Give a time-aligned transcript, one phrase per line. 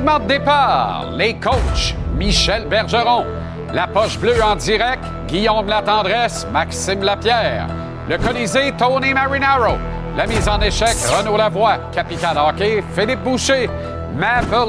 [0.00, 3.26] De départ, les coachs, Michel Bergeron.
[3.74, 7.66] La poche bleue en direct, Guillaume Latendresse, Maxime Lapierre.
[8.08, 9.76] Le Colisée, Tony Marinaro.
[10.16, 11.76] La mise en échec, Renaud Lavoie.
[11.92, 13.68] Capitaine hockey, Philippe Boucher.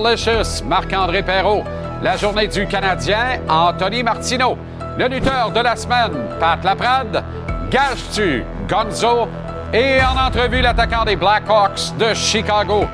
[0.05, 1.63] Licious, Marc-André Perrault.
[2.03, 4.57] La journée du Canadien, Anthony Martineau.
[4.97, 7.23] Le lutteur de la semaine, Pat Laprade.
[7.71, 9.29] Gage-tu, Gonzo.
[9.73, 12.85] Et en entrevue, l'attaquant des Blackhawks de Chicago,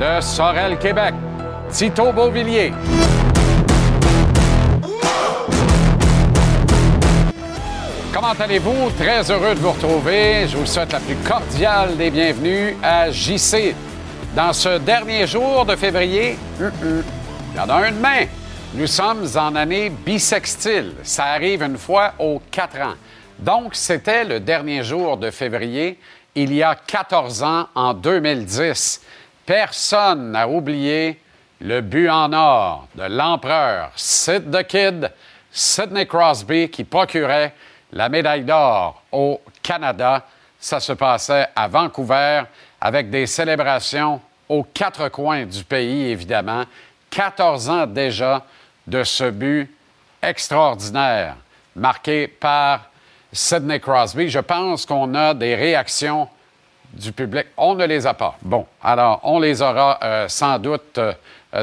[0.00, 1.14] de Sorel, Québec,
[1.72, 2.70] Tito Beauvillier.
[8.12, 8.90] Comment allez-vous?
[8.98, 10.46] Très heureux de vous retrouver.
[10.48, 13.74] Je vous souhaite la plus cordiale des bienvenues à JC.
[14.36, 18.26] Dans ce dernier jour de février, il y en a un demain.
[18.74, 20.92] Nous sommes en année bissextile.
[21.02, 22.94] Ça arrive une fois aux quatre ans.
[23.38, 25.98] Donc, c'était le dernier jour de février,
[26.34, 29.00] il y a 14 ans, en 2010.
[29.46, 31.18] Personne n'a oublié
[31.62, 35.10] le but en or de l'empereur Sid the Kid,
[35.50, 37.54] Sidney Crosby, qui procurait
[37.92, 40.26] la médaille d'or au Canada.
[40.58, 42.42] Ça se passait à Vancouver
[42.80, 46.64] avec des célébrations aux quatre coins du pays, évidemment.
[47.10, 48.42] 14 ans déjà
[48.86, 49.70] de ce but
[50.20, 51.36] extraordinaire
[51.76, 52.90] marqué par
[53.32, 54.28] Sidney Crosby.
[54.28, 56.28] Je pense qu'on a des réactions
[56.92, 57.46] du public.
[57.56, 58.36] On ne les a pas.
[58.42, 61.12] Bon, alors on les aura euh, sans doute euh,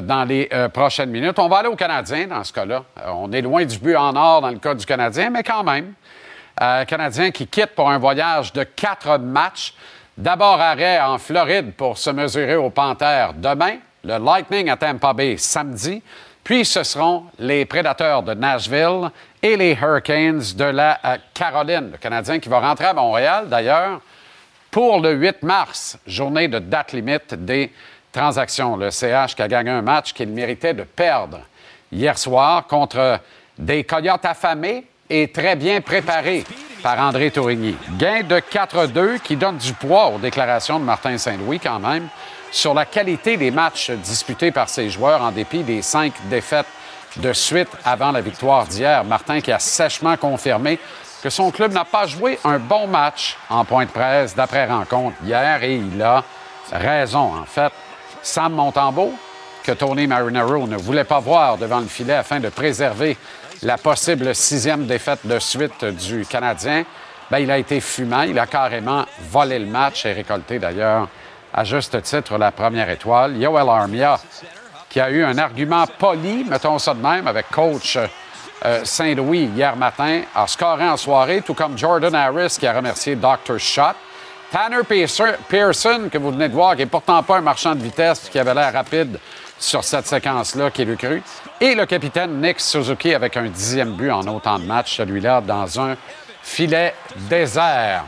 [0.01, 1.39] dans les euh, prochaines minutes.
[1.39, 2.83] On va aller au Canadien dans ce cas-là.
[3.07, 5.93] on est loin du but en or dans le cas du Canadien, mais quand même.
[6.87, 9.73] Canadien qui quitte pour un voyage de quatre matchs.
[10.17, 13.77] D'abord arrêt en Floride pour se mesurer aux Panthères demain.
[14.03, 16.03] Le Lightning à Tampa Bay samedi.
[16.43, 20.99] Puis ce seront les Prédateurs de Nashville et les Hurricanes de la
[21.33, 21.91] Caroline.
[21.91, 24.01] Le Canadien qui va rentrer à Montréal d'ailleurs
[24.71, 27.71] pour le 8 mars, journée de date limite des
[28.11, 28.75] transactions.
[28.75, 31.39] Le CH qui a gagné un match qu'il méritait de perdre
[31.91, 33.19] hier soir contre
[33.57, 36.43] des Coyotes affamés et très bien préparés
[36.81, 37.75] par André Tourigny.
[37.97, 42.07] Gain de 4-2 qui donne du poids aux déclarations de Martin Saint-Louis quand même
[42.51, 46.65] sur la qualité des matchs disputés par ses joueurs en dépit des cinq défaites
[47.17, 49.03] de suite avant la victoire d'hier.
[49.03, 50.79] Martin qui a sèchement confirmé
[51.21, 55.63] que son club n'a pas joué un bon match en point de presse d'après-rencontre hier
[55.63, 56.23] et il a
[56.71, 57.35] raison.
[57.35, 57.73] En fait,
[58.21, 59.13] Sam Montembeau,
[59.63, 63.17] que Tony Marinaro ne voulait pas voir devant le filet afin de préserver
[63.63, 66.85] la possible sixième défaite de suite du Canadien,
[67.29, 68.21] bien, il a été fumant.
[68.21, 71.07] Il a carrément volé le match et récolté d'ailleurs
[71.53, 73.37] à juste titre la première étoile.
[73.37, 74.19] Yoel Armia,
[74.89, 77.97] qui a eu un argument poli, mettons ça de même, avec coach
[78.65, 83.15] euh, Saint-Louis hier matin, a scoré en soirée, tout comme Jordan Harris qui a remercié
[83.15, 83.57] Dr.
[83.57, 83.95] Shot.
[84.51, 88.29] Tanner Pearson, que vous venez de voir, qui n'est pourtant pas un marchand de vitesse,
[88.31, 89.19] qui avait l'air rapide
[89.59, 91.21] sur cette séquence-là, qui le cru.
[91.61, 95.79] Et le capitaine Nick Suzuki avec un dixième but en autant de matchs, celui-là dans
[95.79, 95.95] un
[96.41, 96.95] filet
[97.29, 98.05] désert.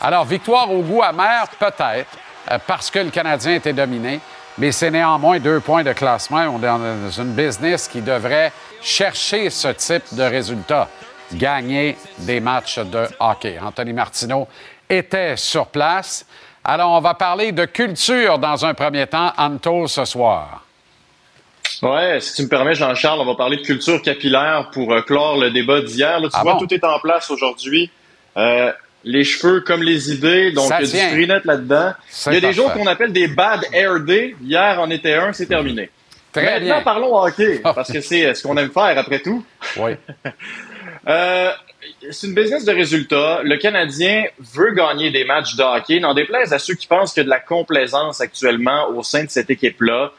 [0.00, 2.08] Alors, victoire au goût amer, peut-être,
[2.50, 4.20] euh, parce que le Canadien était dominé,
[4.58, 6.46] mais c'est néanmoins deux points de classement.
[6.52, 8.52] On est dans une business qui devrait
[8.82, 10.88] chercher ce type de résultat,
[11.32, 13.58] gagner des matchs de hockey.
[13.62, 14.48] Anthony Martineau
[14.88, 16.26] était sur place.
[16.64, 20.64] Alors, on va parler de culture dans un premier temps, Anto, ce soir.
[21.82, 25.38] Ouais, si tu me permets, Jean-Charles, on va parler de culture capillaire pour euh, clore
[25.38, 26.18] le débat d'hier.
[26.22, 27.90] Tu ah vois, tout est en place aujourd'hui.
[28.36, 28.72] Euh,
[29.04, 31.92] les cheveux comme les idées, donc il y a du net là-dedans.
[32.26, 34.34] Il y a des jours qu'on appelle des bad hair day.
[34.42, 35.90] Hier en était un, c'est terminé.
[36.32, 39.44] Très Maintenant, parlons hockey, parce que c'est ce qu'on aime faire après tout.
[39.78, 39.92] Oui.
[41.08, 41.50] euh,
[42.10, 43.40] c'est une business de résultats.
[43.42, 46.00] Le Canadien veut gagner des matchs de hockey.
[46.00, 49.24] N'en déplaise à ceux qui pensent qu'il y a de la complaisance actuellement au sein
[49.24, 50.12] de cette équipe-là.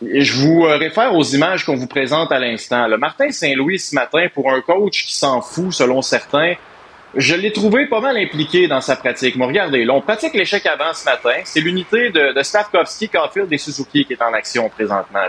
[0.00, 2.86] Je vous euh, réfère aux images qu'on vous présente à l'instant.
[2.98, 6.54] Martin Saint-Louis ce matin, pour un coach qui s'en fout selon certains,
[7.16, 9.34] je l'ai trouvé pas mal impliqué dans sa pratique.
[9.34, 11.40] Mais regardez, là, on pratique l'échec avant ce matin.
[11.44, 15.26] C'est l'unité de, de Stavkovski, Caulfield et Suzuki qui est en action présentement.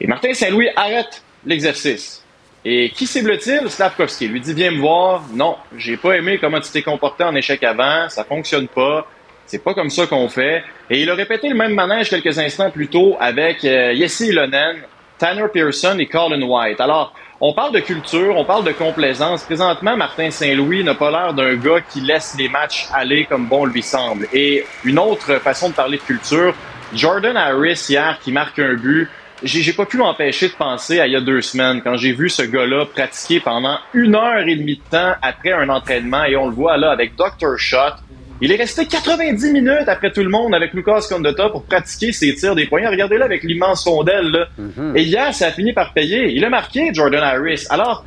[0.00, 2.23] Et Martin Saint-Louis arrête l'exercice.
[2.64, 3.68] Et qui cible-t-il?
[3.68, 4.26] Slavkovski.
[4.26, 5.24] lui dit, viens me voir.
[5.32, 8.08] Non, j'ai pas aimé comment tu t'es comporté en échec avant.
[8.08, 9.06] Ça fonctionne pas.
[9.46, 10.64] C'est pas comme ça qu'on fait.
[10.88, 14.78] Et il a répété le même manège quelques instants plus tôt avec euh, Jesse Ilonen,
[15.18, 16.80] Tanner Pearson et Colin White.
[16.80, 19.42] Alors, on parle de culture, on parle de complaisance.
[19.42, 23.66] Présentement, Martin Saint-Louis n'a pas l'air d'un gars qui laisse les matchs aller comme bon
[23.66, 24.26] lui semble.
[24.32, 26.54] Et une autre façon de parler de culture,
[26.94, 29.10] Jordan Harris hier qui marque un but,
[29.44, 32.28] j'ai pas pu m'empêcher de penser à il y a deux semaines quand j'ai vu
[32.28, 36.48] ce gars-là pratiquer pendant une heure et demie de temps après un entraînement et on
[36.48, 37.58] le voit là avec Dr.
[37.58, 37.96] Shot.
[38.40, 42.34] Il est resté 90 minutes après tout le monde avec Lucas Condota pour pratiquer ses
[42.34, 42.88] tirs des poignets.
[42.88, 44.30] Regardez-le avec l'immense rondelle.
[44.30, 44.46] Là.
[44.60, 44.98] Mm-hmm.
[44.98, 46.32] Et hier, ça a fini par payer.
[46.32, 47.64] Il a marqué Jordan Harris.
[47.70, 48.04] Alors,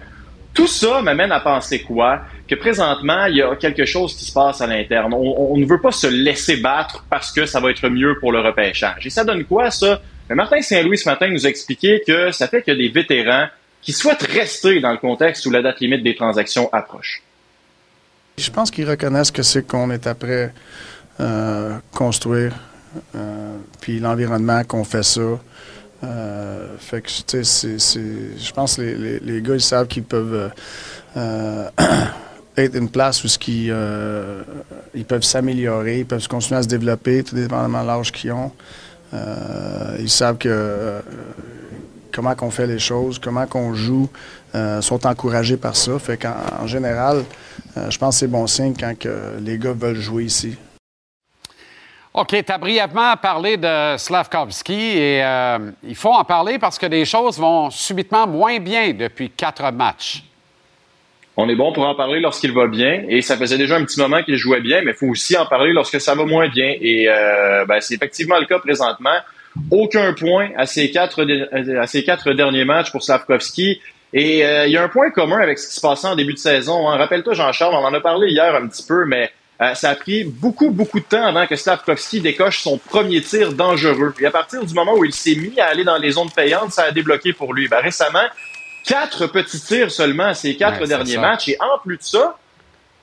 [0.54, 2.22] tout ça m'amène à penser quoi?
[2.48, 5.14] Que présentement, il y a quelque chose qui se passe à l'interne.
[5.14, 8.32] On, on, ne veut pas se laisser battre parce que ça va être mieux pour
[8.32, 9.06] le repêchage.
[9.06, 10.02] Et ça donne quoi, ça?
[10.36, 13.48] Martin Saint-Louis, ce matin, nous a expliqué que ça fait que des vétérans
[13.82, 17.22] qui souhaitent rester dans le contexte où la date limite des transactions approche.
[18.38, 20.54] Je pense qu'ils reconnaissent que c'est qu'on est après
[21.20, 22.54] euh, construire,
[23.16, 25.40] euh, puis l'environnement qu'on fait ça.
[26.04, 30.52] Euh, fait que, tu sais, je pense que les, gars, ils savent qu'ils peuvent
[32.58, 33.74] être une place où ils,
[34.94, 38.52] ils peuvent s'améliorer, ils peuvent continuer à se développer, tout dépendamment de l'âge qu'ils ont.
[40.00, 41.02] Ils savent que
[42.18, 44.10] comment qu'on fait les choses, comment qu'on joue,
[44.56, 46.00] euh, sont encouragés par ça.
[46.00, 46.20] Fait
[46.66, 47.24] général,
[47.78, 48.96] euh, je pense que c'est bon signe quand
[49.40, 50.58] les gars veulent jouer ici.
[52.16, 56.88] OK, tu as brièvement parlé de Slavkovski et euh, il faut en parler parce que
[56.88, 60.24] les choses vont subitement moins bien depuis quatre matchs.
[61.38, 64.00] On est bon pour en parler lorsqu'il va bien et ça faisait déjà un petit
[64.00, 66.74] moment qu'il jouait bien, mais il faut aussi en parler lorsque ça va moins bien.
[66.82, 67.08] Et
[67.68, 69.18] ben, c'est effectivement le cas présentement.
[69.70, 71.26] Aucun point à ces quatre,
[71.80, 73.80] à ces quatre derniers matchs pour Slavkovski.
[74.14, 76.34] Et euh, il y a un point commun avec ce qui se passait en début
[76.34, 76.90] de saison.
[76.90, 76.98] Hein.
[76.98, 79.32] Rappelle-toi, Jean-Charles, on en a parlé hier un petit peu, mais
[79.62, 83.54] euh, ça a pris beaucoup, beaucoup de temps avant que Slavkovski décoche son premier tir
[83.54, 84.14] dangereux.
[84.20, 86.72] Et à partir du moment où il s'est mis à aller dans les zones payantes,
[86.72, 87.68] ça a débloqué pour lui.
[87.68, 88.26] Ben, récemment,
[88.88, 91.50] quatre petits tirs seulement à ces quatre derniers matchs.
[91.50, 92.38] Et en plus de ça,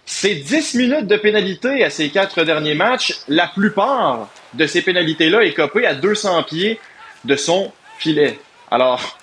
[0.07, 3.21] c'est 10 minutes de pénalité à ces quatre derniers matchs.
[3.29, 6.81] La plupart de ces pénalités-là écopées à 200 pieds
[7.25, 8.39] de son filet.
[8.71, 9.19] Alors,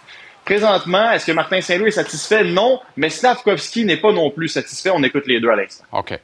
[0.45, 2.43] présentement, est-ce que Martin Saint-Louis est satisfait?
[2.43, 4.91] Non, mais Slavkovski n'est pas non plus satisfait.
[4.93, 5.83] On écoute les deux à l'instant.
[5.91, 6.19] OK.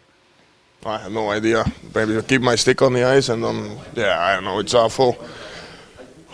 [0.85, 1.65] I have no idea.
[1.93, 4.59] Maybe I'll keep my stick on the ice and um, yeah, I don't know.
[4.59, 5.17] It's awful.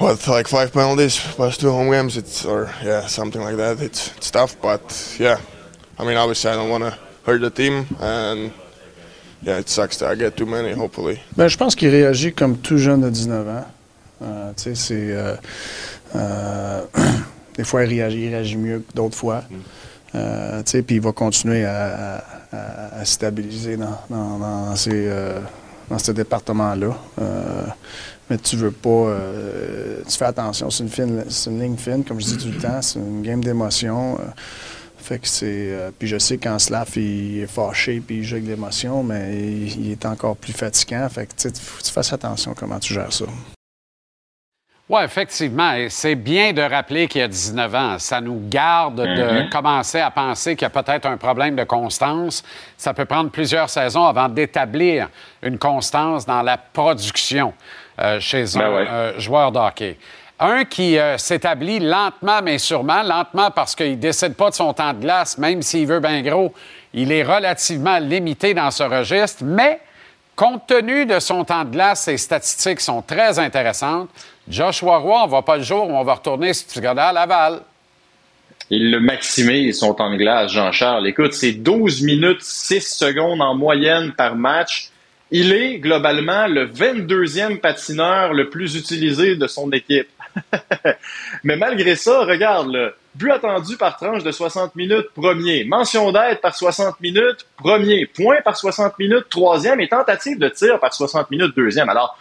[0.04, 2.18] What, like five penalties plus two home games?
[2.18, 3.80] It's or yeah, something like that.
[3.80, 5.40] It's, it's tough, but yeah.
[5.98, 8.52] I mean, obviously, I don't want to hurt the team and
[9.44, 11.22] yeah, it sucks that I get too many, hopefully.
[11.38, 13.66] Ben, je pense qu'il réagit comme tout jeune de 19 ans.
[14.24, 15.16] Euh, tu sais, c'est.
[15.16, 15.36] Euh,
[16.18, 16.82] euh,
[17.56, 19.46] des fois, il réagit, il réagit mieux que d'autres fois.
[19.50, 19.56] Mm.
[20.14, 20.20] Tu
[20.66, 22.22] sais, puis il va continuer à,
[22.52, 25.10] à, à stabiliser dans, dans, dans, ces,
[25.90, 26.98] dans ce département-là.
[27.22, 27.64] Euh,
[28.30, 29.16] mais tu veux pas.
[30.08, 32.82] tu fais attention, c'est une, fine, une ligne fine, comme je dis tout le temps,
[32.82, 34.18] c'est une game d'émotion.
[35.04, 35.46] Fait que c'est.
[35.46, 39.36] Euh, puis je sais quand Slav il est fâché puis il joue avec l'émotion, mais
[39.36, 41.08] il, est encore plus fatigant.
[41.10, 43.26] Fait que tu fasses attention comment tu gères ça.
[44.88, 45.76] Oui, effectivement.
[45.90, 48.00] c'est bien de rappeler qu'il y a 19 ans.
[48.00, 49.50] Ça nous garde de mm-hmm.
[49.50, 52.42] commencer à penser qu'il y a peut-être un problème de constance.
[52.78, 55.10] Ça peut prendre plusieurs saisons avant d'établir
[55.42, 57.83] une constance dans la production euh,
[58.20, 59.98] chez ben un euh, joueur de hockey.
[60.40, 64.74] Un qui euh, s'établit lentement, mais sûrement, lentement parce qu'il ne décide pas de son
[64.74, 66.54] temps de glace, même s'il veut bien gros.
[66.94, 69.80] Il est relativement limité dans ce registre, mais
[70.36, 74.10] compte tenu de son temps de glace, ses statistiques sont très intéressantes.
[74.48, 77.14] Joshua Roy, on ne va pas le jour où on va retourner, si tu à
[77.14, 77.62] Laval.
[78.70, 81.08] Il le maximise, son temps de glace, Jean-Charles.
[81.08, 84.90] Écoute, c'est 12 minutes 6 secondes en moyenne par match.
[85.36, 90.08] Il est globalement le 22e patineur le plus utilisé de son équipe.
[91.44, 95.64] Mais malgré ça, regarde, le but attendu par tranche de 60 minutes, premier.
[95.64, 98.06] Mention d'aide par 60 minutes, premier.
[98.06, 99.82] Point par 60 minutes, troisième.
[99.82, 101.90] Et tentative de tir par 60 minutes, deuxième.
[101.90, 102.16] Alors,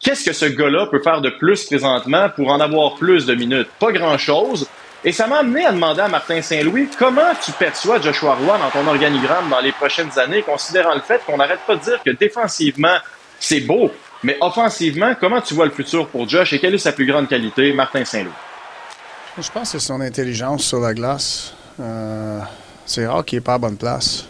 [0.00, 3.68] qu'est-ce que ce gars-là peut faire de plus présentement pour en avoir plus de minutes?
[3.78, 4.66] Pas grand-chose.
[5.06, 8.70] Et ça m'a amené à demander à Martin Saint-Louis comment tu perçois Joshua Roy dans
[8.70, 12.10] ton organigramme dans les prochaines années, considérant le fait qu'on n'arrête pas de dire que
[12.10, 12.96] défensivement,
[13.38, 13.90] c'est beau,
[14.22, 17.28] mais offensivement, comment tu vois le futur pour Josh et quelle est sa plus grande
[17.28, 18.32] qualité, Martin Saint-Louis?
[19.36, 21.54] Je pense que c'est son intelligence sur la glace.
[21.80, 22.38] Euh,
[22.86, 24.26] c'est rare qu'il n'est pas à bonne place,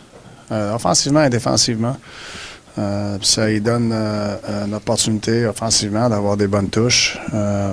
[0.51, 1.97] euh, offensivement et défensivement.
[2.79, 7.19] Euh, ça lui donne une opportunité offensivement d'avoir des bonnes touches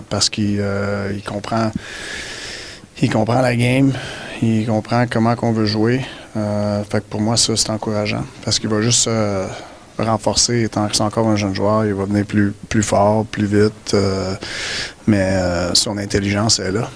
[0.10, 0.62] parce qu'il
[1.26, 1.72] comprend,
[3.02, 3.94] il comprend la game,
[4.42, 6.02] il comprend comment qu'on veut jouer.
[6.34, 9.10] fait que pour moi, ça, c'est encourageant parce qu'il va juste
[10.04, 13.46] renforcer, étant que c'est encore un jeune joueur, il va venir plus, plus fort, plus
[13.46, 14.34] vite, euh,
[15.08, 16.90] mais euh, son intelligence est là.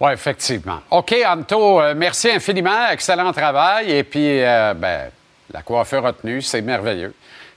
[0.00, 0.80] Oui, effectivement.
[0.90, 2.88] OK, Anto, euh, merci infiniment.
[2.90, 3.92] Excellent travail.
[3.92, 5.10] Et puis, ben,
[5.52, 7.14] la coiffure retenue, c'est merveilleux.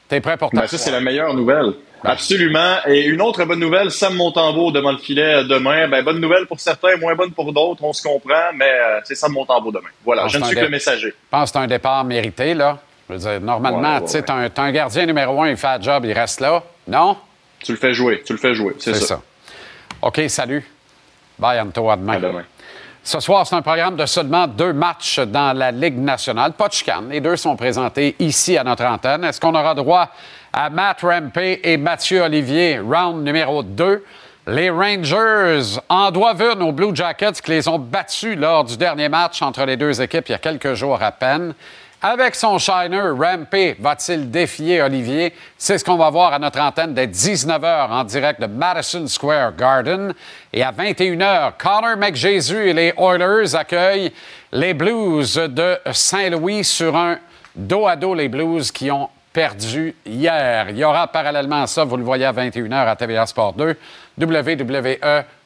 [0.07, 1.73] Tu es prêt pour ta ben, Ça, c'est la meilleure nouvelle.
[2.03, 2.77] Absolument.
[2.87, 5.87] Et une autre bonne nouvelle, Sam Montembeau devant le filet demain.
[5.87, 8.71] Ben, bonne nouvelle pour certains, moins bonne pour d'autres, on se comprend, mais
[9.05, 9.89] c'est Sam Montembeau demain.
[10.03, 11.09] Voilà, je ne suis que le messager.
[11.09, 12.77] Je pense que c'est un départ mérité, là.
[13.09, 15.57] Je veux dire, normalement, Ouais, ouais, tu sais, t'as un, un gardien numéro un, il
[15.57, 16.63] fait le job, il reste là.
[16.87, 17.17] Non?
[17.63, 19.15] Tu le fais jouer, tu le fais jouer, c'est C'est ça.
[19.15, 19.21] ça.
[20.01, 20.63] OK, salut.
[21.37, 22.13] Bye, Anto, à demain.
[22.13, 22.43] À demain.
[23.03, 26.53] Ce soir, c'est un programme de seulement deux matchs dans la Ligue nationale.
[26.53, 27.09] Pas de chicane.
[27.09, 29.23] Les deux sont présentés ici à notre antenne.
[29.23, 30.09] Est-ce qu'on aura droit
[30.57, 34.05] à Matt Rampé et Mathieu Olivier, round numéro 2?
[34.47, 39.09] Les Rangers en doivent une aux Blue Jackets qui les ont battus lors du dernier
[39.09, 41.53] match entre les deux équipes il y a quelques jours à peine.
[42.01, 45.33] Avec son shiner, Rampé va-t-il défier Olivier?
[45.57, 49.57] C'est ce qu'on va voir à notre antenne dès 19h en direct de Madison Square
[49.57, 50.13] Garden.
[50.53, 54.13] Et à 21h, Connor McJésus et les Oilers accueillent
[54.53, 57.17] les Blues de Saint-Louis sur un
[57.57, 60.69] dos à dos, les Blues qui ont perdu hier.
[60.69, 63.77] Il y aura parallèlement à ça, vous le voyez à 21h à TVA Sport 2,
[64.17, 64.97] WWE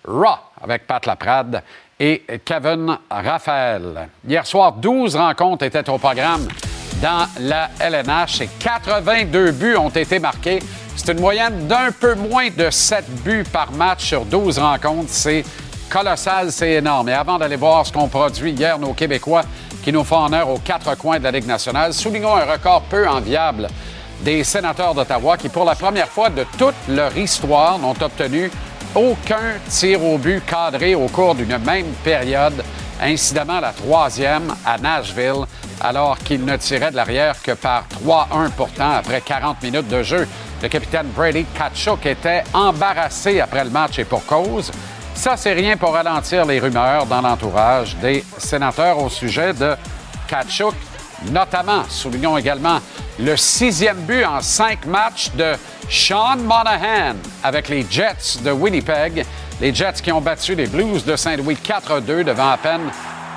[0.06, 1.64] Raw avec Pat Laprade
[2.00, 4.08] et Kevin Raphaël.
[4.28, 6.48] Hier soir, 12 rencontres étaient au programme
[7.02, 10.60] dans la LNH et 82 buts ont été marqués.
[10.96, 15.10] C'est une moyenne d'un peu moins de 7 buts par match sur 12 rencontres.
[15.10, 15.44] C'est
[15.90, 17.10] colossal, c'est énorme.
[17.10, 19.42] Et avant d'aller voir ce qu'ont produit hier nos Québécois
[19.84, 23.08] qui nous font honneur aux quatre coins de la Ligue nationale, soulignons un record peu
[23.08, 23.68] enviable
[24.22, 28.52] des sénateurs d'Ottawa qui, pour la première fois de toute leur histoire, n'ont obtenu
[28.96, 32.64] aucun tir au but cadré au cours d'une même période,
[33.02, 35.46] incidemment la troisième à Nashville,
[35.80, 40.28] alors qu'ils ne tiraient de l'arrière que par 3-1 pourtant après 40 minutes de jeu.
[40.62, 44.72] Le capitaine Brady Kachuk était embarrassé après le match et pour cause.
[45.20, 49.76] Ça, c'est rien pour ralentir les rumeurs dans l'entourage des sénateurs au sujet de
[50.30, 50.74] Kachuk,
[51.30, 51.84] notamment.
[51.90, 52.80] Soulignons également
[53.20, 55.56] le sixième but en cinq matchs de
[55.90, 59.26] Sean Monahan avec les Jets de Winnipeg.
[59.60, 62.90] Les Jets qui ont battu les Blues de Saint-Louis 4-2 devant à peine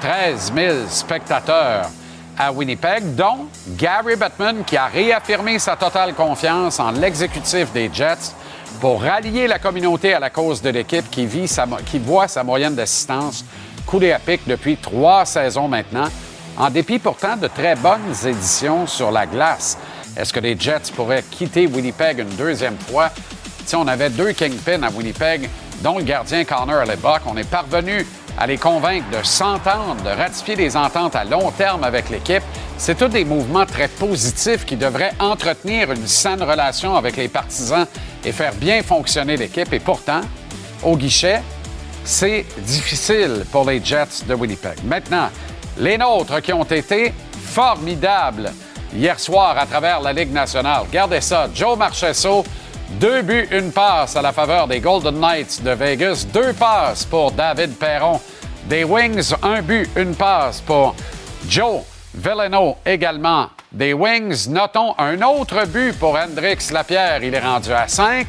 [0.02, 1.86] 13 000 spectateurs
[2.38, 8.36] à Winnipeg, dont Gary Bettman qui a réaffirmé sa totale confiance en l'exécutif des Jets
[8.80, 11.26] pour rallier la communauté à la cause de l'équipe qui,
[11.98, 13.44] voit sa moyenne d'assistance
[13.86, 16.08] couler à pic depuis trois saisons maintenant,
[16.56, 19.78] en dépit pourtant de très bonnes éditions sur la glace.
[20.16, 23.10] Est-ce que les Jets pourraient quitter Winnipeg une deuxième fois?
[23.64, 25.48] Si on avait deux kingpins à Winnipeg,
[25.82, 28.06] dont le gardien Connor Lebock, on est parvenu
[28.38, 32.42] à les convaincre de s'entendre, de ratifier des ententes à long terme avec l'équipe.
[32.78, 37.86] C'est tous des mouvements très positifs qui devraient entretenir une saine relation avec les partisans
[38.24, 39.72] et faire bien fonctionner l'équipe.
[39.72, 40.20] Et pourtant,
[40.82, 41.42] au guichet,
[42.04, 44.84] c'est difficile pour les Jets de Winnipeg.
[44.84, 45.28] Maintenant,
[45.78, 47.12] les nôtres qui ont été
[47.44, 48.52] formidables
[48.94, 50.82] hier soir à travers la Ligue nationale.
[50.88, 52.44] Regardez ça, Joe Marchesso,
[53.00, 57.32] deux buts, une passe à la faveur des Golden Knights de Vegas, deux passes pour
[57.32, 58.20] David Perron.
[58.66, 60.94] Des Wings, un but, une passe pour
[61.48, 61.82] Joe
[62.14, 63.48] Veleno également.
[63.72, 68.26] Des Wings, notons un autre but pour Hendrix Lapierre, il est rendu à 5.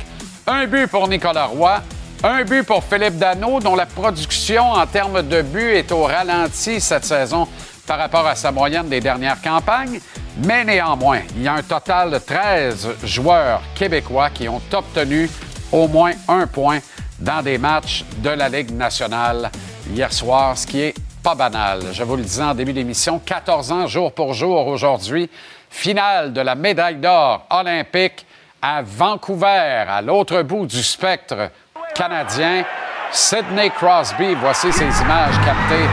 [0.48, 1.82] Un but pour Nicolas Roy.
[2.24, 6.80] Un but pour Philippe Dano, dont la production en termes de buts est au ralenti
[6.80, 7.46] cette saison
[7.86, 10.00] par rapport à sa moyenne des dernières campagnes.
[10.46, 15.30] Mais néanmoins, il y a un total de 13 joueurs québécois qui ont obtenu
[15.74, 16.80] au moins un point
[17.20, 19.52] dans des matchs de la Ligue nationale
[19.94, 21.82] hier soir, ce qui est pas banal.
[21.94, 25.30] Je vous le disais en début d'émission, 14 ans jour pour jour aujourd'hui.
[25.70, 28.26] Finale de la médaille d'or olympique
[28.62, 31.50] à Vancouver, à l'autre bout du spectre
[31.96, 32.66] canadien.
[33.12, 35.88] Sidney Crosby, voici ces images captées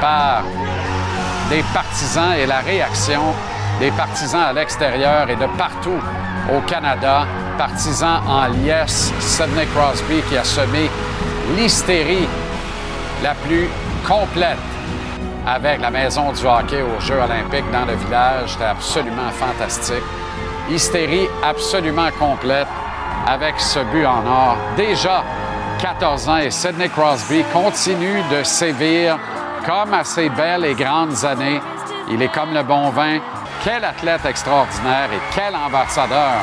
[0.00, 0.44] par
[1.50, 3.22] des partisans et la réaction
[3.80, 6.00] des partisans à l'extérieur et de partout
[6.54, 7.26] au Canada.
[7.58, 10.88] Partisans en liesse, Sidney Crosby qui a semé
[11.56, 12.28] l'hystérie
[13.24, 13.68] la plus
[14.06, 14.58] complète
[15.46, 18.50] avec la maison du hockey aux Jeux olympiques dans le village.
[18.50, 20.02] C'était absolument fantastique.
[20.70, 22.68] Hystérie absolument complète
[23.26, 24.56] avec ce but en or.
[24.76, 25.24] Déjà
[25.80, 29.18] 14 ans et Sidney Crosby continue de sévir
[29.66, 31.60] comme à ses belles et grandes années.
[32.10, 33.18] Il est comme le bon vin.
[33.64, 36.40] Quel athlète extraordinaire et quel ambassadeur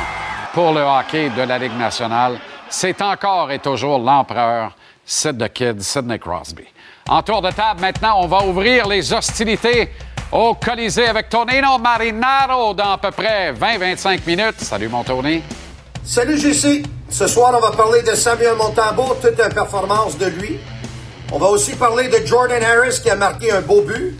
[0.53, 2.39] pour le hockey de la Ligue nationale.
[2.69, 4.71] C'est encore et toujours l'empereur
[5.05, 6.65] Sid the Kid, Sidney Crosby.
[7.09, 9.89] En tour de table, maintenant, on va ouvrir les hostilités
[10.31, 14.61] au Colisée avec Tonino Marinaro dans à peu près 20-25 minutes.
[14.61, 15.41] Salut, mon Tony.
[16.03, 16.83] Salut JC.
[17.09, 20.59] Ce soir, on va parler de Samuel Montambeau, toute une performance de lui.
[21.31, 24.15] On va aussi parler de Jordan Harris qui a marqué un beau but.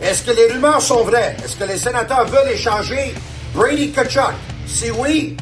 [0.00, 1.36] Est-ce que les rumeurs sont vraies?
[1.44, 3.12] Est-ce que les sénateurs veulent échanger
[3.54, 4.34] Brady Kachuk?
[4.68, 5.36] Si oui,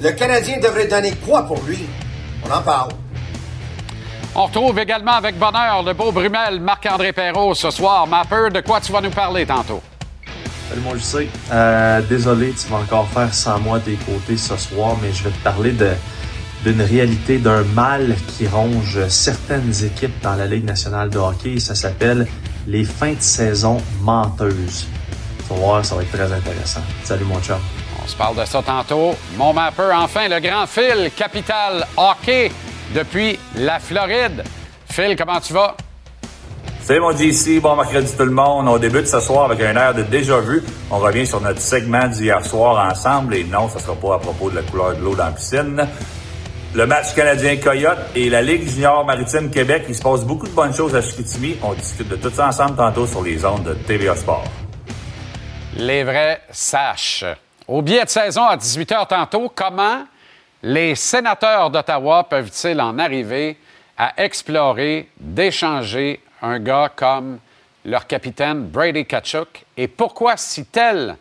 [0.00, 1.86] le Canadien devrait donner quoi pour lui?
[2.44, 2.90] On en parle.
[4.38, 8.06] On retrouve également avec bonheur le beau Brumel, Marc-André Perrault ce soir.
[8.06, 9.80] Mapper, de quoi tu vas nous parler tantôt?
[10.68, 11.26] Salut mon JC.
[11.50, 15.30] Euh, désolé, tu vas encore faire sans moi tes côtés ce soir, mais je vais
[15.30, 15.88] te parler de
[16.64, 21.58] d'une réalité, d'un mal qui ronge certaines équipes dans la Ligue nationale de hockey.
[21.58, 22.26] Ça s'appelle
[22.66, 24.86] les fins de saison menteuses.
[25.38, 26.82] Tu vas voir, ça va être très intéressant.
[27.04, 27.56] Salut mon chum.
[28.04, 29.14] On se parle de ça tantôt.
[29.38, 32.50] Mon mapper, enfin, le grand Phil, capital hockey
[32.94, 34.44] depuis la Floride.
[34.90, 35.76] Phil, comment tu vas?
[36.80, 38.68] Salut mon JC, bon mercredi tout le monde.
[38.68, 40.62] On débute ce soir avec un air de déjà vu.
[40.90, 44.50] On revient sur notre segment d'hier soir ensemble et non, ça sera pas à propos
[44.50, 45.84] de la couleur de l'eau dans la piscine.
[46.74, 50.52] Le match canadien Coyote et la Ligue junior maritime Québec, il se passe beaucoup de
[50.52, 51.56] bonnes choses à Chicoutimi.
[51.62, 54.44] On discute de tout ça ensemble tantôt sur les ondes de TVA Sport.
[55.76, 57.24] Les vrais saches.
[57.66, 60.04] Au billet de saison à 18h tantôt, comment
[60.66, 63.56] les sénateurs d'Ottawa peuvent-ils en arriver
[63.96, 67.38] à explorer, d'échanger un gars comme
[67.84, 69.64] leur capitaine Brady Kachuk?
[69.76, 71.16] Et pourquoi, si tel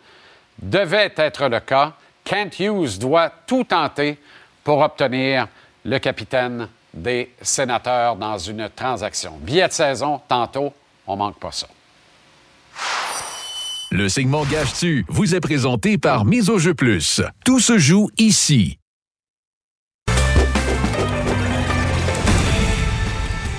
[0.60, 4.18] devait être le cas, Kent Hughes doit tout tenter
[4.64, 5.48] pour obtenir
[5.84, 9.38] le capitaine des sénateurs dans une transaction?
[9.40, 10.74] Billet de saison, tantôt,
[11.06, 11.68] on manque pas ça.
[13.92, 17.22] Le segment Gage-tu vous est présenté par Mise au jeu plus.
[17.46, 18.80] Tout se joue ici.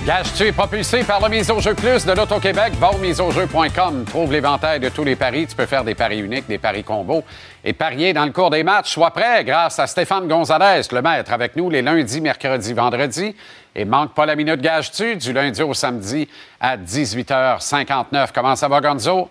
[0.07, 2.75] Gage-tu est propulsé par le Mise au jeu plus de l'Auto-Québec.
[2.79, 4.05] Va au miseaujeu.com.
[4.05, 5.47] Trouve l'éventail de tous les paris.
[5.47, 7.25] Tu peux faire des paris uniques, des paris combos
[7.61, 8.91] et parier dans le cours des matchs.
[8.91, 13.35] Sois prêt grâce à Stéphane Gonzalez, le maître, avec nous les lundis, mercredis, vendredis.
[13.75, 16.29] Et manque pas la minute Gage-tu du lundi au samedi
[16.61, 18.29] à 18h59.
[18.33, 19.29] Comment ça va, Gonzo?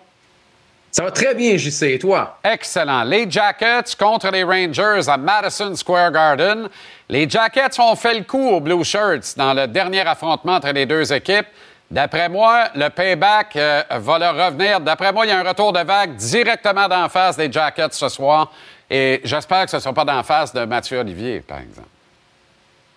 [0.97, 1.83] Ça va très bien, JC.
[1.83, 2.39] Et toi?
[2.43, 3.03] Excellent.
[3.03, 6.67] Les Jackets contre les Rangers à Madison Square Garden.
[7.07, 10.87] Les Jackets ont fait le coup aux Blue Shirts dans le dernier affrontement entre les
[10.87, 11.45] deux équipes.
[11.91, 14.81] D'après moi, le payback euh, va leur revenir.
[14.81, 18.09] D'après moi, il y a un retour de vague directement d'en face des Jackets ce
[18.09, 18.51] soir.
[18.89, 21.89] Et j'espère que ce ne sera pas d'en face de Mathieu Olivier, par exemple.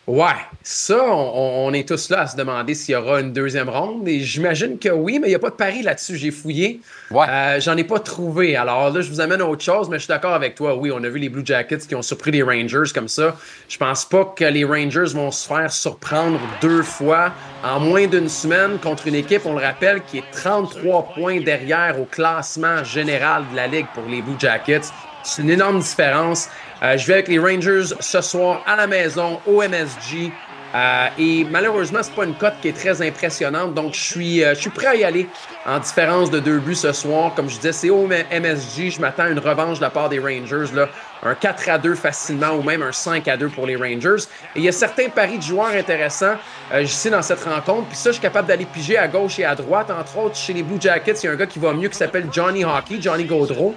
[0.06, 0.26] Ouais,
[0.64, 4.08] ça, on, est tous là à se demander s'il y aura une deuxième ronde.
[4.08, 6.16] Et j'imagine que oui, mais il n'y a pas de pari là-dessus.
[6.16, 6.80] J'ai fouillé.
[7.12, 7.26] Ouais.
[7.28, 8.56] Euh, J'en ai pas trouvé.
[8.56, 10.74] Alors là, je vous amène à autre chose, mais je suis d'accord avec toi.
[10.74, 13.36] Oui, on a vu les Blue Jackets qui ont surpris les Rangers comme ça.
[13.68, 17.32] Je pense pas que les Rangers vont se faire surprendre deux fois
[17.62, 22.00] en moins d'une semaine contre une équipe, on le rappelle, qui est 33 points derrière
[22.00, 24.90] au classement général de la Ligue pour les Blue Jackets.
[25.22, 26.48] C'est une énorme différence.
[26.82, 30.32] Euh, je vais avec les Rangers ce soir à la maison, au MSG.
[30.74, 33.74] Euh, et malheureusement, c'est pas une cote qui est très impressionnante.
[33.74, 35.26] Donc, je suis, euh, je suis prêt à y aller
[35.66, 37.34] en différence de deux buts ce soir.
[37.34, 38.90] Comme je disais, c'est au MSG.
[38.90, 40.72] Je m'attends à une revanche de la part des Rangers.
[40.72, 40.88] Là.
[41.22, 44.24] Un 4 à 2 facilement ou même un 5 à 2 pour les Rangers.
[44.54, 46.36] Et il y a certains paris de joueurs intéressants
[46.72, 47.88] euh, sais dans cette rencontre.
[47.88, 49.90] Puis ça, je suis capable d'aller piger à gauche et à droite.
[49.90, 51.98] Entre autres, chez les Blue Jackets, il y a un gars qui va mieux qui
[51.98, 53.74] s'appelle Johnny Hockey, Johnny Gaudreau.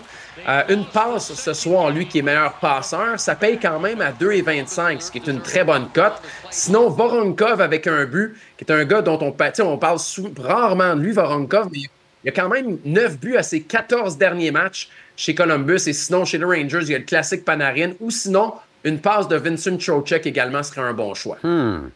[0.47, 4.11] Euh, une passe ce soir, lui qui est meilleur passeur, ça paye quand même à
[4.11, 6.21] 2,25, ce qui est une très bonne cote.
[6.49, 9.99] Sinon, Voronkov avec un but, qui est un gars dont on, on parle
[10.39, 11.79] rarement de lui, Voronkov, mais
[12.23, 15.87] il a quand même 9 buts à ses 14 derniers matchs chez Columbus.
[15.87, 17.91] Et sinon, chez les Rangers, il y a le classique Panarin.
[17.99, 21.37] Ou sinon, une passe de Vincent Trocheck également serait un bon choix.
[21.43, 21.89] Hmm.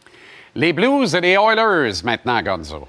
[0.54, 2.88] Les Blues et les Oilers maintenant, Gonzo.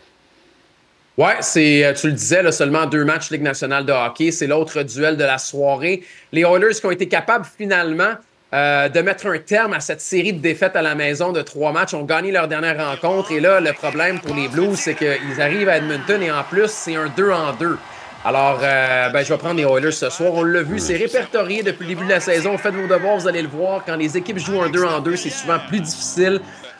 [1.19, 4.31] Ouais, c'est, euh, tu le disais, là, seulement deux matchs Ligue nationale de hockey.
[4.31, 6.01] C'est l'autre duel de la soirée.
[6.31, 8.13] Les Oilers qui ont été capables finalement
[8.53, 11.73] euh, de mettre un terme à cette série de défaites à la maison de trois
[11.73, 13.33] matchs, ont gagné leur dernière rencontre.
[13.33, 16.67] Et là, le problème pour les Blues, c'est qu'ils arrivent à Edmonton et en plus,
[16.67, 17.77] c'est un 2 en 2.
[18.23, 20.31] Alors, euh, ben, je vais prendre les Oilers ce soir.
[20.35, 22.57] On l'a vu, c'est répertorié depuis le début de la saison.
[22.57, 23.83] Faites vos devoirs, vous allez le voir.
[23.85, 26.39] Quand les équipes jouent un 2 en 2, c'est souvent plus difficile.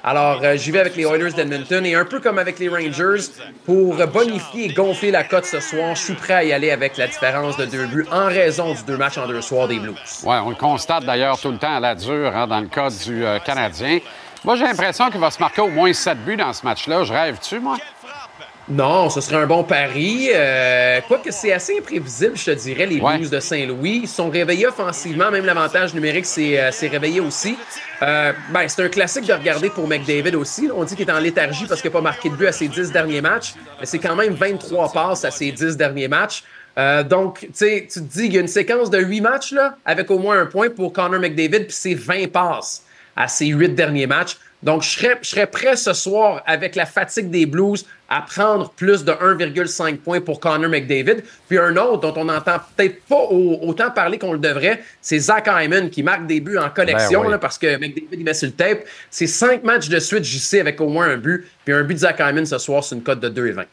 [0.09, 3.29] Alors, euh, j'y vais avec les Oilers d'Edmonton et un peu comme avec les Rangers,
[3.63, 6.97] pour bonifier et gonfler la cote ce soir, je suis prêt à y aller avec
[6.97, 9.93] la différence de deux buts en raison du deux matchs en deux soirs des Blues.
[10.23, 12.89] Oui, on le constate d'ailleurs tout le temps à la dure hein, dans le cas
[12.89, 13.99] du euh, Canadien.
[14.43, 17.03] Moi, j'ai l'impression qu'il va se marquer au moins sept buts dans ce match-là.
[17.03, 17.77] Je rêve-tu, moi?
[18.69, 20.29] Non, ce serait un bon pari.
[20.31, 24.01] Euh, quoique c'est assez imprévisible, je te dirais, les Blues de Saint-Louis.
[24.03, 27.57] Ils sont réveillés offensivement, même l'avantage numérique s'est euh, réveillé aussi.
[28.03, 30.69] Euh, ben, c'est un classique de regarder pour McDavid aussi.
[30.73, 32.67] On dit qu'il est en léthargie parce qu'il n'a pas marqué de but à ses
[32.67, 36.43] dix derniers matchs, mais c'est quand même 23 passes à ses dix derniers matchs.
[36.77, 39.51] Euh, donc, tu sais, tu te dis qu'il y a une séquence de huit matchs
[39.51, 42.83] là, avec au moins un point pour Connor McDavid, puis c'est 20 passes
[43.15, 44.37] à ses huit derniers matchs.
[44.61, 48.71] Donc, je serais, je serais prêt ce soir, avec la fatigue des Blues, à prendre
[48.71, 51.23] plus de 1,5 points pour Connor McDavid.
[51.47, 55.47] Puis un autre dont on n'entend peut-être pas autant parler qu'on le devrait, c'est Zach
[55.47, 58.53] Hyman qui marque des buts en collection ben parce que McDavid il met sur le
[58.53, 58.79] tape.
[59.09, 61.47] C'est cinq matchs de suite sais, avec au moins un but.
[61.63, 63.65] Puis un but de Zach Hyman ce soir, c'est une cote de 2,20.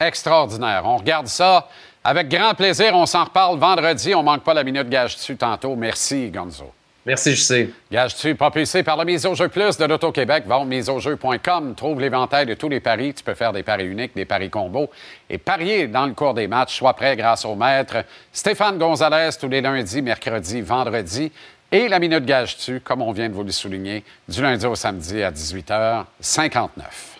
[0.00, 0.82] Extraordinaire.
[0.84, 1.68] On regarde ça
[2.02, 4.14] Avec grand plaisir, on s'en reparle vendredi.
[4.14, 5.76] On manque pas la minute gage dessus tantôt.
[5.76, 6.72] Merci, Gonzo.
[7.04, 7.70] Merci, je sais.
[7.90, 10.44] Gage-tu, propulsé par la mise au jeu plus de l'Auto-Québec.
[10.46, 11.74] Va miseaujeu.com.
[11.74, 13.12] Trouve l'éventail de tous les paris.
[13.12, 14.88] Tu peux faire des paris uniques, des paris combos
[15.28, 16.76] et parier dans le cours des matchs.
[16.76, 21.32] Sois prêt grâce au maître Stéphane Gonzalez tous les lundis, mercredis, vendredis.
[21.72, 25.22] Et la minute gage-tu, comme on vient de vous le souligner, du lundi au samedi
[25.22, 27.11] à 18h59.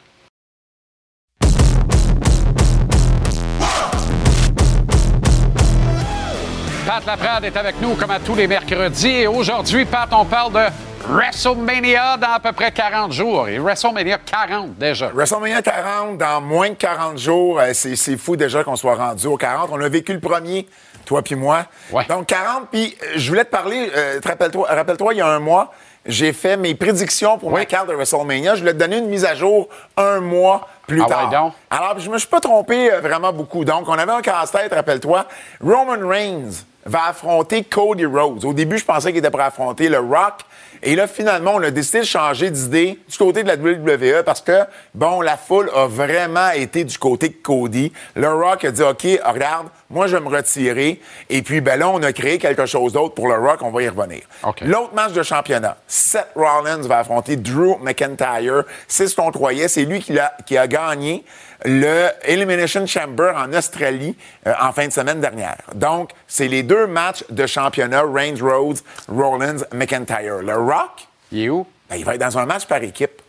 [6.87, 9.09] Pat Laprade est avec nous comme à tous les mercredis.
[9.23, 10.61] Et aujourd'hui, Pat, on parle de
[11.09, 13.49] WrestleMania dans à peu près 40 jours.
[13.49, 15.11] Et WrestleMania 40 déjà.
[15.15, 17.61] WrestleMania 40 dans moins de 40 jours.
[17.61, 19.71] Euh, C'est c'est fou déjà qu'on soit rendu au 40.
[19.73, 20.67] On a vécu le premier,
[21.05, 21.67] toi puis moi.
[21.93, 22.05] Ouais.
[22.09, 25.39] Donc 40, puis euh, je voulais te parler, euh, rappelle-toi, rappelle-toi, il y a un
[25.39, 25.73] mois,
[26.05, 27.67] j'ai fait mes prédictions pour ma Oui.
[27.67, 28.57] carte de WrestleMania.
[28.57, 31.31] Je voulais te donner une mise à jour un mois plus Ah tard.
[31.31, 31.53] ouais, donc?
[31.71, 33.65] Alors, je me suis pas trompé euh, vraiment beaucoup.
[33.65, 35.27] Donc, on avait un casse-tête, rappelle-toi.
[35.63, 38.45] Roman Reigns va affronter Cody Rhodes.
[38.45, 40.41] Au début, je pensais qu'il était à affronter le Rock.
[40.83, 44.41] Et là, finalement, on a décidé de changer d'idée du côté de la WWE parce
[44.41, 44.61] que,
[44.95, 47.93] bon, la foule a vraiment été du côté de Cody.
[48.17, 51.01] Le Rock a dit, OK, regarde, moi, je vais me retirer.
[51.31, 53.61] Et puis, ben là, on a créé quelque chose d'autre pour le Rock.
[53.63, 54.23] On va y revenir.
[54.43, 54.63] OK.
[54.63, 58.65] L'autre match de championnat, Seth Rollins va affronter Drew McIntyre.
[58.89, 59.69] C'est ce qu'on croyait.
[59.69, 61.25] C'est lui qui a, qui a gagné
[61.65, 64.17] le Elimination Chamber en Australie
[64.47, 65.59] euh, en fin de semaine dernière.
[65.75, 70.39] Donc, c'est les deux matchs de championnat, Reigns Rhodes, Rollins, McIntyre.
[70.43, 71.67] Le Rock, Il est où?
[71.91, 73.21] ben, il va être dans un match par équipe.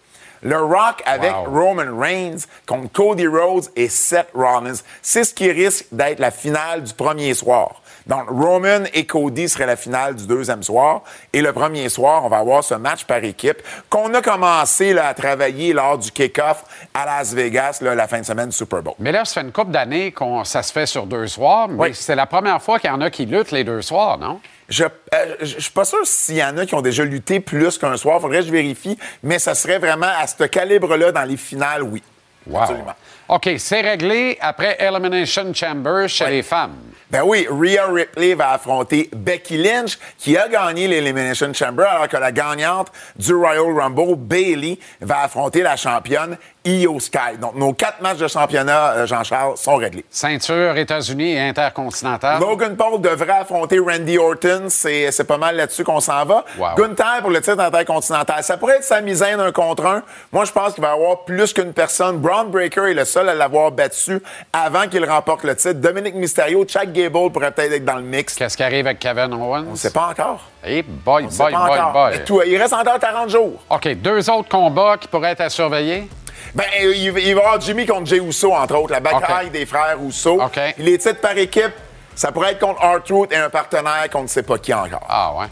[0.46, 1.68] Le Rock avec Wow.
[1.68, 4.74] Roman Reigns contre Cody Rhodes et Seth Rollins.
[5.02, 7.82] C'est ce qui risque d'être la finale du premier soir.
[8.08, 11.04] Donc, Roman et Cody seraient la finale du deuxième soir.
[11.32, 15.08] Et le premier soir, on va avoir ce match par équipe qu'on a commencé là,
[15.08, 18.82] à travailler lors du kick-off à Las Vegas, là, la fin de semaine du Super
[18.84, 18.96] Bowl.
[19.00, 21.80] Mais là, ça fait une couple d'années que ça se fait sur deux soirs, mais
[21.80, 21.90] Oui.
[21.96, 24.42] c'est la première fois qu'il y en a qui luttent les deux soirs, non?
[24.70, 27.40] Je, euh, je je suis pas sûr s'il y en a qui ont déjà lutté
[27.40, 28.20] plus qu'un soir.
[28.22, 28.98] Faudrait que je vérifie.
[29.22, 32.02] Mais ça serait vraiment à ce calibre-là dans les finales, oui.
[32.46, 32.62] Wow.
[32.62, 32.96] Absolument.
[33.30, 36.76] OK, c'est réglé après Elimination Chamber chez les femmes.
[37.14, 42.18] Ben oui, Rhea Ripley va affronter Becky Lynch, qui a gagné l'Elimination Chamber, alors que
[42.18, 47.38] la gagnante du Royal Rumble, Bailey, va affronter la championne Io Sky.
[47.40, 50.06] Donc, nos quatre matchs de championnat, euh, Jean-Charles, sont réglés.
[50.10, 52.40] Ceinture États-Unis et intercontinentale.
[52.40, 54.68] Logan Paul devrait affronter Randy Orton.
[54.70, 56.46] C'est c'est pas mal là-dessus qu'on s'en va.
[56.58, 56.76] Wow.
[56.78, 58.44] Gunther pour le titre intercontinental.
[58.44, 60.04] Ça pourrait être sa misaine un contre un.
[60.32, 62.18] Moi, je pense qu'il va y avoir plus qu'une personne.
[62.18, 64.20] Braun Breaker est le seul à l'avoir battu
[64.54, 65.74] avant qu'il remporte le titre.
[65.74, 66.64] Dominic Mysterio,
[67.10, 68.36] Pourrait peut-être être dans le mix.
[68.36, 69.66] Qu'est-ce qui arrive avec Kevin Owens?
[69.68, 70.42] On ne sait pas encore.
[70.64, 71.92] Boy, boy, boy, encore.
[71.94, 72.24] boy.
[72.26, 73.64] Tout- il reste encore 40 jours.
[73.70, 76.08] OK, deux autres combats qui pourraient être à surveiller?
[76.56, 79.98] Ben, il va y avoir Jimmy contre Jay Uso, entre autres, la bataille des frères
[80.02, 80.42] Uso.
[80.42, 80.60] OK.
[80.76, 81.72] Puis Les titres par équipe,
[82.16, 85.06] ça pourrait être contre R-Truth et un partenaire qu'on ne sait pas qui encore.
[85.10, 85.48] Ah, ouais.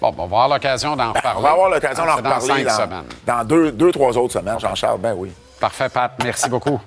[0.00, 1.38] Bon, ben, on va avoir l'occasion d'en reparler.
[1.38, 3.04] On va avoir l'occasion d'en C'est dans reparler cinq dans, semaines.
[3.26, 5.00] dans deux, deux, trois autres semaines, Jean-Charles.
[5.00, 5.32] Ben oui.
[5.58, 6.12] Parfait, Pat.
[6.22, 6.78] Merci beaucoup.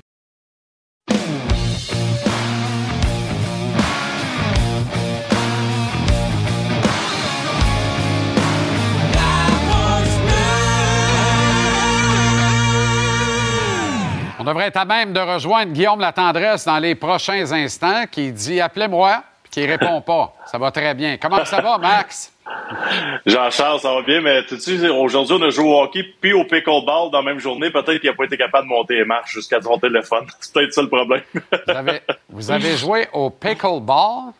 [14.42, 18.60] On devrait être à même de rejoindre Guillaume Latendresse dans les prochains instants qui dit
[18.60, 20.34] Appelez-moi, puis qui répond pas.
[20.48, 21.18] Ça va très bien.
[21.18, 22.34] Comment ça va, Max?
[23.28, 26.44] Jean-Charles, ça va bien, mais tu sais, aujourd'hui, on a joué au hockey puis au
[26.46, 27.70] pickleball dans la même journée.
[27.70, 30.26] Peut-être qu'il n'a pas été capable de monter les marches jusqu'à son téléphone.
[30.40, 31.22] C'est peut-être ça le problème.
[31.40, 34.34] Vous avez, vous avez joué au pickleball?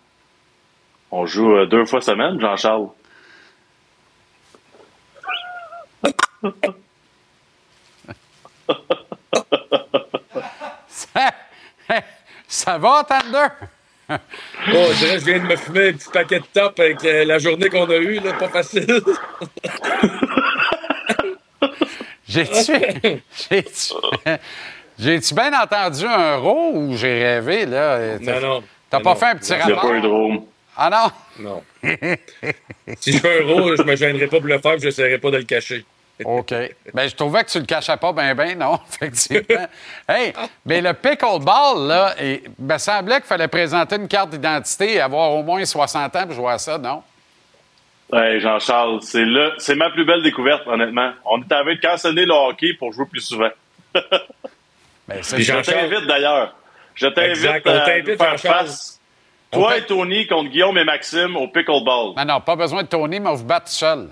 [1.12, 2.88] on joue euh, deux fois semaine, Jean-Charles.
[12.48, 13.48] Ça, va, Thunder?
[14.74, 17.24] Oh, je dirais je viens de me fumer un petit paquet de top avec euh,
[17.24, 18.86] la journée qu'on a eue, là, pas facile.
[22.28, 23.22] J'ai-tu.
[23.50, 23.94] J'ai-tu.
[25.00, 28.18] J'ai-tu bien entendu un roux ou j'ai rêvé, là?
[28.20, 28.64] Non, non.
[28.90, 29.16] T'as Non, pas non.
[29.16, 29.90] fait un petit Il n'y a rapport?
[29.90, 30.40] pas eu de.
[30.76, 31.12] Ah non?
[31.44, 31.64] Non.
[33.00, 35.32] si je fais un roux, je me gênerai pas pour le faire, je n'essaierai pas
[35.32, 35.86] de le cacher.
[36.26, 36.54] OK.
[36.94, 39.68] Ben, je trouvais que tu le cachais pas bien, bien, non, effectivement.
[40.08, 40.34] hey,
[40.66, 45.32] mais le pickleball, là, il me semblait qu'il fallait présenter une carte d'identité et avoir
[45.32, 47.04] au moins 60 ans pour jouer à ça, non?
[48.14, 51.12] Hey, Jean-Charles, c'est là, c'est ma plus belle découverte, honnêtement.
[51.26, 53.50] On est en train de canceller le hockey pour jouer plus souvent.
[55.08, 56.56] Ben, Je t'invite d'ailleurs.
[56.96, 59.02] Je t'invite à faire face.
[59.52, 62.14] Toi et Tony contre Guillaume et Maxime au pickleball.
[62.16, 64.10] Non, non, pas besoin de Tony, mais on vous bat tout seul.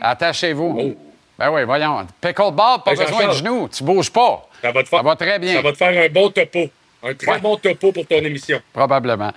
[0.00, 0.76] Attachez-vous.
[0.78, 1.11] Oh.
[1.42, 2.06] Ben oui, voyons.
[2.20, 3.68] Pickleball, pas Hey, besoin de genoux.
[3.68, 4.46] Tu bouges pas.
[4.62, 5.54] Ça va te faire, Ça va très bien.
[5.54, 6.70] Ça va te faire un bon topo.
[7.02, 7.40] Un très Ouais.
[7.40, 8.60] bon topo pour ton émission.
[8.72, 9.32] Probablement.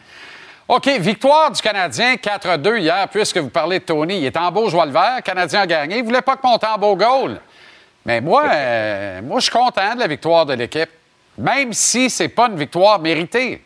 [0.67, 4.19] OK, victoire du Canadien 4-2 hier, puisque vous parlez de Tony.
[4.19, 5.15] Il est en beau joie le vert.
[5.15, 5.95] Le Canadien a gagné.
[5.95, 7.39] Il ne voulait pas que mon beau goal.
[8.05, 10.89] Mais moi, euh, moi, je suis content de la victoire de l'équipe,
[11.39, 13.63] même si c'est pas une victoire méritée.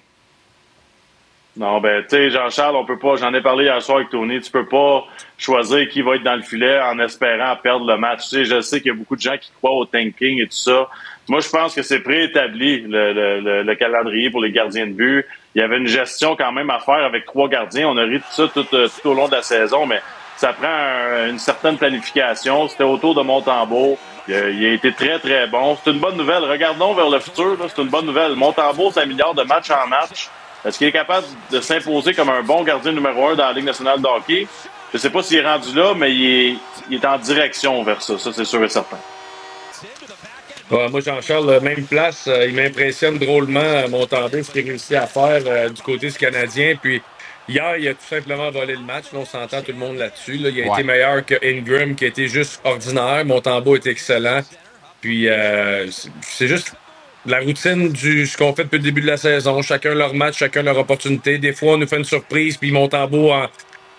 [1.60, 4.40] Non, ben, tu sais, Jean-Charles, on peut pas, j'en ai parlé hier soir avec Tony,
[4.40, 5.04] tu peux pas
[5.38, 8.22] choisir qui va être dans le filet en espérant perdre le match.
[8.30, 10.46] Tu sais, je sais qu'il y a beaucoup de gens qui croient au tanking et
[10.48, 10.88] tout ça.
[11.28, 14.94] Moi, je pense que c'est préétabli, le, le, le, le calendrier pour les gardiens de
[14.94, 15.26] but.
[15.54, 17.90] Il y avait une gestion quand même à faire avec trois gardiens.
[17.90, 20.02] On a ri de ça tout, euh, tout au long de la saison, mais
[20.38, 22.70] ça prend un- une certaine planification.
[22.70, 23.98] C'était autour de Montembeau.
[24.30, 25.78] Il a, il a été très, très bon.
[25.84, 26.46] C'est une bonne nouvelle.
[26.46, 27.58] Regardons vers le futur.
[27.68, 28.36] C'est une bonne nouvelle.
[28.36, 30.30] Montembeau s'améliore de match en match.
[30.66, 33.66] Est-ce qu'il est capable de s'imposer comme un bon gardien numéro un dans la Ligue
[33.66, 34.48] nationale de hockey?
[34.94, 36.56] Je sais pas s'il est rendu là, mais il est,
[36.90, 38.18] il est en direction vers ça.
[38.18, 38.98] Ça, c'est sûr et certain.
[40.72, 45.42] Ouais, moi, Jean-Charles, même place, euh, il m'impressionne drôlement, euh, ce qu'il réussit à faire
[45.48, 46.76] euh, du côté du Canadien.
[46.80, 47.02] Puis
[47.48, 49.06] hier, il a tout simplement volé le match.
[49.12, 50.38] Là, on s'entend tout le monde là-dessus.
[50.38, 50.50] là.
[50.50, 50.74] Il a Ouais.
[50.74, 53.26] été meilleur que Ingram, qui a été juste ordinaire.
[53.26, 54.42] Montembeau est excellent.
[55.02, 55.88] Puis euh,
[56.22, 56.74] c'est juste
[57.26, 59.62] la routine du ce qu'on fait depuis le début de la saison.
[59.62, 61.38] Chacun leur match, chacun leur opportunité.
[61.38, 63.48] Des fois, on nous fait une surprise, puis Montembeau en,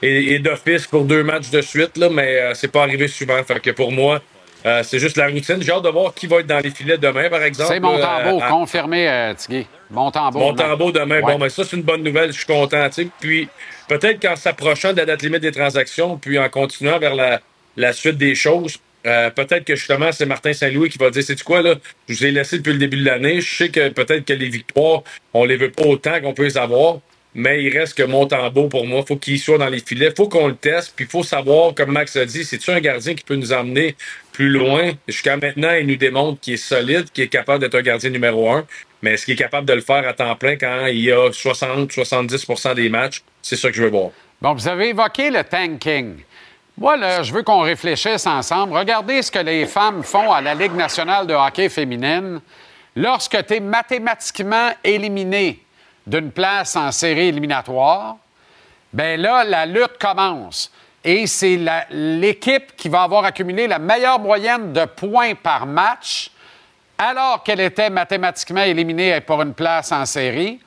[0.02, 3.42] est, est d'office pour deux matchs de suite, là, mais euh, c'est pas arrivé souvent.
[3.44, 4.20] Fait que pour moi,
[4.66, 5.56] euh, c'est juste la routine.
[5.62, 7.70] J'ai hâte de voir qui va être dans les filets demain, par exemple.
[7.72, 9.66] C'est Montembeau, à- confirmé, euh, Tigui.
[9.90, 10.38] Montembeau.
[10.38, 11.20] Montembeau demain.
[11.20, 11.32] Ouais.
[11.32, 12.32] Bon, mais ça, c'est une bonne nouvelle.
[12.32, 12.88] Je suis content.
[12.88, 13.08] tu sais.
[13.20, 13.48] Puis
[13.88, 17.40] peut-être qu'en s'approchant de la date limite des transactions, puis en continuant vers la,
[17.76, 21.42] la suite des choses, euh, peut-être que justement, c'est Martin Saint-Louis qui va dire c'est
[21.42, 21.74] quoi, là?
[22.08, 23.40] Je vous ai laissé depuis le début de l'année.
[23.40, 26.58] Je sais que peut-être que les victoires, on les veut pas autant qu'on peut les
[26.58, 26.98] avoir.
[27.34, 30.12] Mais il reste que Montembeau, pour moi, faut qu'il soit dans les filets.
[30.16, 30.94] faut qu'on le teste.
[30.96, 33.94] Puis il faut savoir, comme Max a dit, c'est-tu un gardien qui peut nous emmener
[34.32, 34.92] plus loin?
[35.06, 38.50] Jusqu'à maintenant, il nous démontre qu'il est solide, qu'il est capable d'être un gardien numéro
[38.50, 38.66] un.
[39.02, 41.30] Mais est-ce qu'il est capable de le faire à temps plein quand il y a
[41.30, 43.22] 60-70% des matchs?
[43.42, 44.10] C'est ça que je veux voir.
[44.42, 46.16] Bon, vous avez évoqué le tanking.
[46.78, 48.76] Moi, là, je veux qu'on réfléchisse ensemble.
[48.76, 52.40] Regardez ce que les femmes font à la Ligue nationale de hockey féminine.
[52.96, 55.62] Lorsque tu es mathématiquement éliminé
[56.06, 58.16] d'une place en série éliminatoire,
[58.92, 60.72] ben là, la lutte commence.
[61.04, 61.58] Et c'est
[61.90, 66.30] l'équipe qui va avoir accumulé la meilleure moyenne de points par match,
[66.98, 70.60] alors qu'elle était mathématiquement éliminée pour une place en série,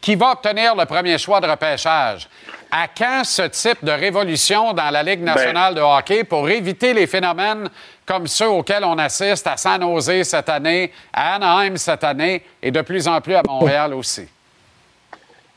[0.00, 2.28] qui va obtenir le premier choix de repêchage.
[2.70, 7.06] À quand ce type de révolution dans la Ligue nationale de hockey pour éviter les
[7.06, 7.70] phénomènes
[8.04, 12.70] comme ceux auxquels on assiste à San Jose cette année, à Anaheim cette année et
[12.70, 14.28] de plus en plus à Montréal aussi?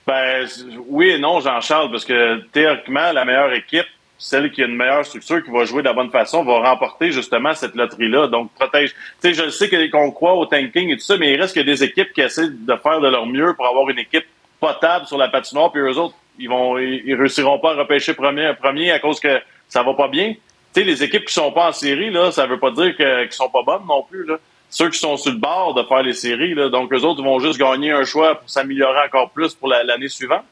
[0.08, 0.48] Ben,
[0.88, 3.86] oui et non, Jean-Charles, parce que théoriquement, la meilleure équipe,
[4.18, 7.12] celle qui a une meilleure structure, qui va jouer de la bonne façon, va remporter
[7.12, 8.28] justement cette loterie-là.
[8.28, 8.94] Donc, protège.
[9.22, 11.62] Tu sais, je sais qu'on croit au tanking et tout ça, mais il reste que
[11.62, 14.26] des équipes qui essaient de faire de leur mieux pour avoir une équipe
[14.60, 18.14] potable sur la patinoire, puis eux autres, ils vont, ils, ils réussiront pas à repêcher
[18.14, 20.34] premier, premier à cause que ça va pas bien.
[20.74, 23.24] Tu sais, les équipes qui sont pas en série, là, ça veut pas dire que-
[23.24, 24.38] qu'ils sont pas bonnes non plus, là.
[24.70, 27.40] Ceux qui sont sur le bord de faire les séries, là, donc eux autres vont
[27.40, 30.46] juste gagner un choix pour s'améliorer encore plus pour la- l'année suivante.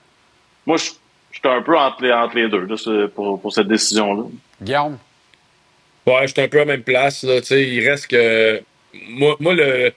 [0.65, 0.91] Moi, je
[1.31, 4.23] je suis un peu entre les, entre les deux là, pour, pour cette décision-là.
[4.61, 4.97] Guillaume?
[6.07, 7.23] Ouais, j'étais un peu à la même place.
[7.23, 8.61] Là, tu sais, il reste que.
[9.09, 9.93] Moi, moi le,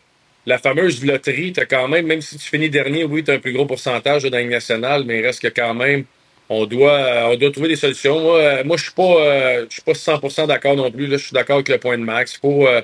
[0.46, 3.38] la fameuse loterie, t'as quand même, même si tu finis dernier, oui, tu as un
[3.38, 6.04] plus gros pourcentage dans la nationale, mais il reste que quand même,
[6.48, 8.20] on doit, euh, on doit trouver des solutions.
[8.20, 11.06] Moi, euh, moi je suis pas, euh, je suis pas 100% d'accord non plus.
[11.06, 12.36] Là, je suis d'accord avec le point de max.
[12.36, 12.82] Faut, euh,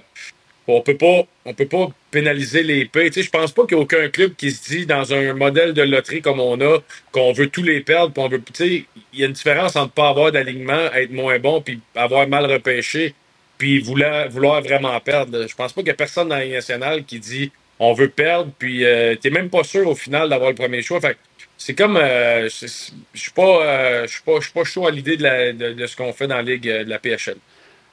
[0.68, 3.10] on peut pas, on peut pas pénaliser les pays.
[3.10, 5.32] Tu sais, je pense pas qu'il y a aucun club qui se dit dans un
[5.34, 6.78] modèle de loterie comme on a
[7.10, 8.12] qu'on veut tous les perdre.
[8.16, 11.38] on veut, tu sais, il y a une différence entre pas avoir d'alignement, être moins
[11.38, 13.14] bon, puis avoir mal repêché,
[13.58, 15.46] puis vouloir, vouloir vraiment perdre.
[15.46, 18.08] Je pense pas qu'il y a personne dans la Ligue nationale qui dit on veut
[18.08, 21.00] perdre, puis euh, t'es même pas sûr au final d'avoir le premier choix.
[21.00, 21.16] Fait
[21.58, 22.66] c'est comme, euh, je
[23.12, 26.36] je suis pas, euh, je suis pas, chaud à l'idée de, ce qu'on fait dans
[26.36, 27.36] la Ligue euh, de la PHL.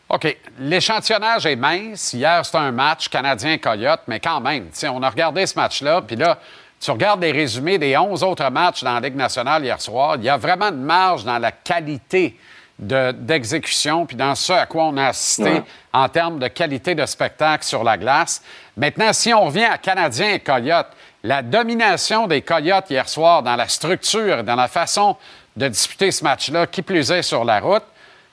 [0.07, 0.37] OK.
[0.59, 2.13] L'échantillonnage est mince.
[2.13, 6.39] Hier, c'était un match Canadien-Coyote, mais quand même, on a regardé ce match-là, puis là,
[6.79, 10.25] tu regardes les résumés des 11 autres matchs dans la Ligue nationale hier soir, il
[10.25, 12.35] y a vraiment une marge dans la qualité
[12.79, 15.63] de- d'exécution, puis dans ce à quoi on a assisté Ouais.
[15.93, 18.41] en termes de qualité de spectacle sur la glace.
[18.77, 20.89] Maintenant, si on revient à Canadiens et Coyotes,
[21.23, 25.15] la domination des Coyotes hier soir dans la structure, dans la façon
[25.55, 27.83] de disputer ce match-là, qui plus est sur la route,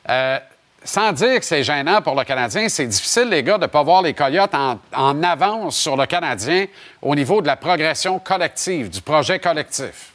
[0.09, 0.39] euh,
[0.85, 3.85] sans dire que c'est gênant pour le Canadien, c'est difficile, les gars, de ne pas
[3.85, 6.67] voir les Coyotes en, en avance sur le Canadien
[7.01, 10.12] au niveau de la progression collective, du projet collectif.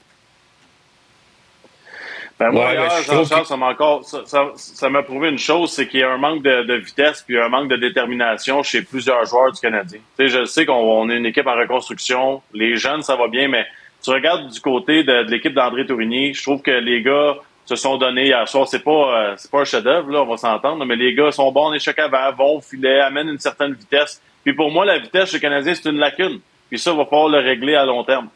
[2.40, 5.30] Ben moi, Ouais, hier, mais je trouve Jean-Charles, que- ça m'a encore, ça, m'a prouvé
[5.30, 7.78] une chose, c'est qu'il y a un manque de, de vitesse puis un manque de
[7.78, 10.00] détermination chez plusieurs joueurs du Canadien.
[10.18, 13.28] Tu sais, je sais qu'on on est une équipe en reconstruction, les jeunes, ça va
[13.28, 13.66] bien, mais
[14.04, 17.76] tu regardes du côté de, de l'équipe d'André Tourigny, je trouve que les gars se
[17.76, 18.68] sont donnés hier soir.
[18.68, 18.92] C'est pas,
[19.32, 21.74] euh, c'est pas un chef-d'œuvre, là, on va s'entendre, mais les gars sont bons en
[21.74, 24.22] échec avant, vont au filet, amènent une certaine vitesse.
[24.44, 26.40] Puis pour moi, la vitesse chez le Canadien, c'est une lacune.
[26.70, 28.30] Puis ça, il va falloir le régler à long terme.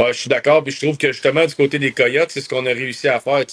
[0.00, 0.64] Ouais, je suis d'accord.
[0.64, 3.20] Puis je trouve que justement, du côté des Coyotes, c'est ce qu'on a réussi à
[3.20, 3.44] faire.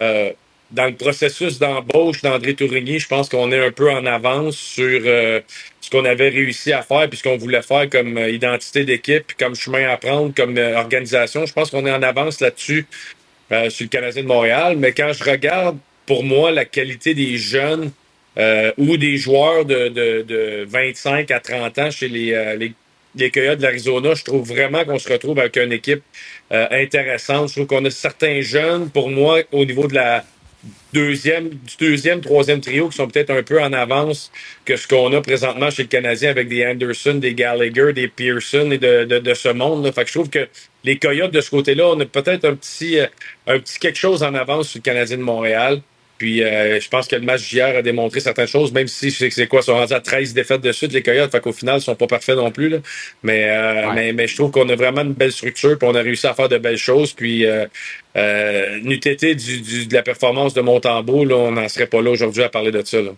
[0.00, 0.32] Euh,
[0.70, 5.02] dans le processus d'embauche d'André Tourigny, je pense qu'on est un peu en avance sur
[5.04, 5.40] euh,
[5.80, 9.32] ce qu'on avait réussi à faire puis ce qu'on voulait faire comme euh, identité d'équipe,
[9.38, 11.46] comme chemin à prendre, comme euh, organisation.
[11.46, 12.86] Je pense qu'on est en avance là-dessus
[13.52, 14.76] euh, sur le Canadien de Montréal.
[14.78, 17.92] Mais quand je regarde, pour moi, la qualité des jeunes
[18.78, 22.72] ou des joueurs de, de, de 25 à 30 ans chez les, les,
[23.14, 26.02] les Coyotes de l'Arizona, je trouve vraiment qu'on se retrouve avec une équipe
[26.52, 27.48] euh, intéressante.
[27.48, 30.24] Je trouve qu'on a certains jeunes, pour moi, au niveau de la
[30.92, 34.30] deuxième, du deuxième, troisième trio qui sont peut-être un peu en avance
[34.64, 38.70] que ce qu'on a présentement chez le Canadien avec des Anderson, des Gallagher, des Pearson
[38.70, 39.84] et de, de, de ce monde.
[39.84, 39.92] Là.
[39.92, 40.48] Fait que je trouve que
[40.84, 43.06] les Coyotes de ce côté-là, on a peut-être un petit, euh,
[43.46, 45.80] un petit quelque chose en avance sur le Canadien de Montréal.
[46.20, 49.16] Puis euh, je pense que le match d'hier a démontré certaines choses, même si je
[49.16, 51.32] sais que c'est quoi, ils sont rendus à 13 défaites de suite, les Coyotes.
[51.32, 52.68] Fait qu'au final, ils sont pas parfaits non plus.
[52.68, 52.76] Là.
[53.22, 53.94] Mais, euh, Ouais.
[53.94, 56.34] mais, mais je trouve qu'on a vraiment une belle structure, puis on a réussi à
[56.34, 57.14] faire de belles choses.
[57.14, 57.64] Puis euh,
[58.18, 62.02] euh, n'eût été du, du- de la performance de Montembeau, là, on n'en serait pas
[62.02, 63.00] là aujourd'hui à parler de ça.
[63.00, 63.12] Là.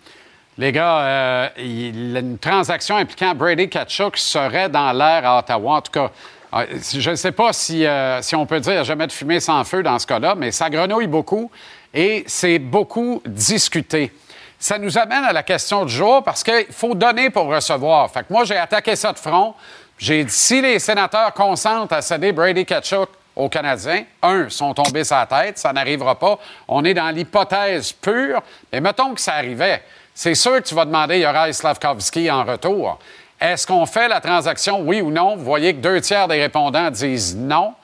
[0.59, 5.79] Les gars, il- une transaction impliquant Brady Kachuk serait dans l'air à Ottawa.
[5.79, 6.12] En tout cas,
[6.95, 7.85] je ne sais pas si,
[8.21, 11.07] si on peut dire jamais de fumée sans feu dans ce cas-là, mais ça grenouille
[11.09, 11.51] beaucoup
[11.94, 14.12] et c'est beaucoup discuté.
[14.59, 18.11] Ça nous amène à la question du jour parce qu'il faut donner pour recevoir.
[18.11, 19.55] Fait que moi, j'ai attaqué ça de front.
[19.98, 25.02] J'ai dit si les sénateurs consentent à céder Brady Kachuk aux Canadiens, un, sont tombés
[25.11, 26.38] la tête, ça n'arrivera pas.
[26.68, 29.83] On est dans l'hypothèse pure, mais mettons que ça arrivait.
[30.14, 32.98] C'est sûr que tu vas demander Yoraï Slavkovski en retour.
[33.40, 35.37] Est-ce qu'on fait la transaction, oui ou non?
[35.37, 37.74] Vous voyez que deux tiers des répondants disent non.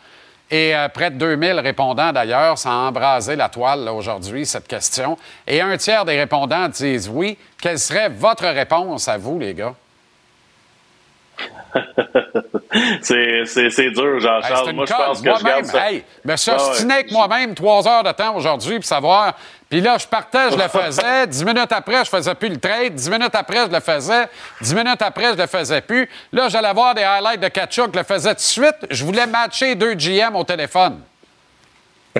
[0.51, 5.19] Et euh, près de 2000 répondants, d'ailleurs, ça a embrasé la toile aujourd'hui, cette question.
[5.47, 7.37] Et un tiers des répondants disent oui.
[7.61, 9.75] Quelle serait votre réponse à vous, les gars?
[13.03, 14.63] C'est, dur, Jean-Charles.
[14.65, 15.91] c'est une moi, je pense que je Moi-même, garde ça.
[15.91, 16.93] hey, me suis Ah ouais.
[16.93, 19.35] avec moi-même trois heures de temps aujourd'hui pour savoir.
[19.71, 21.27] Puis là, je partais, je le faisais.
[21.27, 22.95] Dix minutes après, je faisais plus le trade.
[22.95, 24.27] Dix minutes après, je le faisais.
[24.63, 26.09] Dix minutes après, je le faisais plus.
[26.33, 28.77] Là, j'allais voir des highlights de Kachuk, je le faisais tout de suite.
[28.91, 31.01] Je voulais matcher deux GM au téléphone.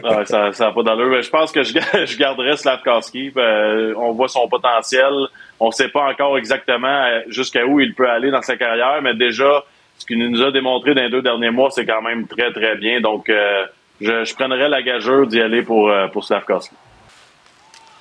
[0.05, 1.23] Ah, ça n'a pas d'allure.
[1.23, 3.33] Je pense que je, ga- je garderais Slavkowski.
[3.37, 5.11] Euh, on voit son potentiel.
[5.59, 9.01] On ne sait pas encore exactement euh, jusqu'à où il peut aller dans sa carrière,
[9.03, 9.65] mais déjà,
[9.97, 12.77] ce qu'il nous a démontré dans les deux derniers mois, c'est quand même très, très
[12.77, 13.01] bien.
[13.01, 13.65] Donc, euh,
[14.03, 16.25] je, je prendrais la gageure d'y aller pour, euh, pour.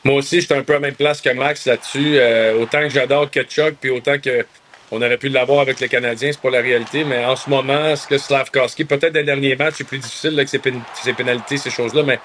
[0.08, 2.14] Moi aussi, j'étais un peu à la même place que Max là-dessus.
[2.16, 4.46] Euh, autant que j'adore Kachuk, puis autant que
[4.90, 7.04] on aurait pu l'avoir avec les Canadiens, c'est pas la réalité.
[7.04, 10.30] Mais en ce moment, ce que Slavkowski, peut-être dans les derniers matchs, c'est plus difficile
[10.30, 12.20] là, avec ses, pén- ses pénalités, ces choses-là, mais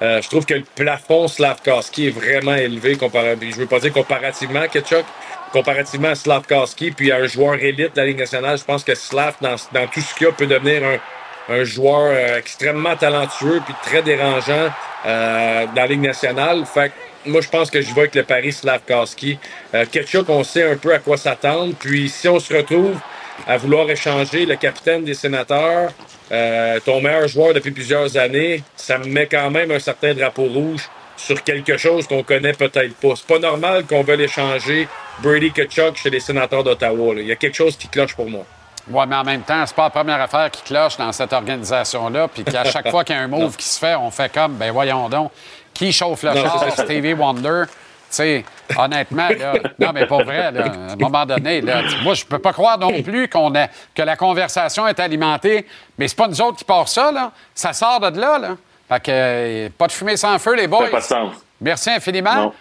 [0.00, 2.96] euh, je trouve que le plafond Slavkowski est vraiment élevé.
[2.96, 5.04] Comparé, je veux pas dire comparativement à Kachuk,
[5.52, 8.94] comparativement à Slavkowski, puis à un joueur élite de la Ligue nationale, je pense que
[8.94, 9.56] Slav, dans,
[9.92, 14.70] tout ce qu'il a, peut devenir un, un joueur euh, extrêmement talentueux puis très dérangeant
[15.04, 16.64] euh, dans la Ligue nationale.
[16.64, 16.90] Fait
[17.28, 19.38] moi, je pense que je vais avec le Paris Slavkowski.
[19.74, 21.74] Euh, Ketchuk, on sait un peu à quoi s'attendre.
[21.78, 22.98] Puis si on se retrouve
[23.46, 25.92] à vouloir échanger le capitaine des sénateurs,
[26.32, 30.44] euh, ton meilleur joueur depuis plusieurs années, ça me met quand même un certain drapeau
[30.44, 30.82] rouge
[31.16, 33.14] sur quelque chose qu'on connaît peut-être pas.
[33.16, 34.88] C'est pas normal qu'on veuille échanger
[35.22, 37.14] Brady Kachuk chez les sénateurs d'Ottawa.
[37.16, 38.44] Il y a quelque chose qui cloche pour moi.
[38.90, 42.28] Oui, mais en même temps, c'est pas la première affaire qui cloche dans cette organisation-là,
[42.28, 44.54] puis qu'à chaque fois qu'il y a un move qui se fait, on fait comme,
[44.54, 45.30] ben voyons donc,
[45.74, 46.74] qui chauffe le char?
[46.74, 46.84] ça.
[46.84, 47.64] Stevie Wonder?
[48.10, 48.44] Tu sais,
[48.76, 52.38] honnêtement, là, non, mais pas vrai, là, à un moment donné, là, moi, je peux
[52.38, 55.66] pas croire non plus qu'on ait, que la conversation est alimentée,
[55.98, 57.32] mais c'est pas nous autres qui part ça, là.
[57.54, 58.48] Ça sort de là, là.
[58.88, 60.84] Fait que, euh, pas de fumée sans feu, les Ça boys.
[60.84, 61.32] n'a pas de sens.
[61.60, 62.34] Merci infiniment.
[62.34, 62.52] Non.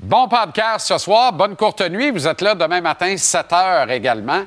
[0.00, 1.32] Bon podcast ce soir.
[1.32, 2.10] Bonne courte nuit.
[2.10, 4.42] Vous êtes là demain matin, 7 h également.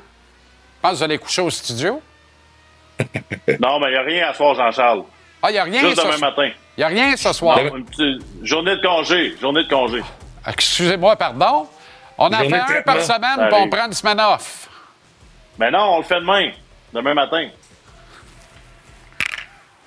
[0.80, 2.00] Je pense que vous allez coucher au studio.
[3.60, 5.02] Non, mais il n'y a rien à soir, Jean-Charles.
[5.42, 6.30] Ah, il n'y a rien Juste ce demain soir.
[6.30, 6.50] matin.
[6.76, 7.58] Il n'y a rien ce soir.
[7.62, 9.36] Non, une petite journée de congé.
[9.40, 10.02] Journée de congé.
[10.46, 11.66] Excusez-moi, pardon.
[12.18, 14.68] On en fait un par semaine, puis on prend une semaine off.
[15.58, 16.50] Mais non, on le fait demain.
[16.92, 17.48] Demain matin.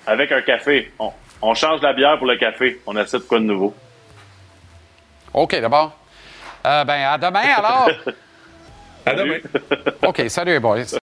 [0.06, 0.92] Avec un café.
[0.98, 2.80] On, on change la bière pour le café.
[2.86, 3.74] On essaie de quoi de nouveau.
[5.32, 5.92] OK, d'abord.
[6.66, 7.88] Euh, ben, à demain, alors.
[9.06, 9.38] À demain.
[10.06, 10.98] OK, salut boys.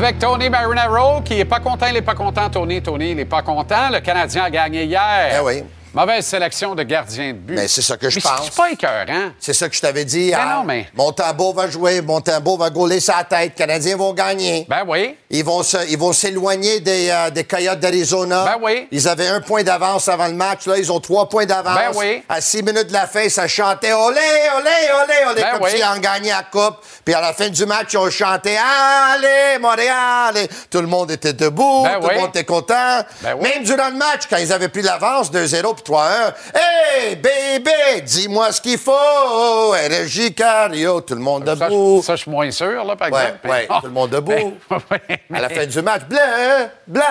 [0.00, 3.24] avec Tony Marinaro, qui est pas content, il est pas content, Tony, Tony, il est
[3.24, 3.90] pas content.
[3.92, 5.36] Le Canadien a gagné hier.
[5.36, 5.64] Eh oui.
[5.94, 7.54] Mauvaise sélection de gardien de but.
[7.54, 8.44] Mais c'est ça que je Mais pense.
[8.44, 9.30] C'est pas écœurant.
[9.40, 10.30] C'est ça que je t'avais dit.
[10.30, 10.46] Ben hier.
[10.56, 13.52] non, mais- Montembeau va jouer, Montembeau va gauler sa tête.
[13.58, 14.66] Les Canadiens vont gagner.
[14.68, 15.16] Ben oui.
[15.30, 18.44] Ils vont se- ils vont s'éloigner des, euh, des Coyotes d'Arizona.
[18.44, 18.86] Ben oui.
[18.92, 20.66] Ils avaient un point d'avance avant le match.
[20.66, 21.74] Là, ils ont trois points d'avance.
[21.78, 22.22] Ben oui.
[22.28, 24.20] À six minutes de la fin, ça chantait olé,
[24.56, 24.70] olé,
[25.04, 25.70] olé, olé, Ben comme oui.
[25.70, 26.76] s'ils en gagnaient la coupe.
[27.04, 30.36] Puis à la fin du match, ils ont chanté Allez, Montréal!
[30.36, 32.14] Et tout le monde était debout, Ben tout oui.
[32.14, 33.00] le monde était content.
[33.22, 33.48] Ben oui.
[33.48, 38.52] Même durant le match, quand ils avaient pris l'avance 2-0 puis 3-1, Hey, bébé, dis-moi
[38.52, 39.74] ce qu'il faut.
[39.84, 42.02] Énergie, cardio, tout le monde debout.
[42.04, 43.48] ça, je suis moins sûr, là, par Ouais, exemple.
[43.48, 44.56] ouais, Mais- tout le monde debout.
[44.70, 45.00] Ouais,
[45.30, 47.02] mais- À la fin du match, blanc, blanc,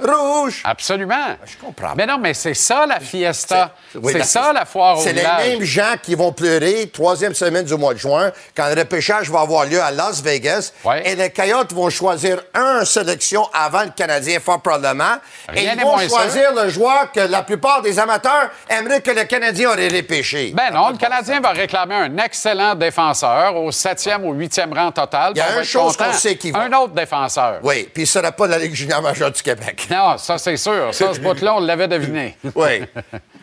[0.00, 0.62] rouge.
[0.64, 1.36] Absolument.
[1.44, 1.94] Je comprends.
[1.96, 3.70] Mais non, mais c'est ça, la fiesta.
[3.94, 7.64] Oui, c'est ça, la foire au C'est les mêmes gens qui vont pleurer troisième semaine
[7.64, 10.72] du mois de juin quand le repêchage va avoir lieu à Las Vegas.
[10.84, 11.02] Ouais.
[11.08, 15.16] Et les Coyotes vont choisir un sélection avant le Canadien, fort probablement.
[15.54, 19.00] et Rien ils n'est vont moins choisir le joueur que la plupart des amateurs aimeraient
[19.00, 20.52] que le Canadien aurait repêché.
[20.54, 25.32] Ben non, le Canadien va réclamer un excellent défenseur au septième ou huitième rang total.
[25.34, 27.60] Il y a va une chose qu'on sait qu'il va- Un autre défenseur.
[27.62, 29.86] Oui, puis il ne sera pas de la Ligue junior majeure du Québec.
[29.90, 30.92] Non, ça, c'est sûr.
[30.94, 32.36] Ça, ce bout-là, on l'avait deviné.
[32.54, 32.84] Oui.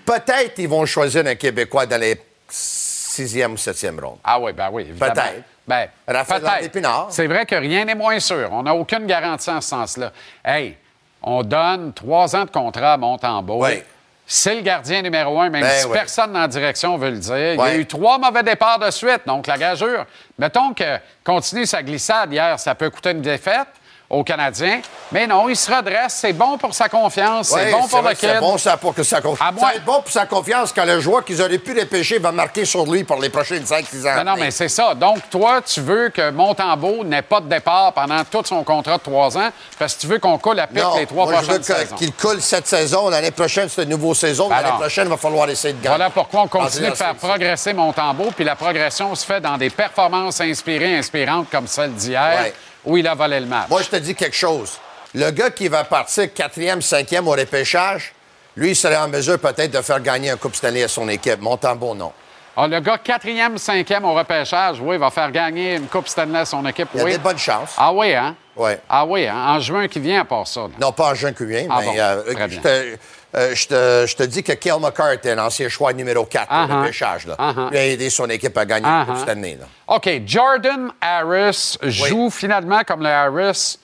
[0.05, 4.17] Peut-être ils vont choisir un Québécois dans les sixième ou septième rondes.
[4.23, 5.13] Ah oui, ben oui, évidemment.
[5.13, 5.43] Peut-être.
[5.67, 6.41] Ben, Raphaël
[6.71, 7.07] peut-être.
[7.09, 8.49] C'est vrai que rien n'est moins sûr.
[8.51, 10.11] On n'a aucune garantie en ce sens-là.
[10.43, 10.75] Hey,
[11.21, 13.63] on donne trois ans de contrat à Montembeau.
[13.65, 13.83] Oui.
[14.31, 17.35] C'est le gardien numéro un, même Ben si personne dans la direction veut le dire.
[17.35, 20.05] Il y a eu trois mauvais départs de suite, donc la gageure.
[20.37, 23.69] Mettons que continue sa glissade hier, ça peut coûter une défaite
[24.09, 24.81] aux Canadiens.
[25.11, 26.15] Mais non, il se redresse.
[26.21, 27.51] C'est bon pour sa confiance.
[27.53, 28.29] Oui, c'est bon pour le kid.
[28.33, 29.59] C'est bon ça pour que ça confiance.
[29.59, 32.31] Ça va être bon pour sa confiance quand le joueur qu'ils auraient pu repêcher va
[32.31, 34.15] marquer sur lui pour les prochaines 5-6 ans.
[34.15, 34.93] Ben non, mais c'est ça.
[34.95, 39.03] Donc, toi, tu veux que Montembeau n'ait pas de départ pendant tout son contrat de
[39.03, 41.39] trois ans parce que tu veux qu'on coule à pic Non, les trois moi, je
[41.51, 41.95] veux prochaines que- saisons.
[41.95, 43.09] qu'il coule cette saison.
[43.09, 44.49] L'année prochaine, c'est une nouvelle saison.
[44.49, 44.77] Ben L'année non.
[44.77, 45.95] prochaine, il va falloir essayer de gagner.
[45.95, 49.69] Voilà pourquoi on continue de faire progresser Montembeau, puis la progression se fait dans des
[49.69, 52.53] performances inspirées, inspirantes comme celle d'hier, Ouais.
[52.85, 53.69] Où il a volé le match.
[53.69, 54.77] Moi, je te dis quelque chose.
[55.15, 58.13] Le gars qui va partir quatrième, cinquième au repêchage,
[58.55, 61.39] lui, il serait en mesure peut-être de faire gagner un Coupe Stanley à son équipe.
[61.41, 62.11] Montembeau, non.
[62.57, 66.45] Ah, le gars quatrième, cinquième au repêchage, oui, va faire gagner une Coupe Stanley à
[66.45, 67.11] son équipe, Il a oui.
[67.13, 67.73] des bonnes chances.
[67.77, 68.35] Ah oui, hein?
[68.55, 68.71] Oui.
[68.89, 69.35] Ah oui, hein?
[69.55, 70.61] en juin qui vient à part ça.
[70.61, 70.67] là.
[70.81, 72.97] Non, pas en juin qui vient, Ah mais bon, euh, très je, bien.
[73.35, 76.47] Euh, je te- je te dis que Kale McCart est un ancien choix numéro 4
[76.49, 76.81] Ah, au ah.
[76.81, 77.27] repêchage.
[77.27, 77.35] Là.
[77.37, 77.69] Ah, ah.
[77.71, 79.05] Il a aidé son équipe à gagner ah.
[79.21, 79.57] Stanley.
[79.59, 79.65] Là.
[79.87, 83.77] OK, Jordan Harris joue finalement comme le Harris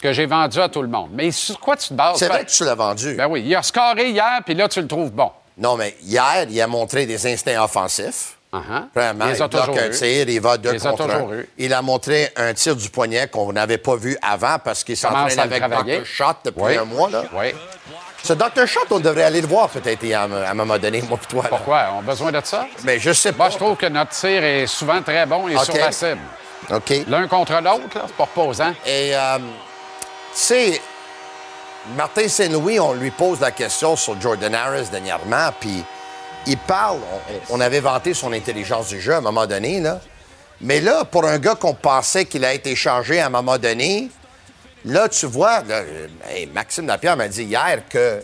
[0.00, 1.10] que j'ai vendu à tout le monde.
[1.12, 2.16] Mais sur quoi tu te bases?
[2.16, 3.14] C'est Ben- vrai que tu l'as vendu.
[3.14, 5.30] Ben oui, il a scoré hier, puis là, tu le trouves bon.
[5.58, 8.36] Non, mais hier, il a montré des instincts offensifs.
[8.52, 8.88] Uh-huh.
[8.92, 11.28] Premièrement, Il il, bloque un tir, il va deux les a contre un.
[11.56, 15.36] Il a montré un tir du poignet qu'on n'avait pas vu avant parce qu'il s'entraîne
[15.36, 15.62] le avec.
[16.00, 16.04] Dr.
[16.04, 16.76] Shot depuis Oui.
[16.76, 17.10] un mois.
[17.10, 17.24] Là.
[17.32, 17.52] Oui.
[18.22, 18.66] Ce Dr.
[18.66, 21.26] Shot, on devrait aller le voir peut-être à, un- à un moment donné, moi et
[21.26, 21.42] toi.
[21.44, 21.48] là.
[21.48, 21.86] Pourquoi?
[21.94, 22.66] On a besoin de ça?
[22.84, 23.50] Mais je sais Moi, pas.
[23.52, 25.64] je trouve que notre tir est souvent très bon et OK.
[25.64, 26.18] sur la cible.
[26.70, 26.92] OK.
[27.08, 28.72] L'un contre l'autre, là, c'est pas reposant.
[28.86, 29.44] Et, euh, tu
[30.34, 30.80] sais,
[31.96, 35.82] Martin Saint-Louis, on lui pose la question sur Jordan Harris dernièrement, puis
[36.46, 36.98] il parle,
[37.50, 39.98] on, on avait vanté son intelligence du jeu à un moment donné, là.
[40.60, 44.10] Mais là, pour un gars qu'on pensait qu'il a été changé à un moment donné,
[44.84, 45.82] là, tu vois, là,
[46.28, 48.22] hey, Maxime Lapierre m'a dit hier que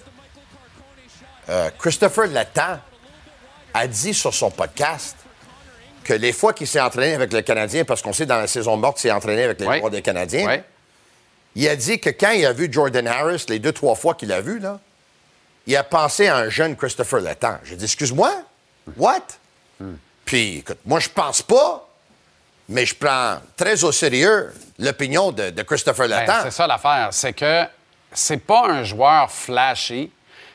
[1.49, 2.79] euh, Christopher Letang
[3.75, 5.17] a dit sur son podcast
[6.03, 8.77] que les fois qu'il s'est entraîné avec le Canadien, parce qu'on sait dans la saison
[8.77, 9.91] morte, il s'est entraîné avec les Oui.
[9.91, 10.61] des Canadiens, Oui.
[11.57, 14.29] il a dit que quand il a vu Jordan Harris, les deux, trois fois qu'il
[14.29, 14.79] l'a vu, là,
[15.67, 17.59] il a pensé à un jeune Christopher Letang.
[17.65, 18.33] J'ai dit, excuse-moi,
[18.97, 19.21] what?
[20.25, 21.89] Puis, écoute, moi, je pense pas,
[22.69, 26.41] mais je prends très au sérieux l'opinion de, de Christopher Ben, Letang.
[26.45, 27.09] c'est ça l'affaire.
[27.11, 27.65] C'est que
[28.13, 30.11] c'est pas un joueur flashy.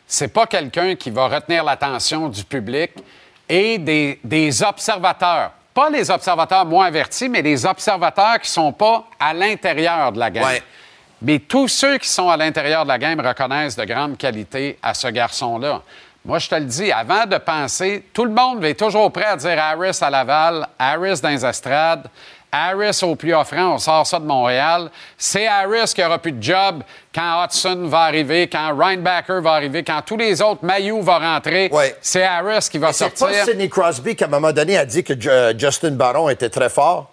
[0.08, 2.92] C'est pas quelqu'un qui va retenir l'attention du public
[3.48, 5.52] et des, des observateurs.
[5.74, 10.30] Pas les observateurs moins avertis, mais des observateurs qui sont pas à l'intérieur de la
[10.30, 10.44] game.
[10.44, 10.62] Ouais.
[11.22, 14.94] Mais tous ceux qui sont à l'intérieur de la game reconnaissent de grandes qualités à
[14.94, 15.82] ce garçon-là.
[16.26, 19.36] Moi, je te le dis, avant de penser, tout le monde est toujours prêt à
[19.38, 22.08] dire Harris à Laval, Harris dans les estrades,
[22.52, 24.90] Harris au plus offrant, on sort ça de Montréal.
[25.18, 26.84] C'est Harris qui aura plus de job
[27.16, 31.70] quand Hudson va arriver, quand Reinbacker va arriver, quand tous les autres, Mayou va rentrer.
[31.72, 31.96] Ouais.
[32.02, 33.28] C'est Harris qui va Mais C'est sortir.
[33.28, 36.50] pas Sidney Crosby qui, à un moment donné, a dit que Ju- Justin Baron était
[36.50, 37.12] très fort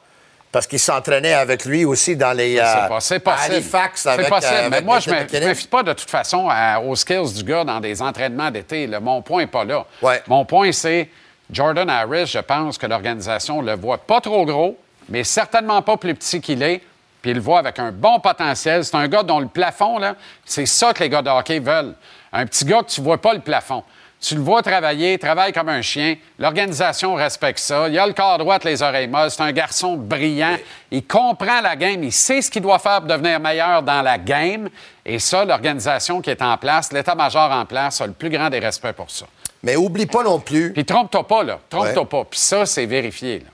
[0.50, 2.56] parce qu'il s'entraînait avec lui aussi dans les...
[3.00, 3.36] C'est euh, pas-.
[3.44, 4.52] Halifax C'est possible.
[4.54, 7.44] euh, mais moi, je ne me fie pas de toute façon à- aux skills du
[7.44, 8.86] gars dans des entraînements d'été.
[9.00, 9.84] Mon point n'est pas là.
[10.02, 10.22] Ouais.
[10.26, 11.08] Mon point, c'est
[11.50, 14.76] Jordan Harris, je pense que l'organisation le voit pas trop gros,
[15.08, 16.82] mais certainement pas plus petit qu'il est.
[17.22, 18.84] puis il le voit avec un bon potentiel.
[18.84, 21.94] C'est un gars dont le plafond, là, c'est ça que les gars de hockey veulent.
[22.32, 23.82] Un petit gars que tu vois pas le plafond.
[24.20, 26.16] Tu le vois travailler, il travaille comme un chien.
[26.40, 27.88] L'organisation respecte ça.
[27.88, 29.30] Il a le corps droit, les oreilles molles.
[29.30, 30.56] C'est un garçon brillant.
[30.90, 32.02] Il comprend la game.
[32.02, 34.68] Il sait ce qu'il doit faire pour devenir meilleur dans la game.
[35.06, 38.58] Et ça, l'organisation qui est en place, l'état-major en place, a le plus grand des
[38.58, 39.26] respects pour ça.
[39.62, 40.72] Mais oublie pas non plus.
[40.72, 41.58] Puis trompe-toi pas, là.
[41.70, 42.08] Trompe-toi Ouais.
[42.08, 42.24] pas.
[42.24, 43.46] Puis ça, c'est vérifié, là.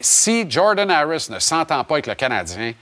[0.00, 2.72] Si Jordan Harris ne s'entend pas avec le Canadien,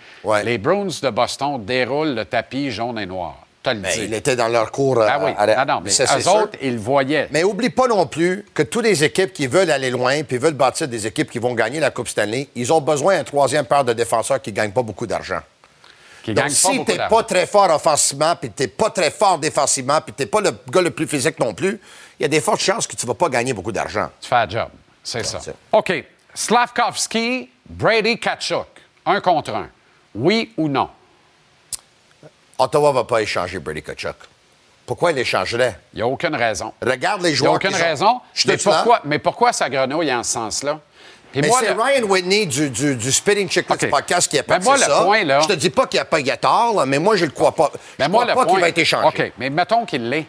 [0.45, 3.39] les Bruins de Boston déroulent le tapis jaune et noir.
[3.65, 5.01] Le Ben, il était dans leur cours.
[5.03, 5.31] Ah oui.
[5.39, 7.29] à la- Ah non, mais Ça, eux autres, ils le voyaient.
[7.31, 10.53] Mais oublie pas non plus que toutes les équipes qui veulent aller loin puis veulent
[10.55, 13.85] bâtir des équipes qui vont gagner la Coupe Stanley, ils ont besoin d'un troisième paire
[13.85, 15.39] de défenseurs qui ne gagnent pas beaucoup d'argent.
[16.25, 17.17] Qui Donc, si t'es d'argent.
[17.17, 20.83] pas très fort offensivement, puis t'es pas très fort défensivement, puis t'es pas le gars
[20.83, 21.81] le plus physique non plus,
[22.19, 24.09] il y a des fortes chances que tu vas pas gagner beaucoup d'argent.
[24.21, 24.69] Tu fais un job.
[25.05, 25.39] C'est ça.
[25.71, 26.05] OK.
[26.35, 28.67] Slavkovski, Brady Kachuk.
[29.07, 29.69] Un contre un.
[30.15, 30.89] Oui ou non?
[32.59, 34.17] Ottawa va pas échanger Brady Kachuk.
[34.87, 35.79] Pourquoi il échangerait?
[35.93, 36.73] Il n'y a aucune raison.
[36.85, 37.55] Regarde les Il n'y a joueurs.
[37.55, 38.21] aucune raison.
[38.47, 40.81] Mais pourquoi, mais pourquoi ça grenouille en ce sens-là?
[41.35, 43.91] Mais c'est le- Ryan Whitney du, du, du Spitting Chicklets OK.
[43.91, 45.03] podcast qui a pas moi, le ça.
[45.03, 47.25] point, là- Je te dis pas qu'il n'y a pas tort, là, mais moi, je
[47.25, 47.71] le crois pas.
[47.99, 48.53] Mais je moi, crois le pas point...
[48.53, 49.07] qu'il va être échangé.
[49.07, 50.27] OK, mais mettons qu'il l'est.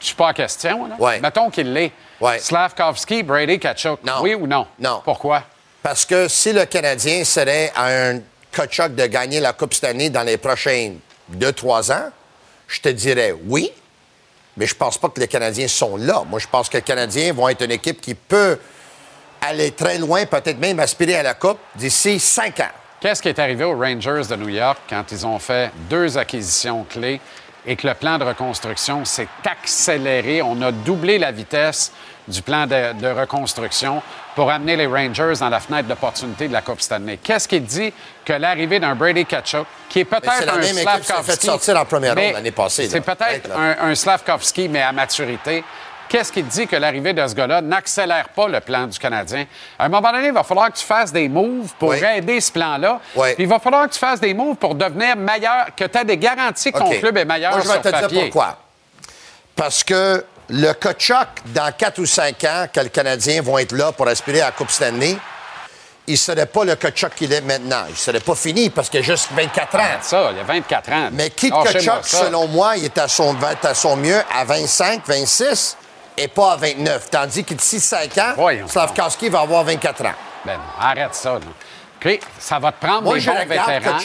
[0.00, 0.96] Je suis pas en question, là.
[0.98, 1.18] Ouais.
[1.20, 1.92] Mettons qu'il l'est.
[2.22, 2.38] Ouais.
[2.38, 4.04] Slavkovski, Brady Kachuk.
[4.04, 4.22] Non.
[4.22, 4.64] Oui ou non?
[4.78, 5.02] Non.
[5.04, 5.42] Pourquoi?
[5.82, 8.20] Parce que si le Canadien serait à un
[8.52, 10.92] Kachuk de gagner la Coupe cette année dans les prochains
[11.36, 12.10] 2-3 ans,
[12.68, 13.72] je te dirais oui,
[14.56, 16.22] mais je pense pas que les Canadiens sont là.
[16.24, 18.56] Moi, je pense que les Canadiens vont être une équipe qui peut
[19.40, 22.70] aller très loin, peut-être même aspirer à la Coupe d'ici 5 ans.
[23.00, 26.84] Qu'est-ce qui est arrivé aux Rangers de New York quand ils ont fait deux acquisitions
[26.84, 27.20] clés
[27.66, 30.40] et que le plan de reconstruction s'est accéléré?
[30.40, 31.90] On a doublé la vitesse
[32.28, 34.02] du plan de, de reconstruction
[34.34, 37.18] pour amener les Rangers dans la fenêtre d'opportunité de la Coupe Stanley.
[37.22, 37.92] Qu'est-ce qui dit
[38.24, 41.46] que l'arrivée d'un Brady Kachuk, qui est peut-être c'est la un Slavkovski...
[41.46, 42.88] sortir en première ronde l'année passée.
[42.88, 45.64] C'est peut-être un, un Slavkovski, mais à maturité.
[46.08, 49.46] Qu'est-ce qui te dit que l'arrivée de ce gars-là n'accélère pas le plan du Canadien?
[49.78, 51.98] À un moment donné, il va falloir que tu fasses des moves pour Oui.
[52.16, 53.00] aider ce plan-là.
[53.16, 53.28] Oui.
[53.38, 56.18] Il va falloir que tu fasses des moves pour devenir meilleur, que tu aies des
[56.18, 57.00] garanties que ton OK.
[57.00, 58.08] club est meilleur Moi, je vais sur te papier.
[58.08, 58.58] dire pourquoi.
[59.56, 63.92] Parce que le Kachuk, dans 4 ou 5 ans, que les Canadiens vont être là
[63.92, 65.16] pour aspirer à la Coupe Stanley,
[66.06, 67.84] il ne serait pas le Kachuk qu'il est maintenant.
[67.88, 69.98] Il ne serait pas fini parce qu'il a juste 24 ans.
[70.02, 71.08] Ça, il a 24 ans.
[71.12, 72.24] Mais Lâchez-moi Kachuk, ça.
[72.26, 75.76] selon moi, il est son, à son mieux à 25, 26
[76.18, 77.08] et pas à 29.
[77.10, 80.14] Tandis que d'ici 5 ans, Voyons Slavkowski va avoir 24 ans.
[80.44, 81.34] Ben, arrête ça.
[81.34, 81.40] là.
[82.04, 83.98] OK, ça va te prendre Moi, des bons vétérans.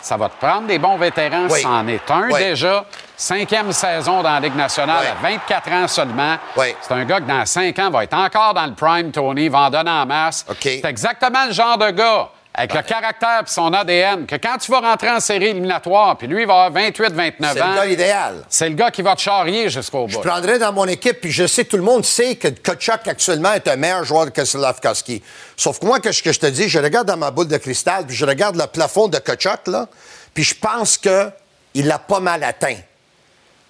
[0.00, 1.60] Ça va te prendre des bons vétérans, Oui.
[1.62, 2.38] c'en est un Oui.
[2.38, 2.84] déjà.
[3.16, 5.06] Cinquième saison dans la Ligue nationale Oui.
[5.08, 6.36] à 24 ans seulement.
[6.56, 9.58] C'est un gars qui, dans 5 ans, va être encore dans le prime, Tony, va
[9.62, 10.46] en donner en masse.
[10.60, 12.28] C'est exactement le genre de gars,
[12.60, 16.26] avec le caractère et son ADN, que quand tu vas rentrer en série éliminatoire, puis
[16.26, 18.44] lui, il va avoir 28, 29 C'est ans, le gars idéal.
[18.50, 20.12] c'est le gars qui va te charrier jusqu'au bout.
[20.12, 23.54] Je prendrais dans mon équipe, puis je sais, tout le monde sait que Kachuk actuellement
[23.54, 25.22] est un meilleur joueur que Slavkovski.
[25.56, 27.56] Sauf que moi, que ce que je te dis, je regarde dans ma boule de
[27.56, 29.88] cristal, puis je regarde le plafond de Kachuk, là,
[30.34, 32.76] puis je pense qu'il l'a pas mal atteint.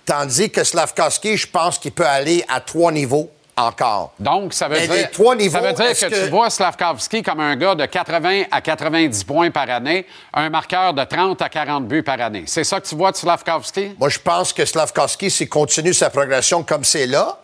[0.04, 3.30] Tandis que Slavkovski, je pense qu'il peut aller à trois niveaux
[3.60, 4.12] encore.
[4.18, 6.50] Donc, ça veut Mais dire, les trois niveaux, ça veut dire que, que- tu vois
[6.50, 11.40] Slavkovski comme un gars de 80 à 90 points par année, un marqueur de 30
[11.42, 12.44] à 40 buts par année.
[12.46, 13.94] C'est ça que tu vois de Slavkovski?
[13.98, 17.38] Moi, je pense que Slavkovski, s'il continue sa progression comme c'est là,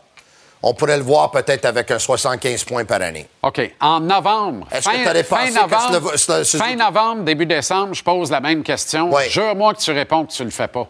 [0.62, 3.28] on pourrait le voir peut-être avec un 75 points par année.
[3.42, 3.60] OK.
[3.80, 8.30] En novembre, Est-ce fin, que fin que novembre, Suzuki- fin novembre, début décembre, je pose
[8.30, 9.10] la même question.
[9.28, 10.88] Jure-moi que tu réponds que tu le fais pas.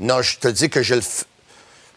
[0.00, 1.24] Non, je te dis que je le f...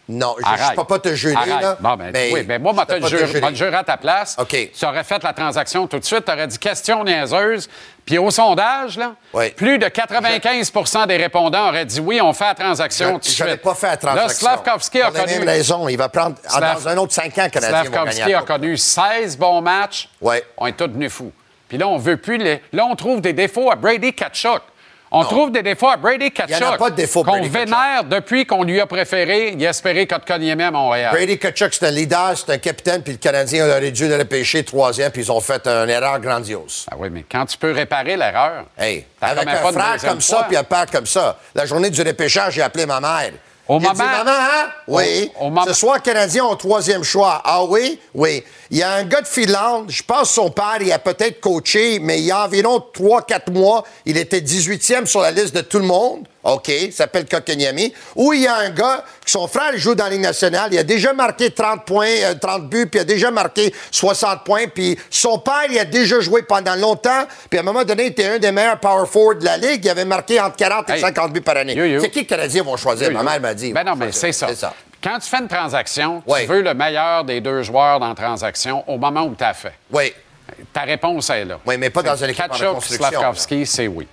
[0.09, 1.61] Non, je- je ne peux pas te jurer, Arrête.
[1.61, 1.77] là.
[1.81, 4.37] Bon, ben, mais oui, ben moi, je peux te jurer à ta place.
[4.49, 7.69] Tu aurais fait la transaction tout de suite, tu aurais dit question niaiseuse.
[8.05, 9.49] Puis au sondage, là, Oui.
[9.49, 13.39] plus de 95% des répondants auraient dit oui, on fait la transaction tout de Je
[13.43, 13.63] n'avais suite.
[13.63, 14.47] pas fait la transaction.
[14.47, 15.39] Là, Slavkovski a connu...
[15.39, 15.89] même raison.
[15.89, 16.37] Il va prendre...
[16.47, 20.07] Slav- Dans un autre 5 ans, gagner Slavkovski la a connu 16 bons matchs.
[20.21, 20.41] Ouais.
[20.57, 21.33] On est tous devenus fous.
[21.67, 22.61] Puis là, on veut plus les...
[22.71, 24.61] Là, on trouve des défauts à Brady Kachuk.
[25.11, 26.57] On trouve des défauts à Brady Kachuk.
[26.57, 29.63] Il y en a pas de défauts, Qu'on vénère depuis qu'on lui a préféré y
[29.63, 31.11] espérer Kotkaniemi à Montréal.
[31.13, 34.63] Brady Kachuk, c'est un leader, c'est un capitaine, puis le Canadien aurait dû le repêcher
[34.63, 36.85] troisième, puis ils ont fait une erreur grandiose.
[36.91, 38.65] Ah oui, mais quand tu peux réparer l'erreur...
[38.77, 41.37] Hey, avec un frère comme ça, puis un père comme ça.
[41.55, 43.31] La journée du repêchage, j'ai appelé ma mère.
[43.69, 44.69] Au J'ai moment- dit, maman, hein?
[44.87, 45.31] Oui.
[45.39, 47.41] Au- au moment- Ce soir, le Canadien ont troisième choix.
[47.43, 47.99] Ah oui?
[48.13, 48.43] Oui.
[48.71, 51.39] Il y a un gars de Finlande, je pense que son père, il a peut-être
[51.41, 55.61] coaché, mais il y a environ 3-4 mois, il était 18e sur la liste de
[55.61, 56.25] tout le monde.
[56.47, 60.05] OK, il s'appelle Kotkaniemi, où il y a un gars, son frère il joue dans
[60.05, 63.03] la Ligue nationale, il a déjà marqué 30 points, euh, 30 buts, puis il a
[63.03, 67.61] déjà marqué 60 points, puis son père, il a déjà joué pendant longtemps, puis à
[67.61, 70.05] un moment donné, il était un des meilleurs power forward de la Ligue, il avait
[70.05, 70.99] marqué entre 40 et Hey.
[71.01, 71.75] 50 buts par année.
[71.99, 73.11] C'est qui que les Canadiens vont choisir?
[73.11, 73.73] Ma mère m'a dit.
[73.73, 74.47] Ben non, mais c'est ça.
[75.03, 76.39] Quand tu fais une transaction, Oui.
[76.41, 79.53] tu veux le meilleur des deux joueurs dans la transaction au moment où tu as
[79.53, 79.73] fait.
[79.91, 80.13] Oui.
[80.73, 81.59] Ta réponse est là.
[81.65, 84.07] Oui, mais pas dans une équipe en reconstruction, Slavkovski, c'est oui.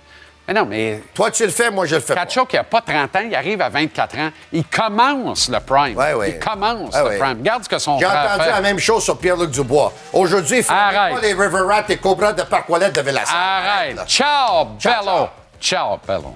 [0.47, 2.13] Mais non, mais Toi, tu le fais, moi, je le fais.
[2.13, 4.29] Kachuk, il n'a pas 30 ans, il arrive à 24 ans.
[4.53, 5.97] Il commence le prime.
[5.97, 6.31] Ouais, ouais.
[6.31, 7.37] Il commence Ouais, le prime.
[7.39, 8.51] Regarde ce que son J'ai entendu fait.
[8.51, 9.91] la même chose sur Pierre-Luc Dubois.
[10.13, 11.15] Aujourd'hui, il faut Arrête.
[11.15, 13.33] pas les River Rats et Cobra de Parc-Ouellet de Villasson.
[13.35, 13.95] Arrête.
[13.95, 14.05] là.
[14.05, 15.29] Ciao, Ciao, Bello.
[15.59, 16.35] Ciao, Bello.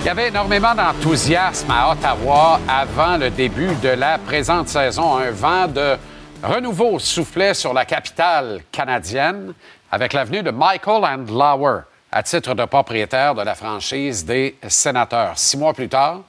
[0.00, 5.16] Il y avait énormément d'enthousiasme à Ottawa avant le début de la présente saison.
[5.18, 5.96] Un vent de
[6.42, 9.54] renouveau soufflait sur la capitale canadienne
[9.90, 15.38] avec l'avenue de Michael Andlauer à titre de propriétaire de la franchise des Sénateurs.
[15.38, 16.20] Six mois plus tard,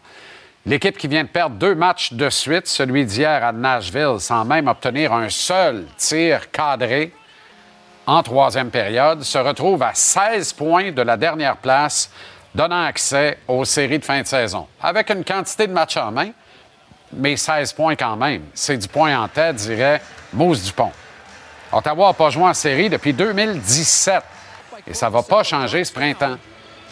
[0.66, 4.68] L'équipe qui vient de perdre deux matchs de suite, celui d'hier à Nashville, sans même
[4.68, 7.14] obtenir un seul tir cadré
[8.06, 12.12] en troisième période, se retrouve à 16 points de la dernière place,
[12.54, 14.68] donnant accès aux séries de fin de saison.
[14.82, 16.32] Avec une quantité de matchs en main,
[17.14, 18.44] mais 16 points quand même.
[18.54, 20.02] C'est du point en tête, dirait
[20.34, 20.92] Mousse Dupont.
[21.72, 24.24] Ottawa n'a pas joué en série depuis 2017
[24.88, 26.38] et ça ne va pas changer ce printemps.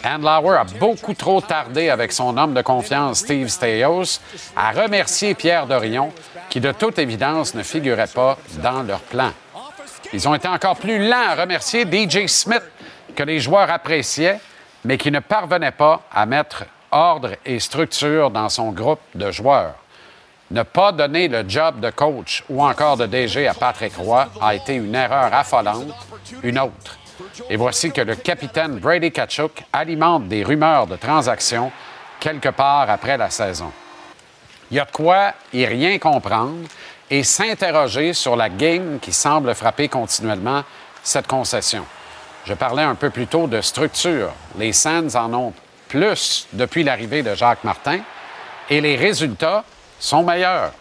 [0.04, 4.20] Andlauer a beaucoup trop tardé avec son homme de confiance, Steve Staios,
[4.56, 6.12] à remercier Pierre Dorion,
[6.48, 9.32] qui de toute évidence ne figurait pas dans leur plan.
[10.12, 12.62] Ils ont été encore plus lents à remercier DJ Smith,
[13.16, 14.38] que les joueurs appréciaient,
[14.84, 19.74] mais qui ne parvenait pas à mettre ordre et structure dans son groupe de joueurs.
[20.50, 24.54] Ne pas donner le job de coach ou encore de DG à Patrick Roy a
[24.54, 25.92] été une erreur affolante,
[26.42, 26.98] une autre.
[27.50, 31.70] Et voici que le capitaine Brady Kachuk alimente des rumeurs de transactions
[32.18, 33.70] quelque part après la saison.
[34.70, 36.66] Il y a de quoi y rien comprendre
[37.10, 40.62] et s'interroger sur la game qui semble frapper continuellement
[41.02, 41.84] cette concession.
[42.44, 44.30] Je parlais un peu plus tôt de structure.
[44.58, 45.52] Les Sands en ont
[45.88, 48.00] plus depuis l'arrivée de Jacques Martin
[48.70, 49.64] et les résultats
[49.98, 50.72] sont meilleurs.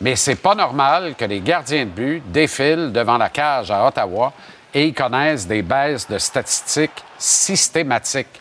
[0.00, 4.32] Mais c'est pas normal que les gardiens de but défilent devant la cage à Ottawa
[4.72, 8.40] et y connaissent des baisses de statistiques systématiques.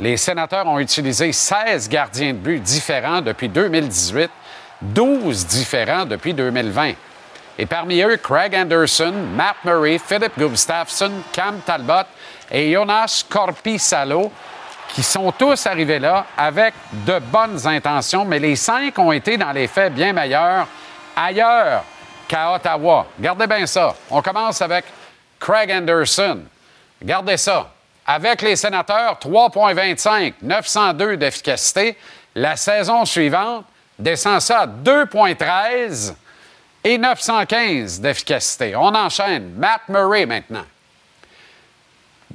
[0.00, 4.30] Les sénateurs ont utilisé 16 gardiens de but différents depuis 2018,
[4.82, 6.92] 12 différents depuis 2020.
[7.58, 12.06] Et parmi eux, Craig Anderson, Matt Murray, Philip Gustafsson, Cam Talbot
[12.50, 14.30] et Jonas Korpisalo,
[14.88, 19.52] qui sont tous arrivés là avec de bonnes intentions, mais les cinq ont été dans
[19.52, 20.66] les faits bien meilleurs
[21.14, 21.84] ailleurs
[22.26, 23.06] qu'à Ottawa.
[23.18, 23.94] Gardez bien ça.
[24.10, 24.84] On commence avec
[25.38, 26.40] Craig Anderson.
[27.02, 27.70] Gardez ça.
[28.06, 31.96] Avec les sénateurs, 3,25, 902 d'efficacité.
[32.34, 33.64] La saison suivante,
[33.98, 36.14] descend ça à 2,13
[36.84, 38.76] et 915 d'efficacité.
[38.76, 39.54] On enchaîne.
[39.56, 40.64] Matt Murray maintenant.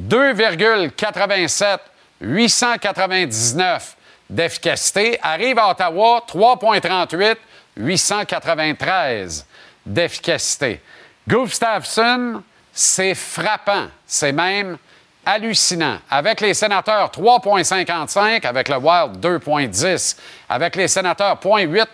[0.02, 1.78] 2,87,
[2.24, 3.96] 899
[4.30, 5.20] d'efficacité.
[5.22, 7.36] Arrive à Ottawa, 3,38,
[7.78, 9.46] 893
[9.86, 10.82] d'efficacité.
[11.28, 13.88] Gustafsson, c'est frappant.
[14.06, 14.78] C'est même
[15.26, 16.00] hallucinant.
[16.10, 18.46] Avec les sénateurs, 3,55.
[18.46, 20.18] Avec le Wild, 2,10.
[20.50, 21.88] Avec les sénateurs, 0,8.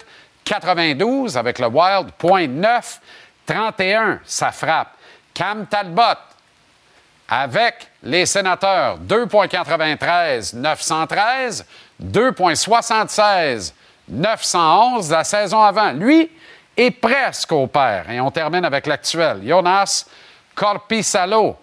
[0.49, 2.99] 92 avec le Wild, 0.9,
[3.45, 4.93] 31, ça frappe.
[5.33, 6.28] Cam Talbot
[7.29, 11.65] avec les sénateurs, 2,93, 913,
[12.03, 13.73] 2,76,
[14.09, 15.91] 911 la saison avant.
[15.91, 16.29] Lui
[16.75, 18.09] est presque au pair.
[18.09, 19.41] Et on termine avec l'actuel.
[19.45, 20.05] Jonas
[20.55, 21.55] Corpisalo.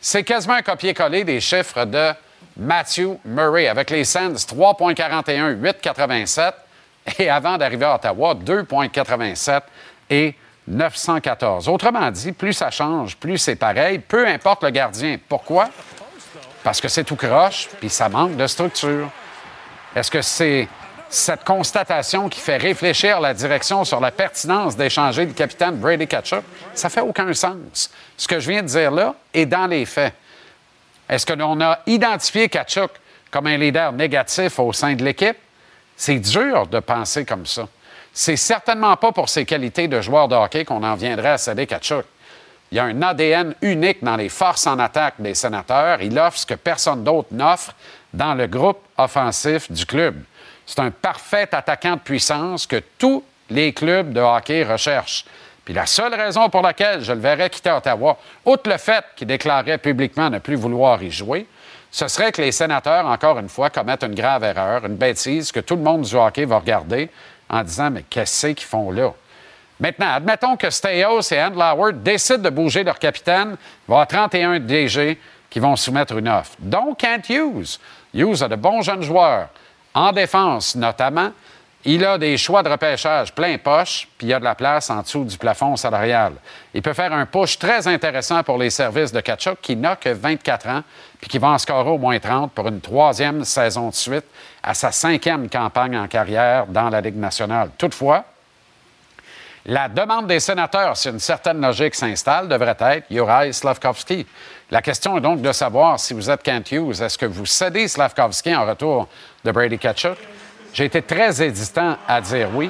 [0.00, 2.12] C'est quasiment un copier-coller des chiffres de
[2.56, 6.52] Matthew Murray avec les Sens, 3,41, 8,87
[7.18, 9.62] et avant d'arriver à Ottawa, 2,87
[10.10, 10.34] et
[10.66, 11.68] 914.
[11.68, 15.18] Autrement dit, plus ça change, plus c'est pareil, peu importe le gardien.
[15.28, 15.68] Pourquoi?
[16.62, 19.10] Parce que c'est tout croche, puis ça manque de structure.
[19.94, 20.66] Est-ce que c'est
[21.10, 26.42] cette constatation qui fait réfléchir la direction sur la pertinence d'échanger le capitaine Brady Ketchup?
[26.74, 27.90] Ça fait aucun sens.
[28.16, 30.14] Ce que je viens de dire là est dans les faits.
[31.08, 32.90] Est-ce que l'on a identifié Kachuk
[33.30, 35.36] comme un leader négatif au sein de l'équipe?
[35.96, 37.68] C'est dur de penser comme ça.
[38.16, 41.66] C'est certainement pas pour ses qualités de joueur de hockey qu'on en viendrait à céder
[41.66, 42.04] Kachuk.
[42.70, 46.00] Il y a un ADN unique dans les forces en attaque des sénateurs.
[46.00, 47.74] Il offre ce que personne d'autre n'offre
[48.12, 50.14] dans le groupe offensif du club.
[50.64, 55.24] C'est un parfait attaquant de puissance que tous les clubs de hockey recherchent.
[55.64, 59.26] Puis la seule raison pour laquelle je le verrais quitter Ottawa, outre le fait qu'il
[59.26, 61.48] déclarait publiquement ne plus vouloir y jouer,
[61.90, 65.60] ce serait que les sénateurs, encore une fois, commettent une grave erreur, une bêtise que
[65.60, 67.08] tout le monde du hockey va regarder
[67.48, 69.12] en disant Mais qu'est-ce qu'ils font là?
[69.80, 73.56] Maintenant, admettons que Steyos et Andlauer décident de bouger leur capitaine.
[73.88, 75.18] Il va y avoir 31 DG
[75.50, 76.52] qui vont soumettre une offre.
[76.58, 77.78] Donc, Kent Hughes.
[78.14, 79.48] Hughes a de bons jeunes joueurs,
[79.92, 81.30] en défense notamment.
[81.86, 85.02] Il a des choix de repêchage plein poche, puis il a de la place en
[85.02, 86.32] dessous du plafond salarial.
[86.72, 90.08] Il peut faire un push très intéressant pour les services de Kachuk, qui n'a que
[90.08, 90.82] 24 ans,
[91.20, 94.24] puis qui va en scorer au moins 30 pour une troisième saison de suite
[94.62, 97.68] à sa cinquième campagne en carrière dans la Ligue nationale.
[97.76, 98.24] Toutefois,
[99.66, 104.26] la demande des sénateurs, si une certaine logique s'installe, devrait être Juraj Slavkovski.
[104.70, 107.88] La question est donc de savoir si vous êtes Kent Hughes, est-ce que vous cédez
[107.88, 109.06] Slavkovski en retour
[109.44, 110.16] de Brady Kachuk?
[110.74, 112.68] J'ai été très hésitant à dire oui,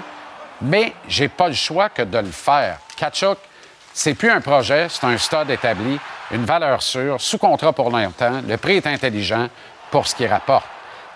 [0.61, 2.79] mais j'ai pas le choix que de le faire.
[2.97, 3.39] Kachuk,
[3.95, 5.99] c'est plus un projet, c'est un stade établi,
[6.31, 8.43] une valeur sûre, sous contrat pour longtemps.
[8.47, 9.49] Le prix est intelligent
[9.91, 10.67] pour ce qu'il rapporte.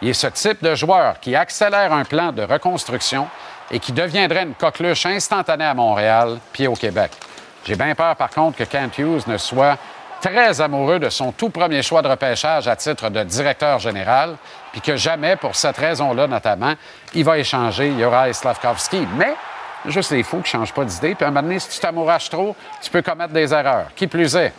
[0.01, 3.29] Il est ce type de joueur qui accélère un plan de reconstruction
[3.71, 7.11] et qui deviendrait une coqueluche instantanée à Montréal puis au Québec.
[7.67, 9.77] J'ai bien peur, par contre, que Kent Hughes ne soit
[10.21, 14.37] très amoureux de son tout premier choix de repêchage à titre de directeur général,
[14.73, 16.75] puis que jamais, pour cette raison-là notamment,
[17.15, 19.07] il va échanger Juraj Slavkovski.
[19.17, 19.35] Mais
[19.87, 21.81] juste les fous qui ne changent pas d'idée, puis à un moment donné, si tu
[21.81, 23.89] t'amourages trop, tu peux commettre des erreurs.
[23.95, 24.53] Qui plus est,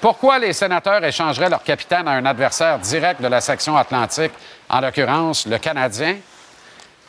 [0.00, 4.32] pourquoi les sénateurs échangeraient leur capitaine à un adversaire direct de la section atlantique,
[4.68, 6.16] en l'occurrence le Canadien?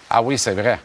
[0.10, 0.80] Ah oui, c'est vrai.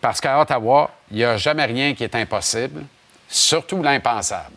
[0.00, 2.84] Parce qu'à Ottawa, il n'y a jamais rien qui est impossible,
[3.28, 4.56] surtout l'impensable.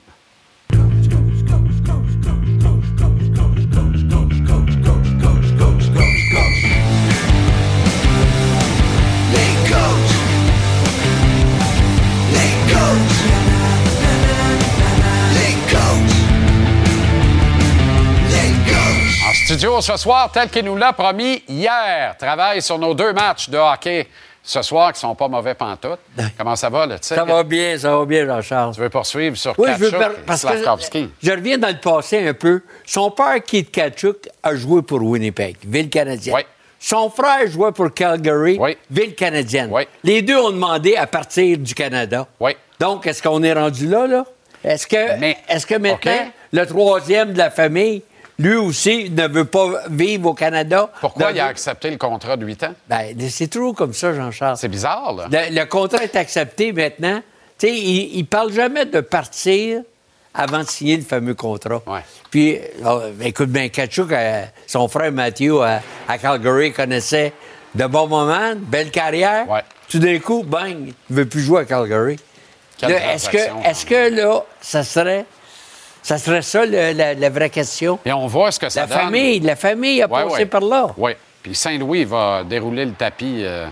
[19.51, 23.57] Studio ce soir, tel qu'il nous l'a promis hier, travaille sur nos deux matchs de
[23.57, 24.07] hockey
[24.41, 25.99] ce soir qui sont pas mauvais pantoute.
[26.37, 27.15] Comment ça va, le titre?
[27.15, 28.73] Ça va bien, ça va bien, Jean-Charles.
[28.75, 31.67] Tu veux poursuivre sur Oui, je veux Tkachuk par- et parce que je reviens dans
[31.67, 32.61] le passé un peu.
[32.85, 36.35] Son père, Keith Kachuk, a joué pour Winnipeg, ville canadienne.
[36.35, 36.41] Oui.
[36.79, 38.77] Son frère jouait pour Calgary, Oui.
[38.89, 39.67] ville canadienne.
[39.69, 39.83] Oui.
[40.05, 42.25] Les deux ont demandé à partir du Canada.
[42.39, 42.55] Oui.
[42.79, 44.23] Donc, est-ce qu'on est rendu là, là?
[44.63, 48.01] Est-ce que, Mais- est-ce que maintenant, le troisième de la famille,
[48.41, 50.89] lui aussi, ne veut pas vivre au Canada?
[50.99, 52.73] Pourquoi il a accepté le contrat de 8 ans?
[52.89, 54.57] Ben, c'est toujours comme ça, Jean-Charles.
[54.57, 55.27] C'est bizarre, là.
[55.31, 57.21] Le, le contrat est accepté maintenant.
[57.57, 59.81] Tu sais, il, il parle jamais de partir
[60.33, 61.81] avant de signer le fameux contrat.
[61.85, 61.99] Ouais.
[62.29, 67.33] Puis, oh, écoute bien, Kachuk, euh, son frère Mathieu à, à Calgary connaissait
[67.75, 69.49] de bons moments, belle carrière.
[69.49, 69.61] Ouais.
[69.89, 72.17] Tout d'un coup, bang, il ne veut plus jouer à Calgary.
[72.81, 73.37] Est-ce que,
[73.69, 75.25] est-ce que là, ça serait,
[76.01, 77.99] ça serait ça le- la, la vraie question?
[78.05, 78.97] Et on voit ce que ça La donne.
[78.97, 80.45] famille, la famille a Ouais, passé ouais.
[80.45, 80.87] par là.
[80.97, 81.11] Oui.
[81.43, 83.67] Puis Saint-Louis va dérouler le tapis euh,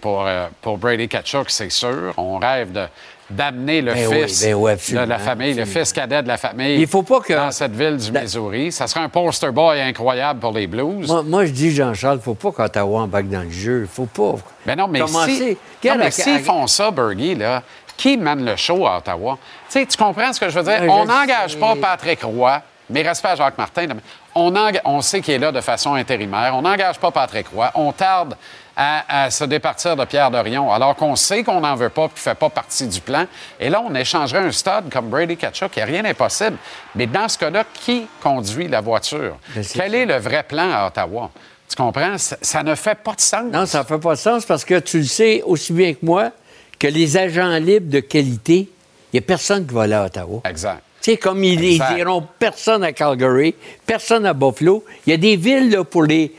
[0.00, 2.14] pour, euh, pour Brady Kachuk, c'est sûr.
[2.16, 2.86] On rêve de-
[3.28, 6.36] d'amener le Ben oui, fils ben oui, de la famille, le fils cadet de la
[6.36, 8.70] famille Il faut pas que- dans cette ville du La- Missouri.
[8.70, 11.08] Ça serait un poster boy incroyable pour les Blues.
[11.08, 13.88] Moi, moi, je dis, Jean-Charles, faut pas qu'Ottawa embarque dans le jeu.
[13.92, 14.36] faut pas.
[14.64, 15.58] Mais non, mais commencer.
[15.82, 17.64] si, non, mais s'ils font ça, Bergie, là,
[17.96, 19.38] qui mène le show à Ottawa?
[19.68, 20.90] Tu sais, tu comprends ce que je veux dire?
[20.92, 23.88] On n'engage pas Patrick Roy, mais respect à Jacques Martin.
[24.34, 24.52] on,
[24.84, 26.54] on sait qu'il est là de façon intérimaire.
[26.54, 27.70] On n'engage pas Patrick Roy.
[27.74, 28.36] On tarde
[28.76, 32.16] à, à se départir de Pierre Dorion, alors qu'on sait qu'on n'en veut pas, qu'il
[32.16, 33.24] ne fait pas partie du plan.
[33.58, 36.58] Et là, on échangerait un stade comme Brady n'y a rien d'impossible.
[36.94, 39.36] Mais dans ce cas-là, qui conduit la voiture?
[39.72, 41.30] Quel est le vrai plan à Ottawa?
[41.68, 42.18] Tu comprends?
[42.18, 43.44] Ça, ça ne fait pas de sens.
[43.50, 46.04] Non, ça ne fait pas de sens parce que tu le sais aussi bien que
[46.04, 46.30] moi
[46.78, 48.68] que les agents libres de qualité,
[49.12, 50.42] il n'y a personne qui va aller à Ottawa.
[50.44, 50.82] Exact.
[51.00, 53.54] Tu sais, comme ils, diront personne à Calgary,
[53.86, 54.84] personne à Buffalo.
[55.06, 56.32] Il y a des villes là, pour les.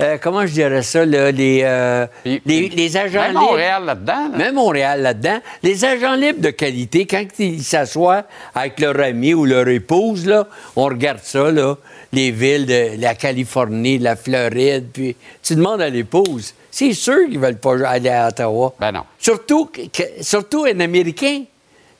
[0.00, 3.40] Euh, comment je dirais ça, là, les, euh, Puis- les, les agents Même libres.
[3.42, 4.28] Montréal là-dedans.
[4.32, 4.38] là.
[4.38, 5.38] Même Montréal là-dedans.
[5.62, 8.24] Les agents libres de qualité, quand ils s'assoient
[8.54, 10.46] avec leur ami ou leur épouse, là,
[10.76, 11.76] on regarde ça, là,
[12.12, 17.38] les villes de la Californie, la Floride, puis tu demandes à l'épouse, c'est sûr qu'ils
[17.38, 18.72] veulent pas aller à Ottawa.
[18.80, 19.02] Ben non.
[19.18, 21.42] Surtout, que- surtout un Américain.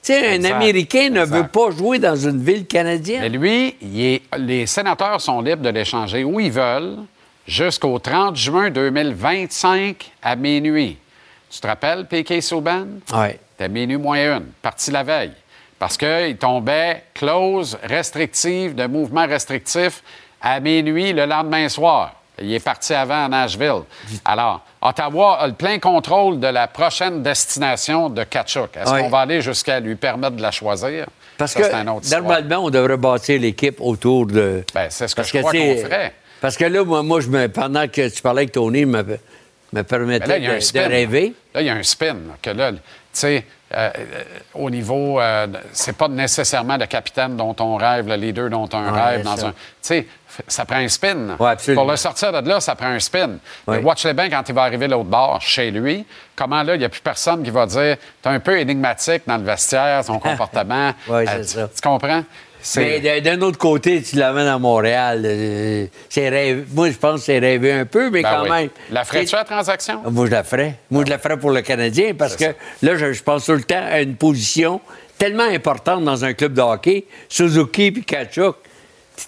[0.03, 1.35] Tu sais, un Américain ne exact.
[1.37, 3.21] veut pas jouer dans une ville canadienne.
[3.21, 6.97] Mais lui, il est- les sénateurs sont libres de l'échanger où ils veulent
[7.47, 10.97] jusqu'au 30 juin 2025 à minuit.
[11.49, 12.41] Tu te rappelles, P.K.
[12.41, 12.85] Souban?
[13.13, 13.39] Ouais.
[13.57, 15.33] C'était minuit moins une, parti la veille.
[15.77, 20.03] Parce qu'il tombait clause restrictive de mouvement restrictif
[20.41, 22.13] à minuit le lendemain soir.
[22.41, 23.81] Il est parti avant à Nashville.
[24.25, 28.75] Alors, Ottawa a le plein contrôle de la prochaine destination de Kachuk.
[28.77, 29.01] Est-ce Oui.
[29.01, 31.07] qu'on va aller jusqu'à lui permettre de la choisir?
[31.37, 32.21] Parce Ça, que c'est un autre histoire.
[32.21, 34.63] normalement, on devrait bâtir l'équipe autour de.
[34.73, 36.13] Ben, c'est ce que Parce je crois qu'on ferait.
[36.41, 39.03] Parce que là, moi, moi je me, pendant que tu parlais avec Tony, me,
[39.73, 41.33] me permettait là, de, rêver.
[41.53, 42.17] Là, il y a un spin.
[42.41, 42.79] Que là, tu
[43.13, 44.23] sais, euh, euh,
[44.55, 45.19] au niveau.
[45.21, 49.23] euh, c'est pas nécessairement le capitaine dont on rêve, le leader dont on Ouais, rêve.
[49.23, 49.47] Dans ça.
[49.47, 50.07] un, tu sais,
[50.47, 51.35] ça prend un spin.
[51.39, 51.83] Ouais, absolument.
[51.83, 53.27] Pour le sortir de là, ça prend un spin.
[53.67, 53.83] Mais Ouais.
[53.83, 56.05] watch-les bien quand il va arriver l'autre bord, chez lui.
[56.35, 59.37] Comment là, il n'y a plus personne qui va dire T'es un peu énigmatique dans
[59.37, 60.93] le vestiaire, son comportement.
[61.09, 61.69] Euh, c'est tu, ça.
[61.73, 62.23] tu comprends?
[62.77, 65.23] Mais d'un autre côté, tu l'amènes à Montréal.
[65.25, 68.49] euh, c'est rêve- Moi, je pense que c'est rêvé un peu, mais Ben quand oui.
[68.49, 68.69] même.
[68.91, 70.01] La ferais-tu la transaction?
[70.09, 70.75] Moi, je la ferais.
[70.89, 72.45] Moi, je la ferais pour le Canadien parce que
[72.81, 74.79] là, je, je pense tout le temps à une position
[75.17, 77.05] tellement importante dans un club de hockey.
[77.29, 78.55] Suzuki et Kachuk,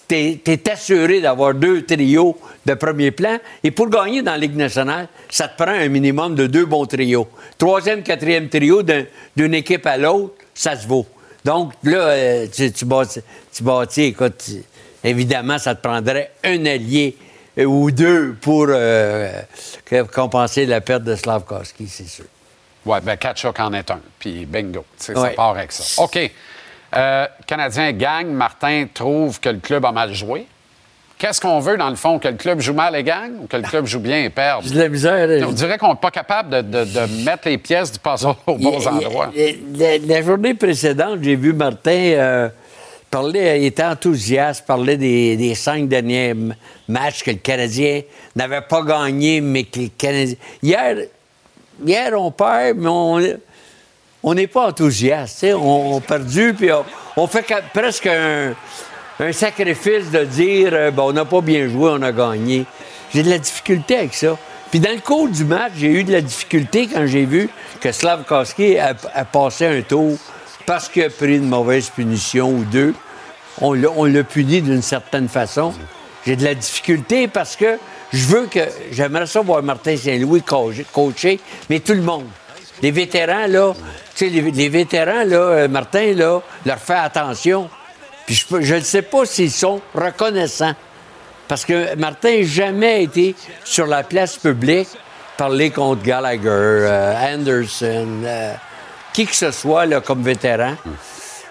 [0.08, 3.38] t'es es assuré d'avoir deux trios de premier plan.
[3.62, 6.86] Et pour gagner dans la Ligue nationale, ça te prend un minimum de deux bons
[6.86, 7.28] trios.
[7.58, 9.04] Troisième, quatrième trio d'un-
[9.36, 11.06] d'une équipe à l'autre, ça se vaut.
[11.44, 13.20] Donc là, euh, tu, tu bâtis,
[13.52, 14.64] tu bâtis, écoute, tu-
[15.02, 17.16] évidemment, ça te prendrait un allié
[17.58, 19.42] euh, ou deux pour euh,
[20.12, 22.24] compenser la perte de Slavkovski, c'est sûr.
[22.86, 24.00] Oui, bien, Kachuk en est un.
[24.18, 24.84] Puis bingo.
[24.96, 26.02] Ça part avec ça.
[26.02, 26.18] OK.
[26.96, 28.28] Euh, Canadien gagne.
[28.28, 30.46] Martin trouve que le club a mal joué.
[31.16, 32.18] Qu'est-ce qu'on veut, dans le fond?
[32.18, 34.68] Que le club joue mal et gagne ou que le club joue bien et perde?
[34.68, 35.46] De la misère.
[35.48, 38.56] On dirait qu'on n'est pas capable de, de- de mettre les pièces du puzzle aux
[38.58, 39.30] bons Il- il- endroits.
[39.78, 42.48] La, la journée précédente, j'ai vu Martin euh,
[43.10, 46.34] parler, il était enthousiaste, parlait des, des cinq derniers
[46.88, 48.02] matchs que le Canadien
[48.34, 50.34] n'avait pas gagné, mais que le Canadien.
[50.62, 50.96] Hier,
[51.86, 53.20] hier on perd, mais on
[54.26, 55.44] on n'est pas enthousiaste.
[55.54, 56.84] On, on a perdu, puis on,
[57.16, 58.54] on fait presque un,
[59.20, 62.66] un sacrifice de dire euh, ben, on n'a pas bien joué, on a gagné.
[63.12, 64.36] J'ai de la difficulté avec ça.
[64.70, 67.48] Puis dans le cours du match, j'ai eu de la difficulté quand j'ai vu
[67.80, 70.18] que Slavkovski a, a passé un tour
[70.66, 72.94] parce qu'il a pris une mauvaise punition ou deux.
[73.60, 75.72] On l'a, puni d'une certaine façon.
[76.26, 77.78] J'ai de la difficulté parce que
[78.12, 78.60] je veux que.
[78.90, 81.38] J'aimerais ça voir Martin Saint-Louis coacher, coacher,
[81.70, 82.26] mais tout le monde.
[82.82, 83.72] Les vétérans, là,
[84.16, 87.70] tu sais, les, les vétérans, là, euh, Martin, là, leur fait attention.
[88.26, 90.74] Puis je ne sais pas s'ils sont reconnaissants.
[91.48, 94.88] Parce que Martin n'a jamais été sur la place publique
[95.36, 98.52] parler contre Gallagher, euh, Anderson, euh,
[99.12, 100.74] qui que ce soit là, comme vétéran.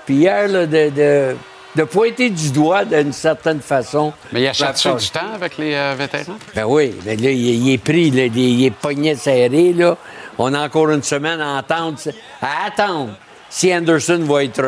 [0.06, 1.36] Puis hier, là, de, de-
[1.76, 4.14] de pointer du doigt d'une certaine façon.
[4.32, 6.38] Mais il achète la- du temps avec les euh, vétérans?
[6.56, 9.98] ben oui, mais là, il, il est pris, là, il, il est pogné serré, là.
[10.38, 11.98] On a encore une semaine à entendre,
[12.42, 13.12] à attendre
[13.50, 14.62] si Anderson va être.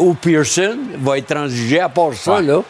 [0.00, 2.42] Ou Pearson va être transigé à part ça, Ouais.
[2.42, 2.62] là.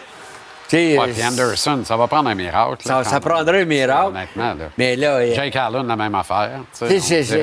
[0.73, 2.77] Ouais, puis Anderson, ça va prendre un miracle.
[2.85, 4.09] ça, là, ça quand- prendrait un miracle.
[4.15, 4.71] Honnêtement, là.
[4.79, 6.61] Mais là, euh, Jake Allen, la même affaire.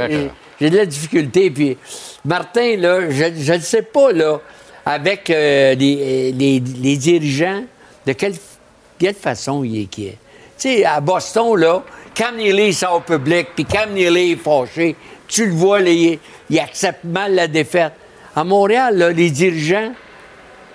[0.07, 0.29] que-
[0.61, 1.49] j'ai de la difficulté.
[1.51, 1.77] Puis
[2.23, 4.39] Martin, là, je ne sais pas, là,
[4.85, 7.63] avec euh, les, les- les dirigeants,
[8.05, 8.35] de quelle,
[8.97, 10.17] quelle façon il est qui est.
[10.57, 11.83] Tu sais, à Boston, là,
[12.15, 14.95] Cam Neely sort au public, puis Cam Neely est fâché.
[15.27, 16.17] Tu le vois, là, il,
[16.49, 17.91] il accepte mal la défaite.
[18.37, 19.93] À Montréal, là, les dirigeants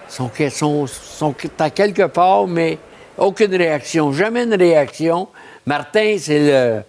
[0.08, 2.76] sont, sont, sont à quelque part, mais
[3.16, 4.12] aucune réaction.
[4.12, 5.28] Jamais une réaction.
[5.64, 6.82] Martin, c'est le,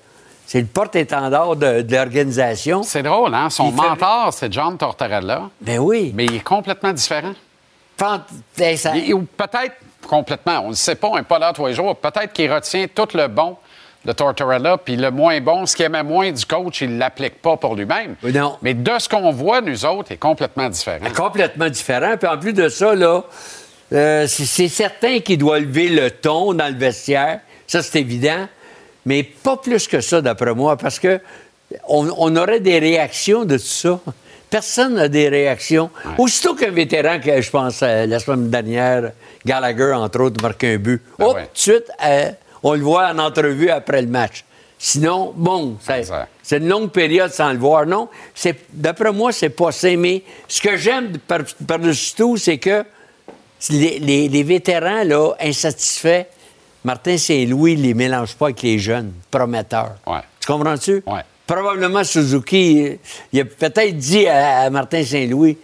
[0.48, 2.82] c'est le porte-étendard de, de l'organisation.
[2.82, 3.52] C'est drôle, hein?
[3.52, 6.12] Son Il fait- mentor, c'est John Tortorella, Ben oui.
[6.16, 7.34] mais il est complètement différent.
[8.00, 8.24] Ben,
[9.14, 9.76] ou peut-être
[10.08, 11.96] complètement, on ne sait pas, n'est pas là tous les jours.
[11.96, 13.56] Peut-être qu'il retient tout le bon
[14.06, 17.42] de Tortorella, puis le moins bon, ce qu'il aimait moins du coach, il ne l'applique
[17.42, 18.16] pas pour lui-même.
[18.24, 18.58] Non.
[18.62, 21.06] Mais de ce qu'on voit, nous autres, est complètement différent.
[21.16, 22.16] complètement différent.
[22.18, 23.24] Puis en plus de ça, là,
[23.94, 27.40] euh, c'est certain qu'il doit lever le ton dans le vestiaire.
[27.68, 28.48] Ça, c'est évident.
[29.06, 31.20] Mais pas plus que ça, d'après moi, parce que
[31.88, 34.00] on, on aurait des réactions de tout ça.
[34.50, 35.90] Personne n'a des réactions.
[36.18, 39.12] Aussitôt qu'un vétéran, que je pense euh, la semaine dernière,
[39.46, 41.34] Gallagher, entre autres, marque un but, Ben ouais.
[41.34, 42.32] tout de suite, euh,
[42.64, 44.44] on le voit en entrevue après le match.
[44.80, 45.78] Sinon, bon,
[46.42, 47.86] c'est une longue période sans le voir.
[47.86, 49.96] Non, c'est d'après moi, c'est pas ça.
[49.96, 52.84] Mais ce que j'aime par- par-dessus tout, c'est que
[53.70, 56.26] les, les- les vétérans là, insatisfaits,
[56.84, 59.96] Martin Saint-Louis les mélange pas avec les jeunes prometteurs.
[60.06, 60.20] Ouais.
[60.42, 61.02] Tu comprends-tu?
[61.08, 61.22] Ouais.
[61.48, 62.98] Probablement Suzuki,
[63.32, 65.58] il a peut-être dit à, à Martin Saint-Louis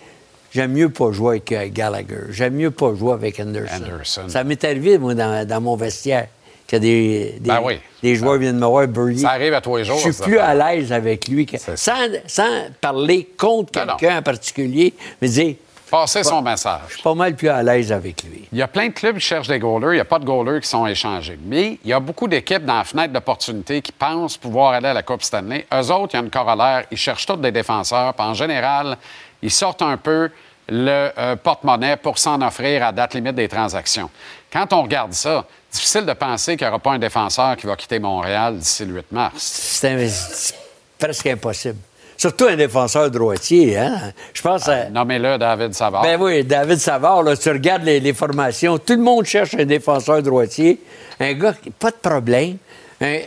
[0.52, 2.22] J'aime mieux pas jouer avec Gallagher.
[2.32, 3.84] J'aime mieux pas jouer avec Anderson.
[3.86, 4.22] Anderson.
[4.30, 6.28] Ça m'est arrivé, moi, dans, dans mon vestiaire,
[6.70, 7.80] que des, des, Ben oui.
[8.04, 8.86] des joueurs viennent me voir.
[9.18, 10.24] Ça arrive à tous les jours, Je suis ça.
[10.24, 11.46] plus à l'aise avec lui.
[11.46, 15.56] que- sans, sans parler contre quelqu'un en particulier, mais dire
[15.90, 16.82] passer son message.
[16.90, 18.48] Je suis pas mal plus à l'aise avec lui.
[18.52, 19.94] Il y a plein de clubs qui cherchent des goalers.
[19.94, 21.40] Il n'y a pas de goalers qui sont échangés.
[21.44, 24.94] Mais il y a beaucoup d'équipes dans la fenêtre d'opportunité qui pensent pouvoir aller à
[24.94, 25.66] la Coupe Stanley.
[25.74, 26.84] Eux autres, il y a une corollaire.
[26.92, 28.14] Ils cherchent tous des défenseurs.
[28.14, 28.98] Puis en général,
[29.42, 30.30] ils sortent un peu
[30.72, 34.12] le euh, porte-monnaie pour s'en offrir à date limite des transactions.
[34.52, 37.76] Quand on regarde ça, difficile de penser qu'il n'y aura pas un défenseur qui va
[37.76, 39.34] quitter Montréal d'ici le 8 mars.
[39.38, 40.56] C'est
[40.98, 41.78] presque impossible.
[42.18, 44.12] Surtout un défenseur droitier, hein?
[44.34, 44.90] Je pense à...
[44.90, 46.02] Nommez-le David Savard.
[46.02, 49.64] Ben oui, David Savard, là, tu regardes les, les formations, tout le monde cherche un
[49.64, 50.82] défenseur droitier.
[51.22, 52.58] Un gars, qui- pas de problème.
[53.00, 53.20] Un,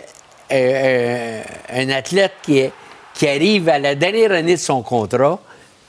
[0.51, 2.73] un- un- un athlète qui, est-
[3.15, 5.39] qui arrive à la dernière année de son contrat.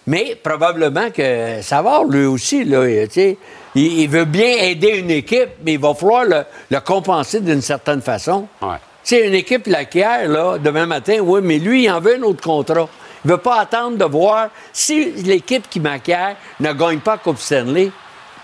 [0.08, 3.38] Mais probablement que Savard, lui aussi, là, il-
[3.76, 8.01] il, veut bien aider une équipe, mais il va falloir le, le compenser d'une certaine
[8.01, 8.47] façon.
[8.62, 8.78] Ouais.
[9.26, 12.88] Une équipe laquelle, là, demain matin, oui, mais lui, il en veut un autre contrat.
[13.24, 17.39] Il ne veut pas attendre de voir si l'équipe qui m'acquiert ne gagne pas Coupe
[17.39, 17.89] Stanley.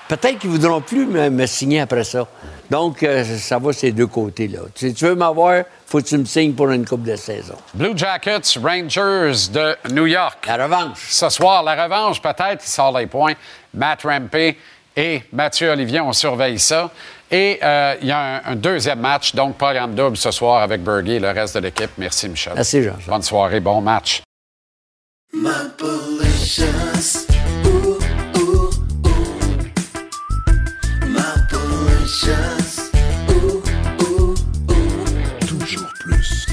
[0.10, 2.28] Peut-être qu'ils ne voudront plus me, me signer après ça.
[2.70, 4.62] Donc, euh, ça va ces deux côtés-là.
[4.74, 7.53] Si tu veux m'avoir, faut que tu me signes pour une Coupe de saison.
[7.76, 10.45] Blue Jackets, Rangers de New York.
[10.47, 11.07] La revanche.
[11.10, 13.34] Ce soir, la revanche, peut-être, il sort les points.
[13.72, 14.57] Matt Rampé
[14.97, 16.89] et Mathieu Olivier, on surveille ça.
[17.30, 20.84] Et euh, il y a un, un deuxième match, donc programme double ce soir avec
[20.84, 21.91] Bergie et le reste de l'équipe.
[21.99, 22.53] Merci, Michel.
[22.55, 22.95] Merci, Jean.
[23.07, 24.24] Bonne soirée, bon match.
[35.47, 36.45] Toujours plus.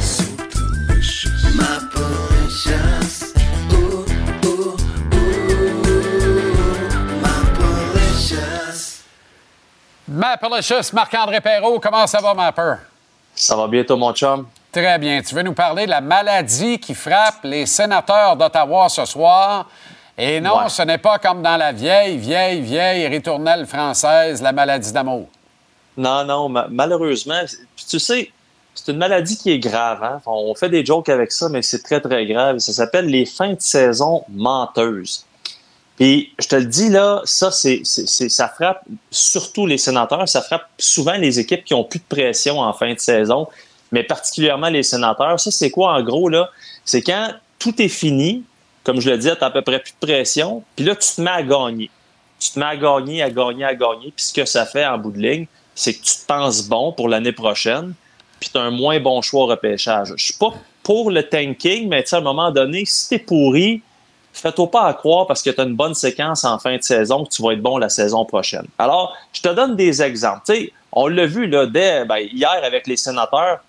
[0.00, 1.32] So delicious.
[10.08, 12.74] Mapalicious, Marc-André Perrault, comment ça va, Mapper?
[13.34, 14.46] Ça va bientôt, mon chum?
[14.70, 15.22] Très bien.
[15.22, 19.66] Tu veux nous parler de la maladie qui frappe les sénateurs d'Ottawa ce soir?
[20.18, 20.68] Et non, Ouais.
[20.68, 25.28] ce n'est pas comme dans la vieille, vieille, vieille ritournelle française, la maladie d'amour.
[25.96, 27.40] Non, non, ma- malheureusement,
[27.88, 28.30] tu sais,
[28.74, 30.02] c'est une maladie qui est grave.
[30.02, 30.20] Hein?
[30.26, 32.58] On fait des jokes avec ça, mais c'est très, très grave.
[32.58, 35.24] Ça s'appelle les fins de saison menteuses.
[35.96, 40.66] Puis, je te le dis, là, ça, c'est- ça frappe surtout les sénateurs, ça frappe
[40.78, 43.46] souvent les équipes qui ont plus de pression en fin de saison,
[43.92, 45.38] mais particulièrement les sénateurs.
[45.38, 46.48] Ça, c'est quoi, en gros, là?
[46.84, 48.42] C'est quand tout est fini,
[48.84, 51.20] comme je le disais, tu à peu près plus de pression, puis là, tu te
[51.20, 51.90] mets à gagner.
[52.38, 54.98] Tu te mets à gagner, à gagner, à gagner, puis ce que ça fait en
[54.98, 57.94] bout de ligne, c'est que tu te penses bon pour l'année prochaine,
[58.40, 60.12] puis tu as un moins bon choix au repêchage.
[60.16, 60.52] Je suis pas
[60.82, 63.82] pour le tanking, mais tu à un moment donné, si t'es pourri,
[64.32, 67.24] fais-toi pas à croire parce que tu as une bonne séquence en fin de saison
[67.24, 68.66] que tu vas être bon la saison prochaine.
[68.78, 70.42] Alors, je te donne des exemples.
[70.46, 73.60] Tu sais, on l'a vu là, dès ben, hier avec les sénateurs.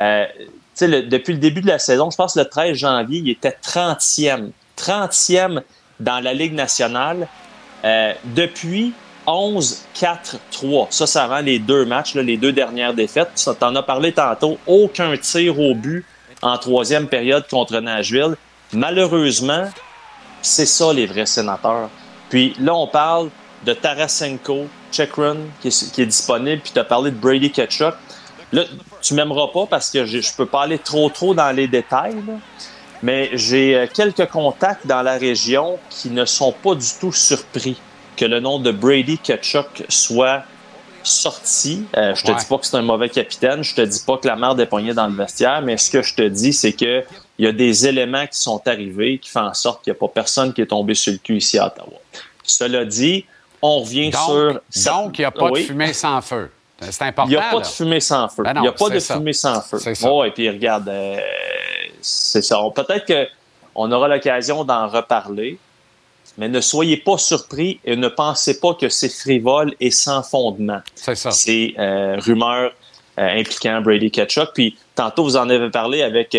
[0.00, 0.48] Euh, tu
[0.80, 4.50] le- depuis le début de la saison, je pense le 13 janvier, il était 30e.
[4.76, 5.62] 30e
[6.00, 7.28] dans la Ligue nationale.
[7.84, 8.92] Euh, depuis
[9.26, 10.86] 11-4-3.
[10.90, 13.30] Ça, c'est avant les deux matchs, là, les deux dernières défaites.
[13.34, 14.58] Tu en as parlé tantôt.
[14.66, 16.04] Aucun tir au but
[16.42, 18.36] en troisième période contre Nashville.
[18.72, 19.68] Malheureusement,
[20.42, 21.88] c'est ça les vrais sénateurs.
[22.28, 23.30] Puis là, on parle
[23.64, 27.94] de Tarasenko, Chekron, qui est, disponible, puis tu as parlé de Brady Ketchuk.
[28.52, 28.62] Là,
[29.06, 32.34] tu m'aimeras pas parce que je, peux pas aller trop trop dans les détails, là.
[33.02, 37.76] mais j'ai euh, quelques contacts dans la région qui ne sont pas du tout surpris
[38.16, 40.42] que le nom de Brady Ketchuk soit
[41.02, 41.84] sorti.
[41.96, 42.38] Euh, je te Ouais.
[42.38, 44.66] dis pas que c'est un mauvais capitaine, je te dis pas que la merde est
[44.66, 47.04] poignée dans le vestiaire, mais ce que je te dis, c'est que
[47.38, 50.00] il y a des éléments qui sont arrivés qui font en sorte qu'il n'y a
[50.00, 51.98] pas personne qui est tombé sur le cul ici à Ottawa.
[52.42, 53.24] Cela dit,
[53.62, 54.92] on revient Donc, sur...
[54.92, 55.60] donc il n'y a pas Oui.
[55.62, 56.50] de fumée sans feu.
[56.80, 57.30] C'est important.
[57.30, 57.60] Il n'y a pas là.
[57.60, 58.42] de fumée sans feu.
[58.42, 59.16] Ben non, Il n'y a pas de ça.
[59.16, 59.78] fumée sans feu.
[60.02, 61.18] Oui, et puis regarde, euh,
[62.00, 62.58] c'est ça.
[62.74, 65.58] Peut-être qu'on aura l'occasion d'en reparler,
[66.36, 70.80] mais ne soyez pas surpris et ne pensez pas que c'est frivole et sans fondement.
[70.94, 71.30] C'est ça.
[71.30, 72.72] C'est euh, rumeur
[73.18, 74.50] euh, impliquant Brady Ketchuk.
[74.52, 76.36] Puis tantôt, vous en avez parlé avec,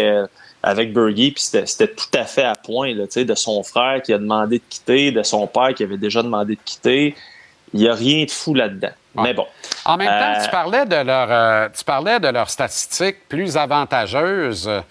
[0.62, 4.20] avec Bergie, puis c'était tout à fait à point là, de son frère qui a
[4.20, 7.16] demandé de quitter, de son père qui avait déjà demandé de quitter.
[7.74, 8.92] Il n'y a rien de fou là-dedans.
[9.16, 9.46] Mais bon.
[9.86, 13.58] En même temps, Euh, tu parlais de leur, euh, tu parlais de leurs statistiques plus
[13.58, 14.82] avantageuses euh,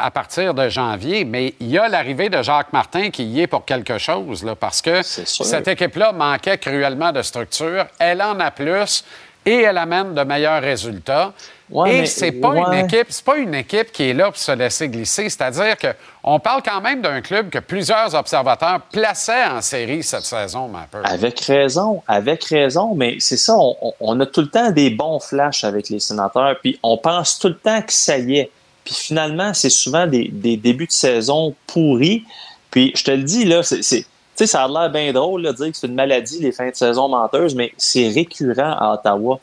[0.00, 3.46] à partir de janvier, mais il y a l'arrivée de Jacques Martin qui y est
[3.46, 7.86] pour quelque chose, là, parce que cette équipe-là manquait cruellement de structure.
[7.98, 9.04] Elle en a plus
[9.44, 11.32] et elle amène de meilleurs résultats.
[11.68, 12.62] Ouais, et c'est pas ouais.
[12.62, 15.28] une équipe, c'est pas une équipe qui est là pour se laisser glisser.
[15.28, 15.88] C'est-à-dire que
[16.22, 20.82] on parle quand même d'un club que plusieurs observateurs plaçaient en série cette saison, ma
[20.82, 21.02] peur.
[21.04, 23.56] Avec raison, avec raison, mais c'est ça,
[24.00, 27.48] on, a tout le temps des bons flashs avec les sénateurs, puis on pense tout
[27.48, 28.50] le temps que ça y est,
[28.84, 32.24] Puis finalement, c'est souvent des, des débuts de saison pourris.
[32.70, 33.82] Puis je te le dis, là, c'est.
[33.82, 34.06] c'est-
[34.36, 36.52] tu sais, ça a l'air bien drôle là, de dire que c'est une maladie, les
[36.52, 39.40] fins de saison menteuses, mais c'est récurrent à Ottawa.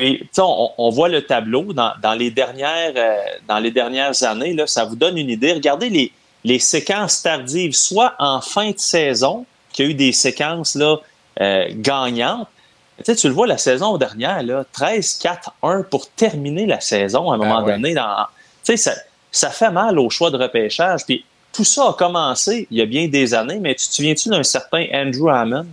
[0.00, 4.54] Puis, on, on voit le tableau dans, dans les, dernières, euh, dans les dernières années,
[4.54, 5.52] là, ça vous donne une idée.
[5.52, 6.10] Regardez les,
[6.42, 10.96] les séquences tardives, soit en fin de saison, qu'il y a eu des séquences là,
[11.42, 12.48] euh, gagnantes.
[12.96, 17.34] Tu sais, tu le vois la saison dernière, là, 13-4-1 pour terminer la saison à
[17.34, 17.72] un Ben moment ouais.
[17.72, 17.92] donné.
[17.92, 18.24] Dans,
[18.64, 18.94] tu sais, ça,
[19.30, 21.04] ça fait mal au choix de repêchage.
[21.04, 24.30] Puis tout ça a commencé il y a bien des années, mais tu te souviens-tu
[24.30, 25.66] d'un certain Andrew Hammond?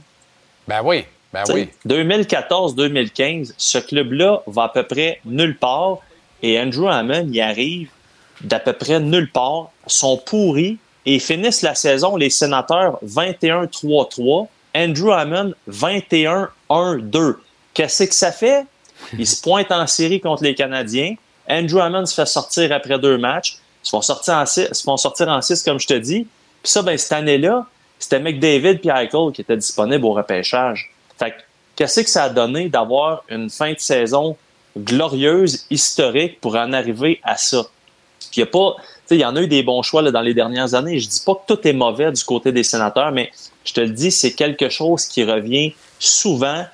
[0.67, 1.05] Ben oui,
[1.45, 1.69] ben oui.
[1.87, 5.99] 2014-2015, ce club-là va à peu près nulle part
[6.41, 7.89] et Andrew Hammond y arrive
[8.41, 15.11] d'à peu près nulle part, sont pourris et finissent la saison, les sénateurs 21-3-3, Andrew
[15.11, 17.35] Hammond 21-1-2.
[17.73, 18.65] Qu'est-ce que ça fait?
[19.17, 21.15] Ils se pointent en série contre les Canadiens.
[21.49, 23.57] Andrew Hammond se fait sortir après deux matchs.
[23.83, 26.27] Ils se font sortir en six, se font sortir en six comme je te dis.
[26.61, 27.65] Puis ça, ben, cette année-là,
[27.99, 30.91] c'était McDavid et Eichel qui étaient disponibles au repêchage.
[31.17, 31.35] Fait que,
[31.75, 34.37] qu'est-ce que ça a donné d'avoir une fin de saison
[34.77, 37.65] glorieuse, historique pour en arriver à ça?
[38.35, 38.75] Il y a pas,
[39.09, 40.99] il y en a eu des bons choix là, dans les dernières années.
[40.99, 43.31] Je dis pas que tout est mauvais du côté des sénateurs, mais
[43.63, 46.65] je te le dis, c'est quelque chose qui revient souvent.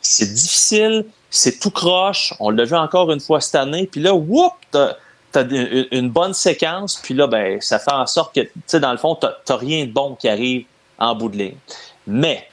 [0.00, 2.34] C'est difficile, c'est tout croche.
[2.40, 3.88] On l'a vu encore une fois cette année.
[3.90, 4.96] Puis là, whoop, t'as
[5.34, 7.00] as une, bonne séquence.
[7.02, 9.86] Puis là, ben, ça fait en sorte que, tu sais, dans le fond, t'as rien
[9.86, 10.66] de bon qui arrive
[10.98, 11.56] en bout de ligne.
[12.06, 12.46] Mais,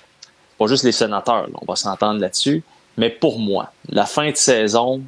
[0.59, 2.63] pas juste les sénateurs, là, on va s'entendre là-dessus.
[2.97, 5.01] Mais pour moi, la fin de saison,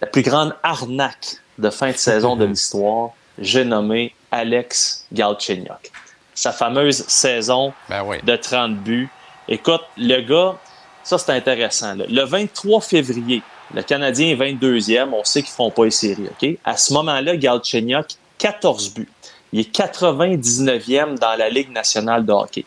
[0.00, 5.92] la plus grande arnaque de fin de saison de l'histoire, j'ai nommé Alex Galchenyuk.
[6.34, 9.08] Sa fameuse saison de 30 buts.
[9.48, 10.56] Écoute, le gars,
[11.04, 11.94] ça c'est intéressant.
[11.94, 12.04] là.
[12.08, 13.42] Le 23 février,
[13.74, 16.28] le Canadien est 22e, on sait qu'ils ne font pas les séries.
[16.64, 18.06] À ce moment-là, Galchenyuk,
[18.38, 19.08] 14 buts.
[19.52, 22.64] Il est 99e dans la Ligue nationale de hockey.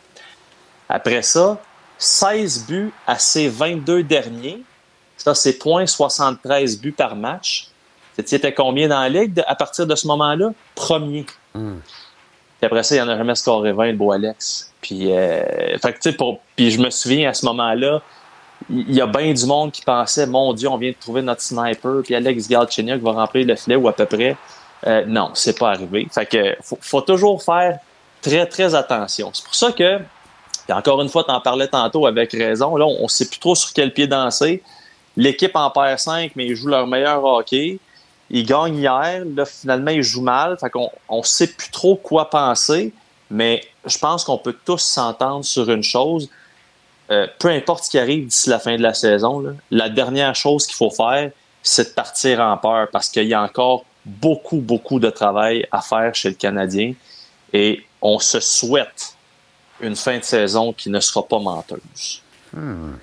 [0.89, 1.61] Après ça,
[2.01, 4.61] 16 buts à ses 22 derniers.
[5.17, 7.67] Ça, c'est 0.73 buts par match.
[8.17, 10.51] Tu étais combien dans la Ligue à partir de ce moment-là?
[10.75, 11.25] Premier.
[11.53, 14.71] Puis après ça, il y en a jamais scoré 20, le beau Alex.
[14.81, 18.01] Puis, euh, fait que, tu sais, pour- puis je me souviens à ce moment-là,
[18.69, 21.41] il y a bien du monde qui pensait, mon Dieu, on vient de trouver notre
[21.41, 24.35] sniper, puis Alex Galchenyuk va remplir le filet ou à peu près.
[24.87, 26.07] Euh, non, c'est pas arrivé.
[26.11, 27.77] Fait que faut, faut toujours faire
[28.21, 29.29] très, très attention.
[29.33, 29.99] C'est pour ça que,
[30.71, 33.55] encore une fois, tu en parlais tantôt avec raison, là, on ne sait plus trop
[33.55, 34.61] sur quel pied danser.
[35.17, 37.79] L'équipe en perd 5, mais ils jouent leur meilleur hockey.
[38.29, 40.57] Ils gagnent hier, là, finalement, ils jouent mal.
[40.57, 42.93] Fait qu'on on sait plus trop quoi penser,
[43.29, 46.29] mais je pense qu'on peut tous s'entendre sur une chose.
[47.11, 50.65] Euh, peu importe ce qui arrive d'ici la fin de la saison, la dernière chose
[50.65, 54.99] qu'il faut faire, c'est de partir en peur parce qu'il y a encore beaucoup, beaucoup
[54.99, 56.93] de travail à faire chez le Canadien
[57.53, 59.10] et on se souhaite
[59.81, 62.21] une fin de saison qui ne sera pas menteuse.
[62.53, 62.93] Hmm.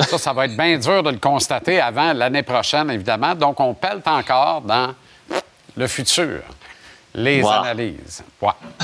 [0.00, 3.34] Ça, ça va être bien dur de le constater avant l'année prochaine, évidemment.
[3.34, 4.92] Donc, on pèle encore dans
[5.76, 6.42] le futur,
[7.14, 7.50] les Wow.
[7.50, 8.24] analyses.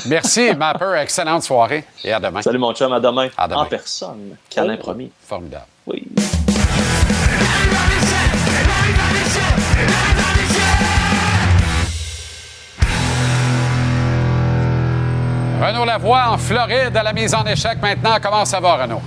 [0.07, 0.95] Merci, Mapper.
[1.03, 2.43] Excellente soirée et à demain.
[2.43, 3.29] Salut mon chum, à demain.
[3.37, 3.62] À demain.
[3.62, 4.37] En personne.
[4.49, 5.11] Câlin Oh, promis.
[5.27, 5.66] Formidable.
[5.87, 6.05] Oui.
[15.61, 18.16] Renaud Lavoie en Floride à la mise en échec maintenant.
[18.23, 19.03] Comment ça va, Renaud?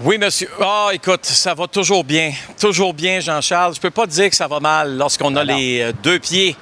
[0.00, 0.50] Oui, monsieur.
[0.60, 2.32] Ah, écoute, ça va toujours bien.
[2.60, 3.76] Toujours bien, Jean-Charles.
[3.76, 6.56] Je peux pas dire que ça va mal lorsqu'on a les euh, deux pieds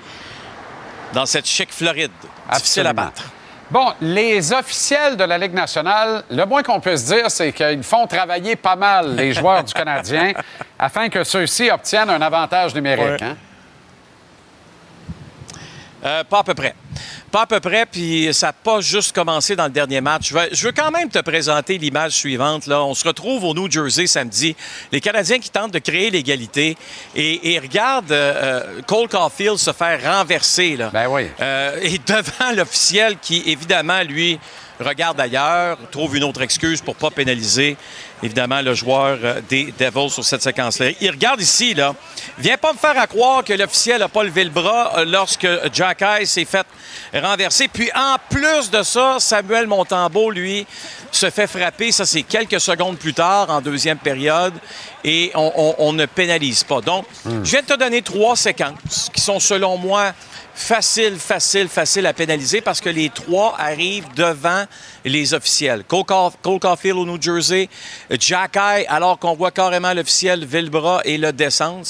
[1.14, 2.10] dans cette chic Floride.
[2.52, 3.22] Difficile à battre.
[3.70, 8.06] Bon, les officiels de la Ligue nationale, le moins qu'on puisse dire, c'est qu'ils font
[8.06, 10.32] travailler pas mal les joueurs du Canadien
[10.78, 13.22] afin que ceux-ci obtiennent un avantage numérique.
[13.22, 13.22] Ouais.
[13.22, 13.36] hein?
[16.04, 16.74] Euh, pas à peu près.
[17.30, 20.28] Pas à peu près, puis ça n'a pas juste commencé dans le dernier match.
[20.28, 22.66] Je veux, je veux quand même te présenter l'image suivante.
[22.66, 22.82] Là.
[22.82, 24.56] On se retrouve au New Jersey samedi.
[24.92, 26.76] Les Canadiens qui tentent de créer l'égalité
[27.14, 30.76] et, et regardent euh, euh, Cole Caulfield se faire renverser.
[30.76, 30.90] Là.
[30.90, 31.26] Ben oui.
[31.40, 34.38] Euh, et devant l'officiel qui, évidemment, lui,
[34.80, 37.76] regarde ailleurs, trouve une autre excuse pour pas pénaliser,
[38.22, 40.90] évidemment, le joueur euh, des Devils sur cette séquence-là.
[41.00, 41.94] Il regarde ici, là.
[42.38, 45.46] Viens pas me faire à croire que l'officiel n'a pas levé le bras euh, lorsque
[45.72, 46.66] Jack Ice s'est fait
[47.14, 47.68] renverser.
[47.68, 50.66] Puis, en plus de ça, Samuel Montembeau, lui,
[51.10, 51.90] se fait frapper.
[51.92, 54.54] Ça, c'est quelques secondes plus tard, en deuxième période.
[55.04, 56.80] et on, on- on ne pénalise pas.
[56.80, 60.12] Donc, je viens de te donner trois séquences qui sont, selon moi,
[60.58, 64.64] faciles, faciles, faciles à pénaliser parce que les trois arrivent devant
[65.04, 65.84] les officiels.
[65.84, 67.68] Cole, Caul- Cole Caulfield au New Jersey,
[68.18, 71.86] Jack Eye, alors qu'on voit carrément l'officiel Villebras et le descendre.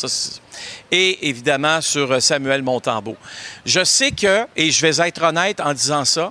[0.91, 3.17] Et évidemment sur Samuel Montembeau.
[3.65, 6.31] Je sais que, et je vais être honnête en disant ça,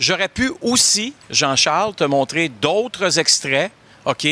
[0.00, 3.70] j'aurais pu aussi, Jean-Charles, te montrer d'autres extraits,
[4.06, 4.26] OK,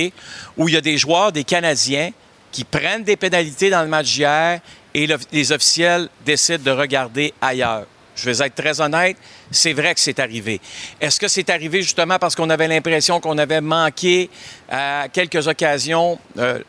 [0.56, 2.10] où il y a des joueurs, des Canadiens,
[2.50, 4.60] qui prennent des pénalités dans le match d'hier
[4.94, 7.86] et le- les officiels décident de regarder ailleurs.
[8.16, 9.16] Je vais être très honnête,
[9.50, 10.60] c'est vrai que c'est arrivé.
[11.00, 14.30] Est-ce que c'est arrivé justement parce qu'on avait l'impression qu'on avait manqué
[14.70, 16.60] à quelques occasions, euh,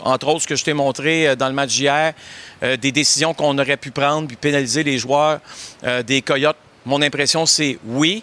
[0.00, 2.14] entre autres ce que je t'ai montré euh, dans le match d'hier,
[2.62, 5.40] euh, des décisions qu'on aurait pu prendre puis pénaliser les joueurs
[5.84, 6.56] euh, des Coyotes?
[6.86, 8.22] Mon impression, c'est oui.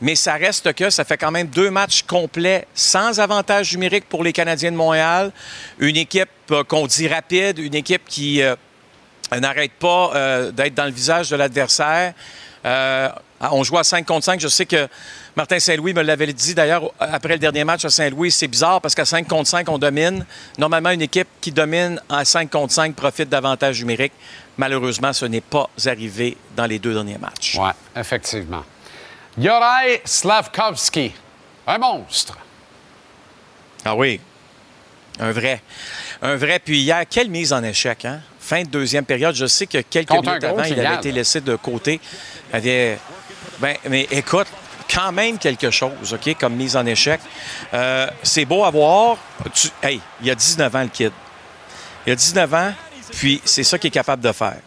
[0.00, 4.24] Mais ça reste que ça fait quand même deux matchs complets sans avantage numérique pour
[4.24, 5.30] les Canadiens de Montréal.
[5.78, 8.56] Une équipe euh, qu'on dit rapide, une équipe qui euh,
[9.40, 12.14] n'arrête pas euh, d'être dans le visage de l'adversaire.
[12.64, 13.08] Euh,
[13.40, 14.40] on joue à 5 contre 5.
[14.40, 14.88] Je sais que
[15.34, 18.30] Martin Saint-Louis me l'avait dit d'ailleurs après le dernier match à Saint-Louis.
[18.30, 20.24] C'est bizarre parce qu'à 5 contre 5, on domine.
[20.58, 24.12] Normalement, une équipe qui domine à 5 contre 5 profite d'avantages numériques.
[24.58, 27.56] Malheureusement, ce n'est pas arrivé dans les deux derniers matchs.
[27.58, 28.64] Oui, effectivement.
[29.38, 31.12] Yorai Slavkovski,
[31.66, 32.38] un monstre.
[33.84, 34.20] Ah oui,
[35.18, 35.62] un vrai.
[36.20, 36.60] Un vrai.
[36.60, 38.20] Puis hier, quelle mise en échec, hein?
[38.52, 39.34] Fin de deuxième période.
[39.34, 41.98] Je sais que quelques Contre minutes avant, il avait été laissé de côté.
[42.52, 42.98] Il avait...
[43.60, 44.46] Ben, mais écoute,
[44.92, 47.18] quand même quelque chose, OK, comme mise en échec.
[47.72, 49.16] Euh, c'est beau à voir.
[49.54, 51.12] Tu- Hey, il y a 19 ans, le kid.
[52.06, 52.74] Il a 19 ans,
[53.12, 54.58] puis c'est ça qu'il est capable de faire.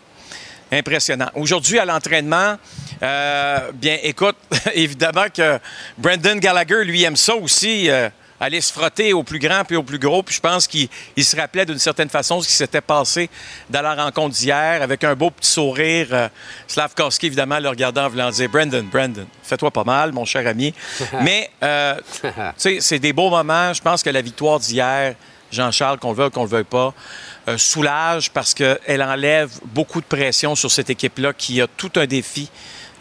[0.72, 1.30] Impressionnant.
[1.36, 2.58] Aujourd'hui, à l'entraînement,
[3.04, 4.38] euh, bien, écoute,
[4.74, 5.60] évidemment que
[5.96, 8.10] Brendan Gallagher, lui, aime ça aussi, euh,
[8.40, 10.24] aller se frotter au plus grand puis au plus gros.
[10.24, 13.30] Puis je pense qu'il il se rappelait d'une certaine façon ce qui s'était passé
[13.70, 16.08] dans la rencontre d'hier, avec un beau petit sourire.
[16.12, 16.28] Euh,
[17.24, 20.74] évidemment, le regardant en voulant dire Brendan, Brendan, fais-toi pas mal, mon cher ami.
[21.22, 23.74] Mais, euh, tu sais, c'est des beaux moments.
[23.74, 25.16] Je pense que la victoire d'hier,
[25.52, 26.94] Jean-Charles, qu'on le veuille ou qu'on le veuille pas,
[27.48, 32.06] euh, soulage parce qu'elle enlève beaucoup de pression sur cette équipe-là qui a tout un
[32.06, 32.50] défi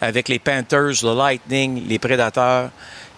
[0.01, 2.71] avec les Panthers, le Lightning, les Prédateurs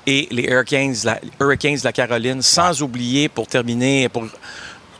[0.06, 4.24] et les Hurricanes, la, Hurricanes de la Caroline, sans oublier pour terminer, pour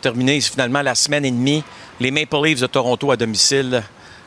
[0.01, 1.63] terminer finalement la semaine et demie,
[2.01, 3.83] les Maple Leafs de Toronto à domicile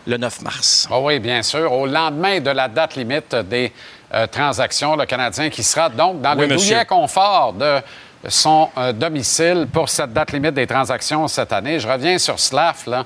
[0.07, 0.87] le 9 mars.
[0.89, 1.71] Ah oui, bien sûr.
[1.71, 3.71] Au lendemain de la date limite des
[4.13, 6.69] euh, transactions, le Canadien qui sera donc dans Oui, le monsieur.
[6.71, 7.79] douillet confort de
[8.27, 11.79] son euh, domicile pour cette date limite des transactions cette année.
[11.79, 13.05] Je reviens sur Slav, là.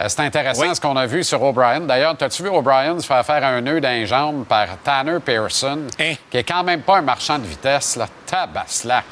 [0.00, 1.80] Euh, c'est intéressant ce qu'on a vu sur O'Brien.
[1.80, 6.36] D'ailleurs, as-tu vu O'Brien se faire faire un nœud d'un jambe par Tanner Pearson, qui
[6.36, 8.06] est quand même pas un marchand de vitesse, là.
[8.26, 9.04] Tabaslac.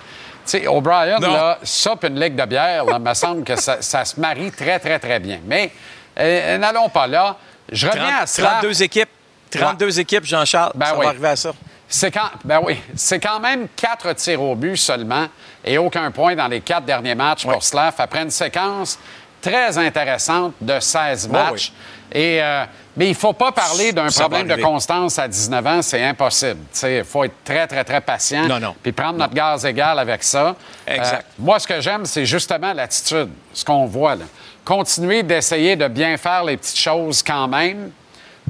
[0.45, 3.83] Tu sais, O'Brien, là, ça puis une ligue de bière, là, me semble que ça,
[3.83, 5.41] ça se marie très, très, très bien.
[5.45, 5.71] Mais
[6.19, 7.37] euh, n'allons pas là.
[7.71, 8.53] Je reviens 30 à Slav.
[8.61, 9.11] 32 équipes,
[9.51, 10.73] 32 équipes, Jean-Charles.
[10.75, 11.05] Ben ça oui.
[11.05, 11.53] va arriver à ça.
[11.87, 15.27] C'est quand, ben oui, c'est quand même quatre tirs au but seulement
[15.65, 18.99] et aucun point dans les quatre derniers matchs pour Slav après une séquence
[19.41, 21.73] très intéressante de 16 matchs.
[22.13, 22.65] Et, euh,
[22.97, 26.61] mais il ne faut pas parler d'un problème de constance à 19 ans, c'est impossible.
[26.83, 28.47] Il faut être très, très, très patient.
[28.49, 28.75] Non, non.
[28.83, 30.57] Puis prendre notre gaz égal avec ça.
[30.87, 31.27] Exact.
[31.29, 34.25] Euh, moi, ce que j'aime, c'est justement l'attitude, ce qu'on voit là.
[34.65, 37.91] Continuer d'essayer de bien faire les petites choses quand même,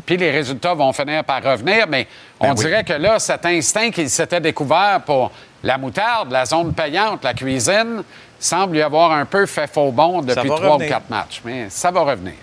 [0.06, 2.06] puis les résultats vont finir par revenir, mais
[2.40, 2.64] on Ben oui.
[2.64, 5.30] dirait que là, cet instinct qu'il s'était découvert pour
[5.62, 8.02] la moutarde, la zone payante, la cuisine,
[8.38, 11.40] semble lui avoir un peu fait faux bond depuis trois ou quatre matchs.
[11.44, 12.34] Mais ça va revenir.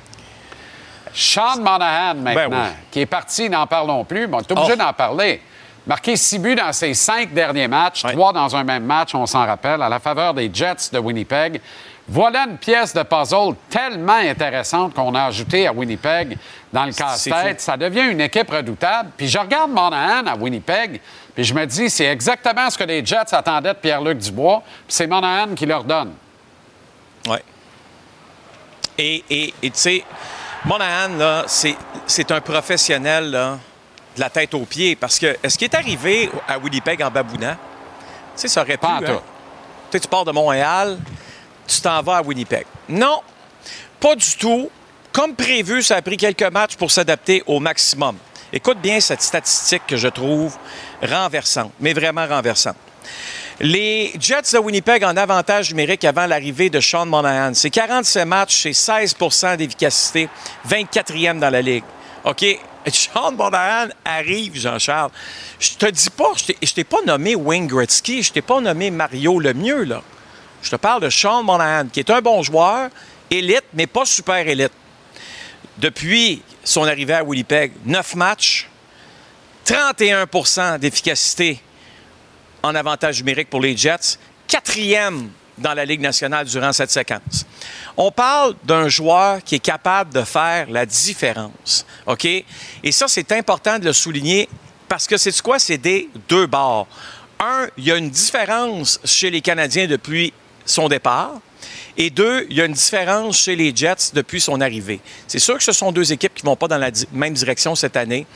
[1.13, 2.75] Sean Monahan, maintenant, Ben oui.
[2.91, 4.77] qui est parti, n'en parlons plus, mais on est obligé Oh.
[4.77, 5.41] d'en parler.
[5.87, 9.45] Marqué six buts dans ses cinq derniers matchs, trois dans un même match, on s'en
[9.45, 11.61] rappelle, à la faveur des Jets de Winnipeg.
[12.07, 16.37] Voilà une pièce de puzzle tellement intéressante qu'on a ajoutée à Winnipeg
[16.73, 17.61] dans le casse-tête.
[17.61, 19.09] Ça devient une équipe redoutable.
[19.15, 20.99] Puis je regarde Monahan à Winnipeg,
[21.35, 24.95] puis je me dis, c'est exactement ce que les Jets attendaient de Pierre-Luc Dubois, puis
[24.95, 26.13] c'est Monahan qui leur donne.
[27.27, 27.37] Oui.
[28.97, 30.03] Et et- et tu sais,
[30.63, 31.75] Monahan, là, c'est
[32.07, 33.59] c'est un professionnel, là,
[34.15, 34.95] de la tête aux pieds.
[34.95, 37.55] Parce que, est-ce qu'il est arrivé à Winnipeg en babounant?
[37.55, 38.81] Tu sais, ça aurait pu.
[38.81, 39.21] Pas en hein?
[39.91, 40.97] Tu tu pars de Montréal,
[41.67, 42.65] tu t'en vas à Winnipeg.
[42.89, 43.21] Non,
[43.99, 44.69] pas du tout.
[45.11, 48.17] Comme prévu, ça a pris quelques matchs pour s'adapter au maximum.
[48.51, 50.57] Écoute bien cette statistique que je trouve
[51.05, 52.75] renversante, mais vraiment renversante.
[53.59, 57.53] Les Jets de Winnipeg en avantage numérique avant l'arrivée de Sean Monahan.
[57.53, 60.27] C'est 47 matchs, c'est 16% d'efficacité,
[60.67, 61.85] 24e dans la Ligue.
[62.25, 62.43] OK?
[62.91, 65.11] Sean Monahan arrive, Jean-Charles.
[65.59, 69.39] Je te dis pas, je t'ai- pas nommé Wayne Gretzky, je t'ai pas nommé Mario
[69.39, 70.01] Lemieux, là.
[70.61, 72.89] Je te parle de Sean Monahan, qui est un bon joueur,
[73.31, 74.71] élite, mais pas super élite.
[75.77, 78.69] Depuis son arrivée à Winnipeg, 9 matchs,
[79.65, 81.59] 31% d'efficacité
[82.61, 84.17] en avantage numérique pour les Jets,
[84.47, 87.45] quatrième dans la Ligue nationale durant cette séquence.
[87.97, 91.85] On parle d'un joueur qui est capable de faire la différence.
[92.05, 92.25] OK?
[92.25, 94.49] Et ça, c'est important de le souligner
[94.87, 95.59] parce que c'est quoi?
[95.59, 96.87] C'est des deux bords.
[97.39, 100.33] Un, il y a une différence chez les Canadiens depuis
[100.65, 101.39] son départ.
[101.97, 104.99] Et deux, il y a une différence chez les Jets depuis son arrivée.
[105.27, 107.73] C'est sûr que ce sont deux équipes qui ne vont pas dans la même direction
[107.75, 108.27] cette année.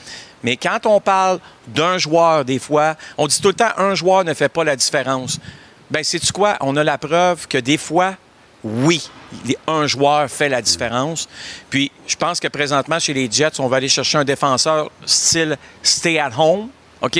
[0.43, 4.23] Mais quand on parle d'un joueur, des fois, on dit tout le temps un joueur
[4.23, 5.39] ne fait pas la différence.
[5.89, 6.57] Ben, c'est quoi?
[6.61, 8.15] On a la preuve que des fois,
[8.63, 9.09] oui,
[9.67, 11.27] un joueur fait la différence.
[11.69, 15.57] Puis, je pense que présentement, chez les Jets, on va aller chercher un défenseur style
[15.81, 16.69] stay at home.
[17.01, 17.19] OK?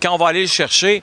[0.00, 1.02] Quand on va aller le chercher,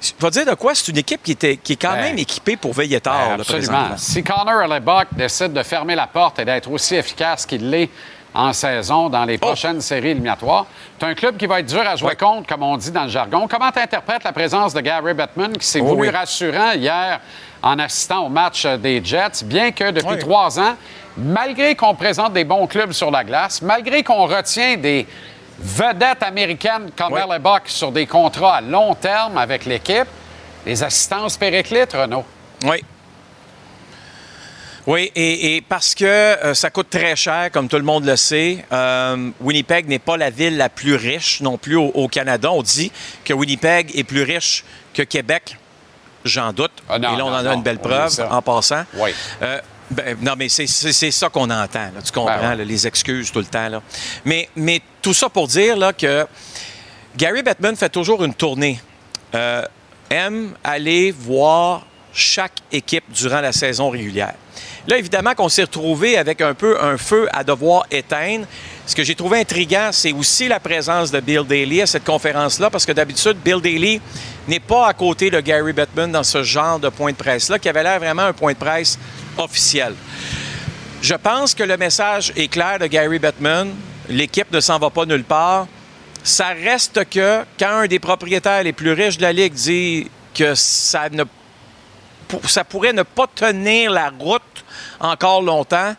[0.00, 0.74] je vais dire de quoi?
[0.74, 3.34] C'est une équipe qui, était, qui est quand Ben, même équipée pour veiller tard, là,
[3.34, 3.96] Absolument.
[3.98, 7.90] Si Connor Hellebuck décide de fermer la porte et d'être aussi efficace qu'il l'est
[8.34, 9.46] en saison dans les Oh!
[9.46, 10.66] prochaines séries éliminatoires,
[10.98, 13.08] tu un club qui va être dur à jouer contre, comme on dit dans le
[13.08, 13.46] jargon.
[13.48, 16.14] Comment tu interprètes la présence de Gary Bettman qui s'est Oh voulu oui.
[16.14, 17.20] rassurant hier
[17.62, 20.18] en assistant au match des Jets, bien que depuis Oui.
[20.18, 20.76] trois ans,
[21.16, 25.06] malgré qu'on présente des bons clubs sur la glace, malgré qu'on retient des
[25.58, 27.20] vedettes américaines comme Oui.
[27.66, 30.06] Sur des contrats à long terme avec l'équipe,
[30.64, 32.24] les assistances périclites, Renaud?
[32.64, 32.82] Oui.
[34.90, 38.16] Oui, et, et parce que euh, ça coûte très cher, comme tout le monde le
[38.16, 42.50] sait, euh, Winnipeg n'est pas la ville la plus riche non plus au, au Canada.
[42.50, 42.90] On dit
[43.24, 45.56] que Winnipeg est plus riche que Québec.
[46.24, 46.72] J'en doute.
[46.88, 48.82] Ah non, et là, on non, en a non, une belle preuve en passant.
[48.94, 49.10] Oui.
[49.42, 49.60] Euh,
[49.92, 51.78] ben, non, mais c'est- ça qu'on entend.
[51.94, 52.02] là.
[52.04, 52.56] tu comprends, Ben ouais.
[52.56, 53.68] là, les excuses tout le temps.
[53.68, 53.80] Là.
[54.24, 56.26] Mais, mais tout ça pour dire là, que
[57.16, 58.80] Gary Bettman fait toujours une tournée.
[60.10, 64.34] Aime aller voir chaque équipe durant la saison régulière.
[64.88, 68.46] Là, évidemment qu'on s'est retrouvé avec un peu un feu à devoir éteindre.
[68.86, 72.70] Ce que j'ai trouvé intriguant, c'est aussi la présence de Bill Daly à cette conférence-là,
[72.70, 74.00] parce que d'habitude, Bill Daly
[74.48, 77.68] n'est pas à côté de Gary Bettman dans ce genre de point de presse-là, qui
[77.68, 78.98] avait l'air vraiment un point de presse
[79.36, 79.94] officiel.
[81.02, 83.70] Je pense que le message est clair de Gary Bettman.
[84.08, 85.66] L'équipe ne s'en va pas nulle part.
[86.22, 90.54] Ça reste que quand un des propriétaires les plus riches de la Ligue dit que
[90.54, 91.24] ça, ne,
[92.44, 94.42] ça pourrait ne pas tenir la route
[94.98, 95.94] encore longtemps,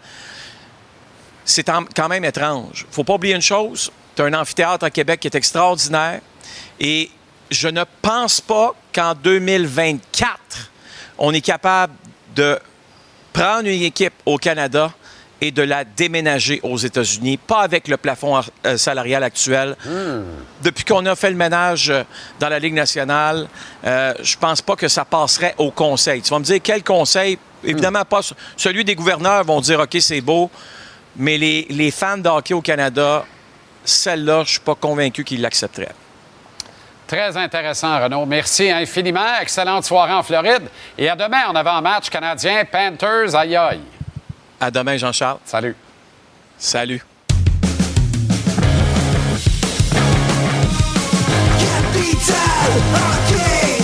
[1.45, 2.85] c'est quand même étrange.
[2.91, 6.21] faut pas oublier une chose, tu as un amphithéâtre à Québec qui est extraordinaire
[6.79, 7.09] et
[7.49, 10.71] je ne pense pas qu'en 2024,
[11.17, 11.93] on est capable
[12.35, 12.57] de
[13.33, 14.93] prendre une équipe au Canada
[15.43, 19.75] et de la déménager aux États-Unis, pas avec le plafond euh, salarial actuel.
[20.61, 22.03] Depuis qu'on a fait le ménage euh,
[22.39, 23.47] dans la Ligue nationale,
[23.83, 26.21] euh, je pense pas que ça passerait au conseil.
[26.21, 27.39] Tu vas me dire quel conseil?
[27.63, 30.51] Évidemment, pas ce- celui des gouverneurs vont dire OK, c'est beau,
[31.15, 33.25] mais les, les fans de hockey au Canada,
[33.83, 35.95] celle-là, je suis pas convaincu qu'ils l'accepteraient.
[37.07, 38.25] Très intéressant, Renaud.
[38.25, 39.39] Merci infiniment.
[39.41, 40.69] Excellente soirée en Floride.
[40.97, 43.35] Et à demain en avant-match canadien Panthers.
[43.35, 43.81] Aïe aïe.
[44.63, 45.39] À demain, Jean-Charles.
[45.43, 45.75] Salut.
[46.55, 47.03] Salut.
[51.57, 53.81] Capital Hockey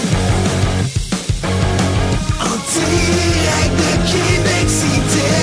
[2.39, 5.33] En direct de Québec City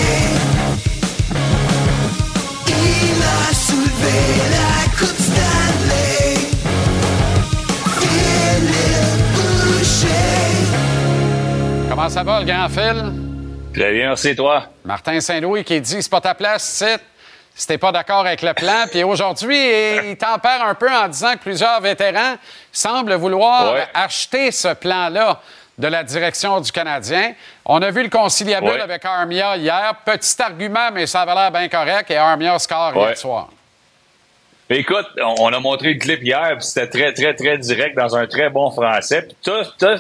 [2.69, 4.19] Il a soulevé
[4.55, 6.31] la coupe Stanley
[7.99, 10.31] Philippe Boucher
[11.91, 13.24] Comment ça va, le grand Phil?
[13.75, 14.67] Très bien, merci toi.
[14.85, 16.99] Martin Saint-Louis qui dit c'est pas ta place, c'est
[17.57, 18.85] si t'es pas d'accord avec le plan.
[18.91, 19.57] Puis aujourd'hui,
[20.11, 22.35] il tempère un peu en disant que plusieurs vétérans
[22.73, 23.87] semblent vouloir Ouais.
[23.95, 25.41] acheter ce plan-là
[25.79, 27.33] de la direction du Canadien.
[27.65, 28.81] On a vu le conciliabule Ouais.
[28.81, 29.95] avec Armia hier.
[30.05, 32.11] Petit argument, mais ça avait l'air bien correct.
[32.11, 33.03] Et Armia score Ouais.
[33.09, 33.49] hier soir.
[34.71, 35.07] Écoute,
[35.41, 38.51] on, a montré le clip hier, puis c'était très, très, très direct dans un très
[38.51, 39.23] bon français.
[39.23, 39.97] Puis t'as- t'as-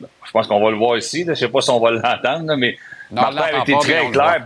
[0.00, 2.54] je pense qu'on va le voir ici, là, je sais pas si on va l'entendre,
[2.56, 2.76] mais
[3.10, 4.44] Non, on Martin a l'entend été très clair.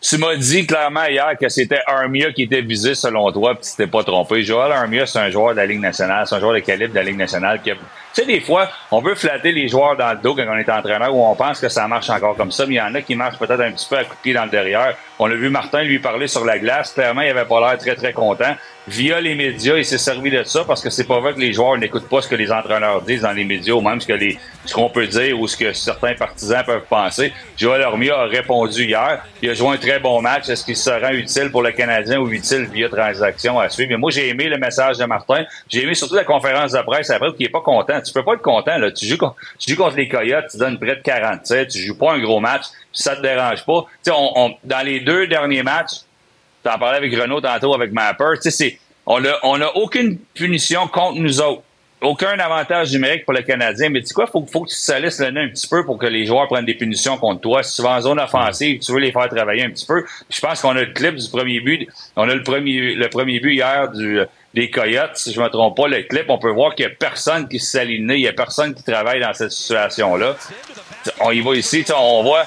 [0.00, 3.76] tu m'as dit clairement hier que c'était Armia qui était visé selon toi, puis tu
[3.76, 4.42] t'es pas trompé.
[4.42, 6.98] Joel Armia, c'est un joueur de la Ligue nationale, c'est un joueur de calibre de
[6.98, 7.76] la Ligue nationale qui a-
[8.14, 10.68] Tu sais, des fois, on veut flatter les joueurs dans le dos quand on est
[10.68, 13.00] entraîneur ou on pense que ça marche encore comme ça, mais il y en a
[13.00, 14.94] qui marchent peut-être un petit peu à coup de pied dans le derrière.
[15.18, 16.92] On a vu Martin lui parler sur la glace.
[16.92, 18.54] Clairement, il avait pas l'air très, très content.
[18.88, 21.52] Via les médias, il s'est servi de ça parce que c'est pas vrai que les
[21.52, 24.12] joueurs n'écoutent pas ce que les entraîneurs disent dans les médias ou même ce que
[24.12, 27.32] les, ce qu'on peut dire ou ce que certains partisans peuvent penser.
[27.56, 29.24] Joel Armia a répondu hier.
[29.40, 30.48] Il a joué un très bon match.
[30.48, 33.90] Est-ce qu'il se rend utile pour le Canadien ou utile via transaction à suivre?
[33.90, 35.44] Mais moi, j'ai aimé le message de Martin.
[35.68, 38.01] J'ai aimé surtout la conférence de presse après, qui est pas content.
[38.02, 38.78] Tu peux pas être content.
[38.78, 38.90] Là.
[38.90, 41.98] Tu, joues, con- tu joues contre les Coyotes, tu donnes près de 47, tu joues
[41.98, 43.86] pas un gros match, ça te dérange pas.
[44.04, 46.02] Tu on, dans les deux derniers matchs,
[46.62, 48.50] t'en parlais avec Renaud tantôt, avec Mapper, tu
[49.06, 51.62] on a, on a aucune punition contre nous autres.
[52.00, 53.88] Aucun avantage numérique pour le Canadien.
[53.88, 55.98] Mais tu sais quoi, faut, faut que tu salisses le nez un petit peu pour
[55.98, 57.62] que les joueurs prennent des punitions contre toi.
[57.62, 60.02] Si tu vas en zone offensive, tu veux les faire travailler un petit peu.
[60.02, 61.88] Puis je pense qu'on a le clip du premier but.
[62.16, 64.20] On a le premier, le premier but hier du,
[64.54, 65.16] des Coyotes.
[65.16, 67.58] Si je me trompe pas, le clip, on peut voir qu'il y a personne qui
[67.58, 68.10] s'aligne.
[68.10, 70.36] Il y a personne qui travaille dans cette situation-là.
[71.20, 72.46] On y va ici, on voit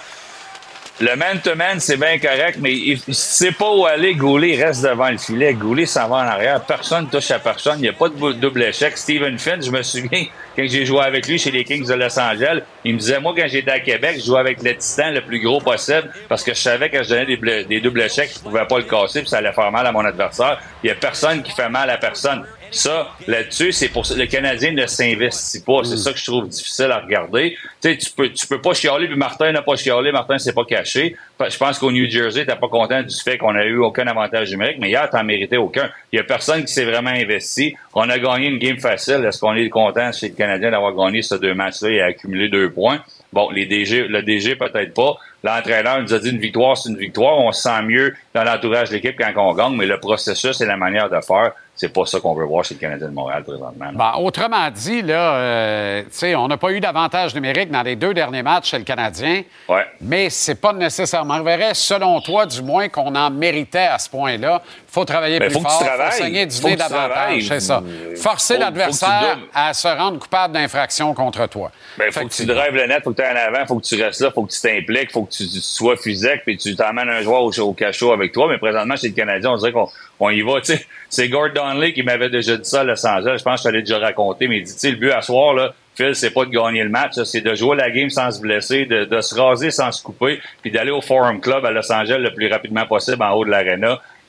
[1.02, 4.16] le man-to-man, c'est bien correct, mais il sait pas où aller.
[4.16, 5.54] Goulet reste devant le filet.
[5.54, 6.62] Goulet s'en va en arrière.
[6.62, 7.80] Personne touche à personne.
[7.80, 8.98] Il n'y a pas de double échec.
[8.98, 10.24] Stephen Finn, je me souviens,
[10.56, 13.34] quand j'ai joué avec lui chez les Kings de Los Angeles, il me disait, moi,
[13.36, 16.54] quand j'étais à Québec, je jouais avec le titan le plus gros possible parce que
[16.54, 19.30] je savais que je donnais des, des doubles échecs, je pouvais pas le casser puis
[19.30, 20.62] ça allait faire mal à mon adversaire.
[20.82, 22.46] Il y a personne qui fait mal à personne.
[22.76, 25.86] Ça, là-dessus, c'est pour ça le Canadien ne s'investit pas.
[25.86, 27.52] C'est ça que je trouve difficile à regarder.
[27.82, 30.52] Tu sais, tu peux, tu peux pas chialer, puis Martin n'a pas chialé, Martin s'est
[30.52, 31.16] pas caché.
[31.40, 34.52] Je pense qu'au New Jersey, t'es pas content du fait qu'on a eu aucun avantage
[34.52, 35.90] numérique, mais hier, t'en méritais aucun.
[36.12, 37.76] Il y a personne qui s'est vraiment investi.
[37.94, 39.24] On a gagné une game facile.
[39.26, 42.70] Est-ce qu'on est content chez le Canadien d'avoir gagné ces deux matchs-là et accumulé deux
[42.72, 43.00] points?
[43.32, 45.18] Bon, les DG, le DG peut-être pas.
[45.46, 47.38] L'entraîneur nous a dit une victoire, c'est une victoire.
[47.38, 50.66] On se sent mieux dans l'entourage de l'équipe quand on gagne, mais le processus et
[50.66, 53.44] la manière de faire, c'est pas ça qu'on veut voir chez le Canadien de Montréal
[53.44, 53.92] présentement.
[53.94, 57.96] Bon, autrement dit, là, euh, tu sais, on n'a pas eu d'avantage numérique dans les
[57.96, 59.44] deux derniers matchs chez le Canadien.
[59.68, 59.86] Ouais.
[60.02, 64.62] Mais c'est pas nécessairement vrai, selon toi, du moins, qu'on en méritait à ce point-là.
[64.66, 66.78] Il faut travailler Ben, plus faut que tu fort, il faut saigner du Faut nez
[66.78, 67.10] que tu travailles.
[67.44, 67.84] davantage, c'est ça.
[68.16, 71.72] Forcer l'adversaire à se rendre coupable d'infraction contre toi.
[71.98, 74.02] Ben, faut que tu drives le net, faut que tu en avant, faut que tu
[74.02, 77.10] restes là, faut que tu t'impliques, faut que tu, tu sois physique, puis tu t'emmènes
[77.10, 78.48] un joueur au, au cachot avec toi.
[78.50, 79.90] Mais présentement, chez le Canadien, on dirait qu'on
[80.20, 80.62] on y va.
[80.62, 83.38] Tu sais, c'est Gord Donnelly qui m'avait déjà dit ça à Los Angeles.
[83.40, 85.22] Je pense que je t'allais déjà raconter, mais il dit, tu sais, le but à
[85.22, 88.30] soir, là, Phil, c'est pas de gagner le match, c'est de jouer la game sans
[88.32, 91.72] se blesser, de, de se raser sans se couper, puis d'aller au Forum Club à
[91.72, 93.54] Los Angeles le plus rapidement possible en haut de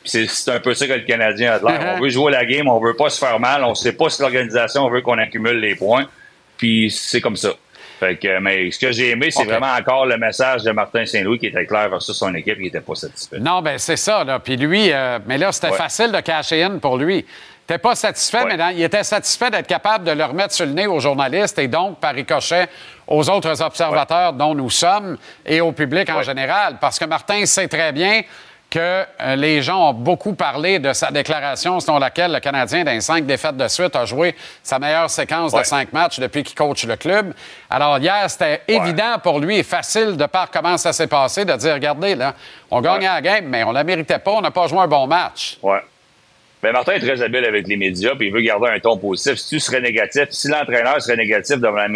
[0.05, 1.95] C'est c'est un peu ça que le Canadien a de l'air.
[1.97, 4.23] On veut jouer la game, on veut pas se faire mal, on sait pas si
[4.23, 6.07] l'organisation veut qu'on accumule les points.
[6.57, 7.51] Puis c'est comme ça.
[7.99, 11.39] Fait que, mais ce que j'ai aimé, c'est vraiment encore le message de Martin Saint-Louis
[11.39, 13.39] qui était clair versus son équipe qui était pas satisfait.
[13.39, 14.23] Non, ben c'est ça.
[14.23, 14.39] Là.
[14.39, 15.77] Puis lui, euh, mais là, c'était Ouais.
[15.79, 17.25] facile de cacher in pour lui.
[17.67, 20.87] T'es pas satisfait, mais il était satisfait d'être capable de le remettre sur le nez
[20.87, 22.69] aux journalistes et donc, par ricochet,
[23.09, 26.77] aux autres observateurs dont nous sommes et au public en général.
[26.81, 28.23] Parce que Martin sait très bien
[28.71, 28.79] que
[29.21, 33.01] euh, les gens ont beaucoup parlé de sa déclaration selon laquelle le Canadien, dans les
[33.01, 36.85] cinq défaites de suite, a joué sa meilleure séquence de cinq matchs depuis qu'il coach
[36.85, 37.33] le club.
[37.71, 41.55] Alors, hier, c'était évident pour lui et facile, de par comment ça s'est passé, de
[41.55, 42.35] dire regardez, là,
[42.71, 45.07] on gagnait la game, mais on la méritait pas, on n'a pas joué un bon
[45.07, 45.59] match.
[46.63, 49.35] Ben Martin est très habile avec les médias, puis il veut garder un ton positif.
[49.35, 51.87] Si tu serais négatif, si l'entraîneur serait négatif devant,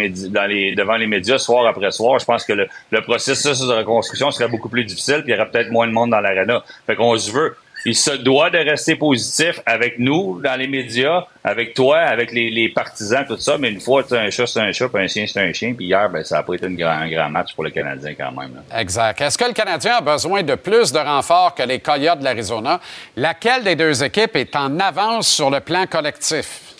[0.97, 4.69] les, médias soir après soir, je pense que le, le processus de reconstruction serait beaucoup
[4.69, 6.63] plus difficile, puis il y aurait peut-être moins de monde dans l'arena.
[6.85, 7.55] Fait qu'on se veut.
[7.85, 12.69] Il se doit de rester positif avec nous, dans les médias, avec toi, avec les,
[12.69, 13.57] partisans, tout ça.
[13.57, 15.73] Mais une fois, un chat, c'est un chat, puis un chien, c'est un chien.
[15.73, 18.61] Puis hier, ben, ça a pas été un grand match pour le Canadien quand même.
[18.77, 19.21] Exact.
[19.21, 22.79] Est-ce que le Canadien a besoin de plus de renforts que les Coyotes de l'Arizona?
[23.15, 26.70] Laquelle des deux équipes est en avance sur le plan collectif?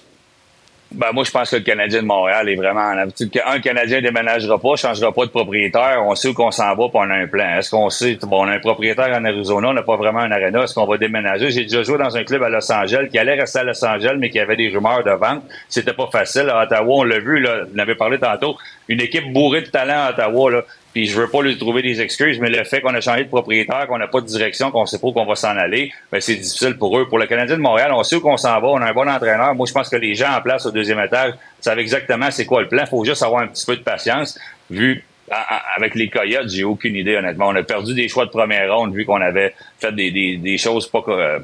[0.93, 3.31] Ben, moi, je pense que le Canadien de Montréal est vraiment en habitude.
[3.47, 6.03] Un Canadien déménagera pas, changera pas de propriétaire.
[6.05, 7.57] On sait où qu'on s'en va, puis on a un plan.
[7.57, 10.31] Est-ce qu'on sait, bon, on a un propriétaire en Arizona, on n'a pas vraiment un
[10.31, 10.63] aréna.
[10.63, 11.49] Est-ce qu'on va déménager?
[11.49, 14.17] J'ai déjà joué dans un club à Los Angeles qui allait rester à Los Angeles,
[14.19, 15.43] mais qui avait des rumeurs de vente.
[15.69, 16.49] C'était pas facile.
[16.49, 18.57] À Ottawa, on l'a vu, là, on avait parlé tantôt.
[18.89, 20.63] Une équipe bourrée de talent à Ottawa, là.
[20.93, 23.29] Puis je veux pas lui trouver des excuses, mais le fait qu'on a changé de
[23.29, 26.19] propriétaire, qu'on n'a pas de direction, qu'on sait pas où qu'on va s'en aller, ben
[26.19, 27.07] c'est difficile pour eux.
[27.07, 29.07] Pour le Canadien de Montréal, on sait où qu'on s'en va, on a un bon
[29.07, 29.55] entraîneur.
[29.55, 32.61] Moi, je pense que les gens en place au deuxième étage savent exactement c'est quoi
[32.61, 32.85] le plan.
[32.85, 34.37] faut juste avoir un petit peu de patience.
[34.69, 35.03] Vu
[35.75, 37.47] avec les Coyotes, j'ai aucune idée, honnêtement.
[37.47, 40.57] On a perdu des choix de première ronde vu qu'on avait fait des, des, des
[40.57, 41.39] choses pas, euh,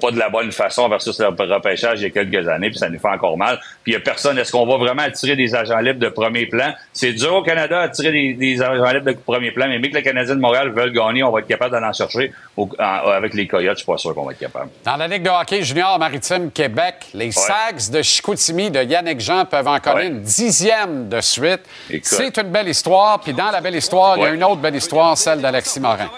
[0.00, 2.88] pas de la bonne façon versus le repêchage il y a quelques années, puis ça
[2.88, 3.58] nous fait encore mal.
[3.82, 4.38] Puis il y a personne.
[4.38, 6.72] Est-ce qu'on va vraiment attirer des agents libres de premier plan?
[6.92, 9.96] C'est dur au Canada d'attirer des, des agents libres de premier plan, mais mais que
[9.96, 12.32] les Canadiens de Montréal veulent gagner, on va être capable d'en en chercher.
[12.56, 14.70] Au- en- avec les Coyotes, je suis pas sûr qu'on va être capable.
[14.84, 19.44] Dans la Ligue de hockey junior maritime Québec, les Sags de Chicoutimi de Yannick Jean
[19.44, 21.60] peuvent en connaître une dixième de suite.
[22.02, 23.20] C'est une belle histoire.
[23.20, 24.34] Puis dans la belle histoire, il y a Ouais.
[24.36, 26.08] une autre belle histoire, celle d'Alexis Morin.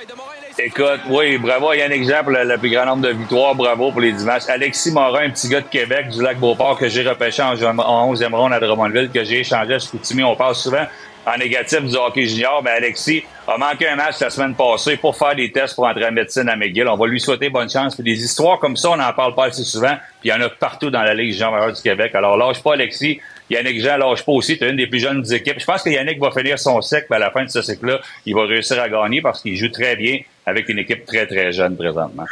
[0.58, 3.54] Écoute, oui, bravo à Yannick Jean pour le, le plus grand nombre de victoires.
[3.54, 4.42] Bravo pour les 10 matchs.
[4.48, 8.14] Alexis Morin, un petit gars de Québec, du lac Beauport, que j'ai repêché en, en
[8.14, 10.22] 11e ronde à Drummondville, que j'ai échangé à Chicoutimi.
[10.22, 10.84] On parle souvent
[11.24, 15.16] en négatif du hockey junior, mais Alexis a manqué un match la semaine passée pour
[15.16, 16.86] faire des tests pour entrer en médecine à McGill.
[16.86, 17.94] On va lui souhaiter bonne chance.
[17.94, 19.96] Puis des histoires comme ça, on n'en parle pas assez souvent.
[20.20, 22.14] Puis il y en a partout dans la Ligue junior du Québec.
[22.14, 23.20] Alors lâche pas, Alexis.
[23.50, 24.56] Yannick Jean lâche pas aussi.
[24.58, 25.58] Tu une des plus jeunes des équipes.
[25.60, 28.34] Je pense que Yannick va finir son cycle, à la fin de ce cycle-là, il
[28.34, 31.76] va réussir à gagner parce qu'il joue très bien avec une équipe très, très jeune
[31.76, 32.24] présentement.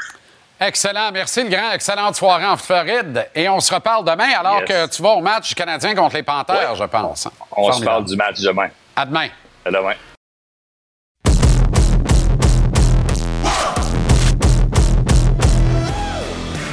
[0.61, 1.11] Excellent.
[1.13, 1.73] Merci, le grand.
[1.73, 3.27] Excellente soirée en Floride.
[3.35, 4.69] Et on se reparle demain alors Yes.
[4.69, 7.29] que tu vas au match canadien contre les Panthers, je pense.
[7.57, 8.69] On se parle du match demain.
[8.95, 9.29] À demain.
[9.65, 9.95] À demain.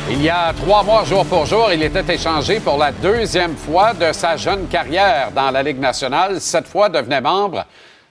[0.10, 3.94] Il y a trois mois, jour pour jour, il était échangé pour la deuxième fois
[3.94, 6.40] de sa jeune carrière dans la Ligue nationale.
[6.40, 7.66] Cette fois, devenait membre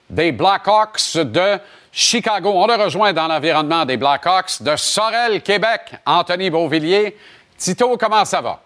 [0.07, 1.57] des Blackhawks de
[1.91, 2.51] Chicago.
[2.53, 5.95] On le rejoint dans l'environnement des Blackhawks de Sorel, Québec.
[6.05, 7.17] Anthony Beauvillier.
[7.57, 8.61] Tito, comment ça va?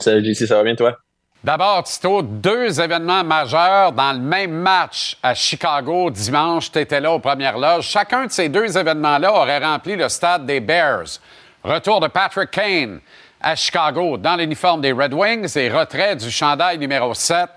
[0.00, 0.96] Salut JC, ça va bien toi?
[1.44, 6.72] D'abord, Tito, deux événements majeurs dans le même match à Chicago dimanche.
[6.72, 7.84] Tu étais là aux premières loges.
[7.84, 11.20] Chacun de ces deux événements-là aurait rempli le stade des Bears.
[11.64, 13.00] Retour de Patrick Kane
[13.40, 17.48] à Chicago dans l'uniforme des Red Wings et retrait du chandail numéro 7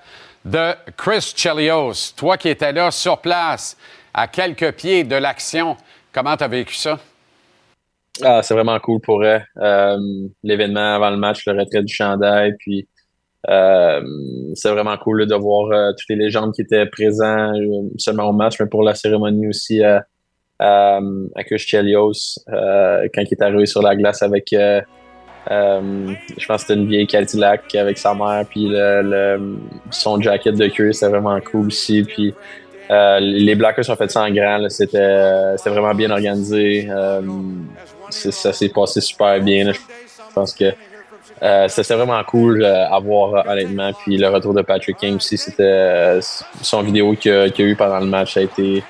[0.45, 2.13] de Chris Chelios.
[2.15, 3.75] Toi qui étais là sur place,
[4.13, 5.75] à quelques pieds de l'action,
[6.13, 6.97] comment tu as vécu ça?
[8.23, 9.41] Ah, c'est vraiment cool pour eux.
[10.41, 12.87] L'événement avant le match, le retrait du chandail, puis
[13.49, 14.01] euh,
[14.55, 18.33] c'est vraiment cool de voir euh, toutes les légendes qui étaient présents, euh, seulement au
[18.33, 19.81] match, mais pour la cérémonie aussi
[20.61, 24.81] euh, à Chelios, euh, quand il est arrivé sur la glace avec, euh,
[25.51, 29.57] euh, je pense que c'était une vieille Cadillac avec sa mère, puis le, le-
[29.91, 32.33] son jacket de cuir, c'était vraiment cool aussi, puis
[32.89, 34.67] euh, les Blackers ont fait ça en grand.
[34.69, 36.87] C'était vraiment bien organisé.
[36.89, 37.21] Euh,
[38.09, 39.65] ça s'est passé super bien.
[39.65, 39.71] là.
[39.73, 40.71] Je pense que
[41.43, 43.91] euh, c'était vraiment cool à voir honnêtement.
[43.93, 46.21] Puis le retour de Patrick King aussi, c'était euh,
[46.61, 48.81] son vidéo qu'il a, qu'il a eu pendant le match a été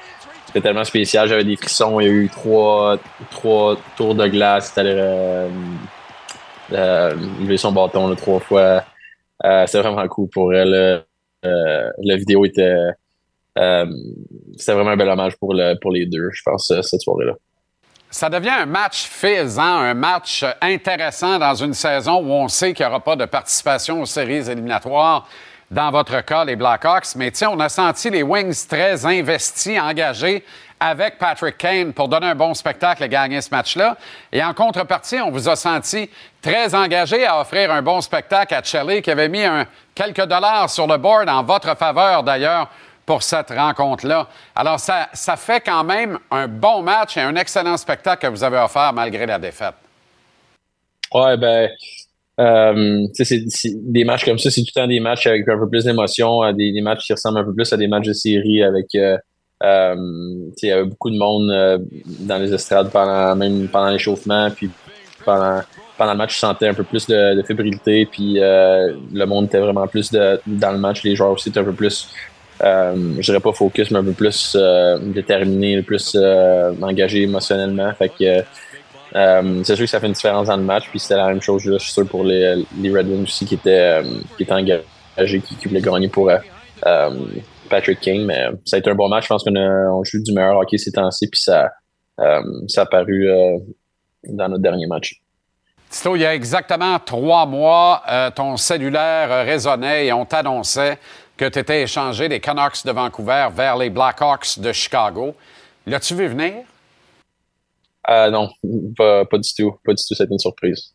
[0.58, 1.28] c'était tellement spécial.
[1.28, 2.00] J'avais des frissons.
[2.00, 2.98] Il y a eu trois,
[3.30, 4.74] trois tours de glace.
[4.78, 5.50] Il euh,
[6.74, 8.84] euh, son bâton trois fois.
[9.46, 11.04] Euh, c'était vraiment cool pour elle.
[11.46, 12.76] Euh, la vidéo était
[13.60, 13.86] euh,
[14.56, 17.34] c'était vraiment un bel hommage pour, le, pour les deux, je pense, cette soirée-là.
[18.10, 22.86] Ça devient un match faisant, un match intéressant dans une saison où on sait qu'il
[22.86, 25.28] n'y aura pas de participation aux séries éliminatoires.
[25.70, 27.16] Dans votre cas, les Blackhawks.
[27.16, 30.44] Mais tiens, on a senti les Wings très investis, engagés
[30.80, 33.98] avec Patrick Kane pour donner un bon spectacle et gagner ce match-là.
[34.32, 36.10] Et en contrepartie, on vous a senti
[36.42, 39.66] très engagés à offrir un bon spectacle à Shelley qui avait mis un,
[39.96, 42.70] quelques dollars sur le board en votre faveur d'ailleurs
[43.06, 44.28] pour cette rencontre-là.
[44.56, 48.44] Alors, ça, ça fait quand même un bon match et un excellent spectacle que vous
[48.44, 49.76] avez offert malgré la défaite.
[51.14, 51.70] Ouais, ben,
[52.40, 53.46] euh, c'est-
[53.76, 56.44] des matchs comme ça, c'est tout le temps des matchs avec un peu plus d'émotion,
[56.44, 58.88] euh, des, des matchs qui ressemblent un peu plus à des matchs de série avec,
[58.96, 59.18] euh,
[59.64, 59.96] euh,
[60.62, 61.80] il y avait beaucoup de monde euh,
[62.20, 64.70] dans les estrades pendant, même pendant l'échauffement, puis
[65.26, 65.62] pendant,
[65.98, 69.46] pendant le match, je sentais un peu plus de, de fébrilité, puis euh, le monde
[69.46, 72.08] était vraiment plus de, dans le match, les joueurs aussi étaient un peu plus,
[72.62, 74.56] je dirais pas focus, mais un peu plus
[75.02, 76.16] déterminés, plus
[76.82, 78.44] engagés émotionnellement, fait que
[79.16, 81.42] euh, c'est sûr que ça fait une différence dans le match, puis c'était la même
[81.42, 85.42] chose, je suis sûr, pour les, les Red Wings aussi qui étaient, euh, qui engagés,
[85.42, 87.10] qui, qui voulaient gagner pour euh,
[87.70, 88.26] Patrick King.
[88.26, 89.24] Mais ça a été un bon match.
[89.24, 91.70] Je pense qu'on on joue du meilleur hockey ces temps-ci, puis ça,
[92.68, 93.30] ça a paru
[94.24, 95.22] dans notre dernier match.
[95.90, 98.04] Tito, il y a exactement trois mois,
[98.36, 100.98] ton cellulaire résonnait et on t'annonçait
[101.38, 105.36] que tu étais échangé des Canucks de Vancouver vers les Blackhawks de Chicago.
[105.86, 106.64] L'as-tu vu venir?
[108.10, 108.50] Euh, non,
[108.98, 109.78] pas, du tout.
[109.86, 110.94] Pas du tout, c'était une surprise.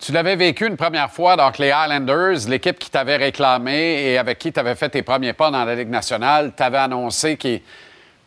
[0.00, 4.38] Tu l'avais vécu une première fois, donc les Highlanders, l'équipe qui t'avait réclamé et avec
[4.38, 7.60] qui tu avais fait tes premiers pas dans la Ligue nationale, t'avait annoncé qu'il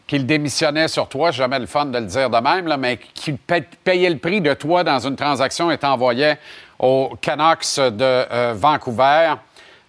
[0.07, 4.09] qu'il démissionnait sur toi, jamais le fun de le dire de même, mais qu'il payait
[4.09, 6.37] le prix de toi dans une transaction et t'envoyait
[6.77, 9.33] aux Canucks de euh, Vancouver.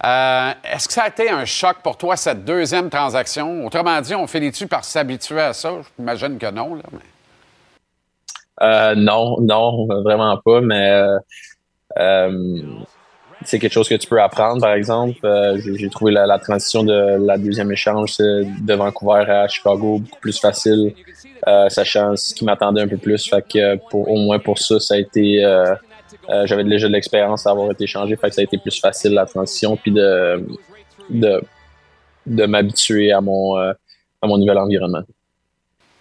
[0.04, 3.66] Euh, Est-ce que ça a été un choc pour toi, cette deuxième transaction?
[3.66, 5.72] Autrement dit, on finit-tu par s'habituer à ça?
[5.98, 6.76] J'imagine que non.
[6.76, 6.82] Là.
[8.62, 11.18] Euh, non, non, vraiment pas, mais euh,
[11.98, 12.62] euh,
[13.44, 15.18] c'est quelque chose que tu peux apprendre, par exemple.
[15.24, 20.38] Euh, j'ai, trouvé la, transition de la deuxième échange de Vancouver à Chicago beaucoup plus
[20.38, 20.94] facile,
[21.46, 23.28] euh, sachant ce qui m'attendait un peu plus.
[23.28, 25.44] Fait que pour, au moins pour ça, ça a été...
[25.44, 25.74] euh,
[26.44, 29.12] j'avais déjà de l'expérience à avoir été changé, fait que ça a été plus facile
[29.12, 30.44] la transition, puis de,
[31.10, 31.40] de,
[32.26, 33.74] de m'habituer à mon, à
[34.24, 35.02] mon nouvel environnement.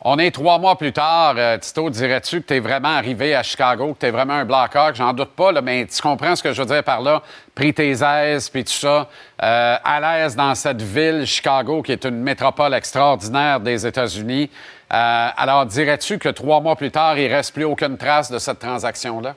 [0.08, 1.34] On est trois mois plus tard.
[1.36, 4.46] Euh, Tito, dirais-tu que tu es vraiment arrivé à Chicago, que tu es vraiment un
[4.46, 4.94] Blackhawk?
[4.94, 7.24] J'en doute pas, mais tu comprends ce que je veux dire par là?
[7.56, 9.10] Pris tes aises, puis tout ça.
[9.42, 14.52] Euh, à l'aise dans cette ville, Chicago, qui est une métropole extraordinaire des États-Unis.
[14.94, 18.60] Euh, alors, dirais-tu que trois mois plus tard, il reste plus aucune trace de cette
[18.60, 19.34] transaction-là?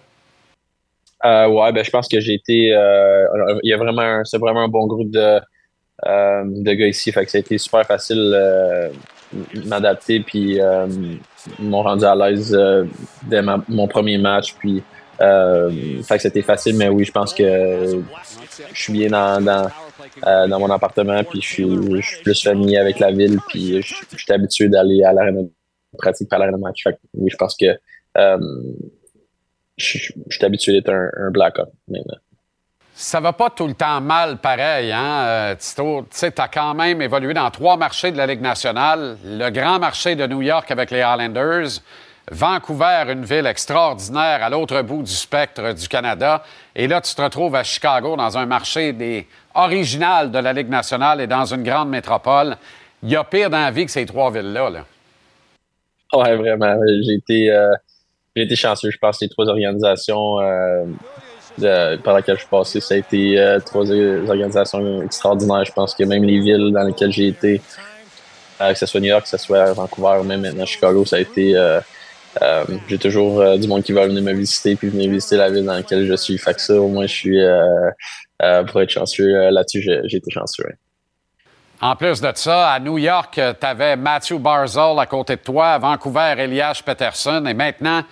[1.25, 2.75] Euh, ouais, ben je pense que j'ai été.
[3.63, 5.41] y a vraiment, c'est vraiment un bon groupe de
[6.05, 8.37] de gars ici, fait que ça a été super facile
[9.67, 10.87] m'adapter, puis euh,
[11.59, 12.85] m'ont rendu à l'aise euh,
[13.23, 14.83] dès ma- mon premier match, puis
[15.21, 18.03] euh, fait que c'était facile, mais oui, je pense que
[18.73, 19.69] je suis bien dans dans,
[20.27, 21.65] euh, dans mon appartement, puis je suis,
[22.01, 25.51] je suis plus familier avec la ville, puis je, suis habitué d'aller à l'arène de
[25.99, 26.83] pratique par l'arène de match.
[26.85, 27.67] Fait que oui, je pense que
[28.17, 28.39] euh,
[29.77, 32.19] je, je- suis habitué d'être un, un Blackhawk maintenant.
[33.01, 36.05] Ça va pas tout le temps mal pareil, hein, euh, Tito?
[36.11, 39.17] Tu t'as quand même évolué dans trois marchés de la Ligue nationale.
[39.25, 41.81] Le grand marché de New York avec les Islanders.
[42.29, 46.43] Vancouver, une ville extraordinaire à l'autre bout du spectre du Canada.
[46.75, 50.69] Et là, tu te retrouves à Chicago dans un marché des original de la Ligue
[50.69, 52.57] nationale et dans une grande métropole.
[53.05, 54.71] Il y a pire dans la vie que ces trois villes-là.
[54.71, 54.85] Là.
[56.15, 56.75] Ouais, vraiment.
[57.07, 57.71] J'ai été, euh,
[58.35, 58.91] été chanceux.
[58.91, 60.85] Je pense que les trois organisations euh,
[61.59, 65.65] de- par lesquelles je suis passé, ça a été euh, trois organisations extraordinaires.
[65.65, 67.61] Je pense que même les villes dans lesquelles j'ai été,
[68.61, 71.17] euh, que ce soit New York, que ce soit Vancouver ou même maintenant Chicago, ça
[71.17, 71.57] a été.
[71.57, 71.81] euh,
[72.43, 75.51] euh, j'ai toujours euh, du monde qui va venir me visiter puis venir visiter la
[75.51, 76.39] ville dans laquelle je suis.
[76.39, 77.91] Fait que ça, au moins, je suis euh,
[78.43, 79.83] euh, pour être chanceux euh, là-dessus.
[79.83, 80.65] J'ai, été chanceux.
[81.81, 85.69] En plus de ça, à New York, tu avais Matthew Barzell à côté de toi,
[85.71, 88.03] à Vancouver, Elias Peterson, et maintenant,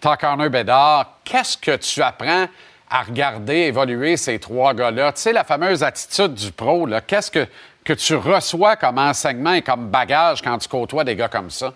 [0.00, 1.18] t'as Connor Bedard.
[1.24, 2.46] Qu'est-ce que tu apprends
[2.90, 5.12] à regarder évoluer ces trois gars-là?
[5.12, 7.46] Tu sais, la fameuse attitude du pro, qu'est-ce que,
[7.94, 11.72] tu reçois comme enseignement et comme bagage quand tu côtoies des gars comme ça?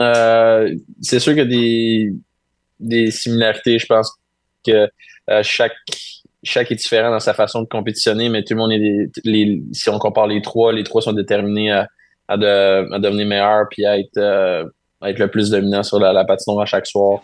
[0.00, 2.12] Euh, c'est sûr qu'il y a des,
[2.78, 3.78] des similarités.
[3.78, 4.12] Je pense
[4.64, 4.88] que
[5.30, 5.72] euh, chaque,
[6.44, 9.90] chaque est différent dans sa façon de compétitionner, mais tout le monde est des, si
[9.90, 11.88] on compare les trois, les trois sont déterminés à,
[12.28, 14.64] à, de- devenir meilleurs puis à être, euh,
[15.00, 17.20] à être le plus dominant sur la, la à chaque soir.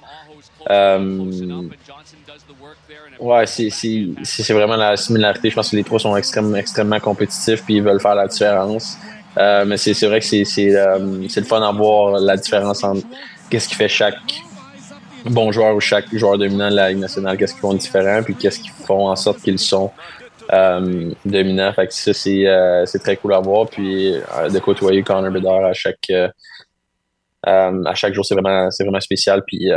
[3.21, 5.51] Ouais, c'est, vraiment la similarité.
[5.51, 8.97] Je pense que les trois sont extrêmement, compétitifs puis ils veulent faire la différence.
[9.37, 13.07] Euh, mais c'est, vrai que c'est, euh, le fun à voir la différence entre
[13.51, 14.15] qu'est-ce qui fait chaque
[15.25, 18.23] bon joueur ou chaque joueur dominant de la Ligue nationale, qu'est-ce qu'ils font de différent,
[18.23, 19.91] puis qu'est-ce qu'ils font en sorte qu'ils sont
[20.53, 21.73] euh, dominants.
[21.73, 23.69] Fait ça, c'est, euh, c'est très cool à voir.
[23.69, 26.11] Puis euh, de côtoyer Connor Bedard à chaque,
[27.43, 29.43] à chaque jour, c'est vraiment, vraiment spécial.
[29.47, 29.71] Puis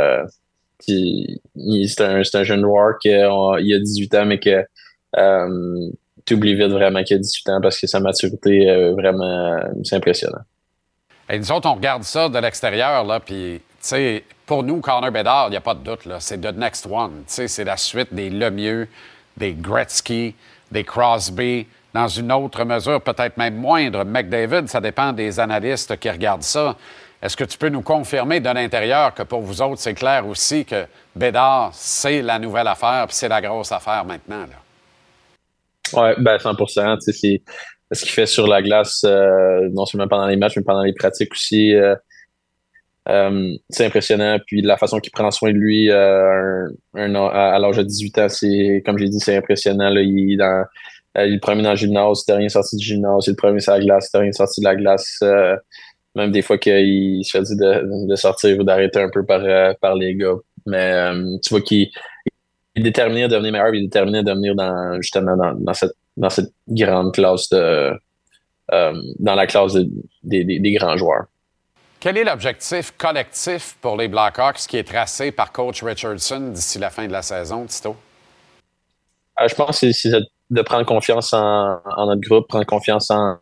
[0.80, 4.64] c'est, un, un jeune joueur qui a, il a 18 ans, mais que
[5.16, 5.90] euh,
[6.24, 9.96] tu oublies vite vraiment qu'il a 18 ans parce que sa maturité, euh, vraiment, c'est
[9.96, 10.42] impressionnant.
[11.30, 15.10] Et nous autres, on regarde ça de l'extérieur, là, puis, tu sais, pour nous, Connor
[15.10, 17.22] Bedard, il n'y a pas de doute, là, c'est the next one.
[17.26, 18.88] C'est la suite des Lemieux,
[19.36, 20.34] des Gretzky,
[20.72, 24.04] des Crosby, dans une autre mesure, peut-être même moindre.
[24.04, 26.76] McDavid, ça dépend des analystes qui regardent ça.
[27.20, 30.64] Est-ce que tu peux nous confirmer de l'intérieur que pour vous autres, c'est clair aussi
[30.64, 30.86] que
[31.16, 34.46] Bédard, c'est la nouvelle affaire, puis c'est la grosse affaire maintenant?
[35.94, 37.42] Ouais, ben 100 tu sais, c'est
[37.90, 40.92] ce qu'il fait sur la glace, euh, non seulement pendant les matchs, mais pendant les
[40.92, 41.74] pratiques aussi.
[41.74, 41.96] euh,
[43.08, 44.38] euh, c'est impressionnant.
[44.46, 48.98] Puis la façon qu'il prend soin de lui à, l'âge de 18 ans, c'est comme
[48.98, 49.88] j'ai dit, c'est impressionnant.
[49.88, 53.30] Là, il, est il le premier dans le gymnase, c'était rien sorti du gymnase, il
[53.30, 55.20] est le premier sur la glace, c'était rien sorti de la glace.
[56.18, 59.40] Même des fois qu'il se fait dire de, de sortir ou d'arrêter un peu par,
[59.42, 60.36] euh, par les gars.
[60.66, 61.88] Mais euh, tu vois qu'il
[62.74, 65.74] il est déterminé à devenir meilleur, il est déterminé à devenir dans justement dans, dans
[65.74, 67.92] cette dans cette grande classe de
[68.72, 69.88] euh, dans la classe de-
[70.22, 71.24] des, des- des grands joueurs.
[72.00, 76.90] Quel est l'objectif collectif pour les Blackhawks qui est tracé par coach Richardson d'ici la
[76.90, 77.96] fin de la saison, Tito?
[79.40, 80.20] Euh, je pense que c'est- de,
[80.50, 83.38] de prendre confiance en, en notre groupe, prendre confiance en,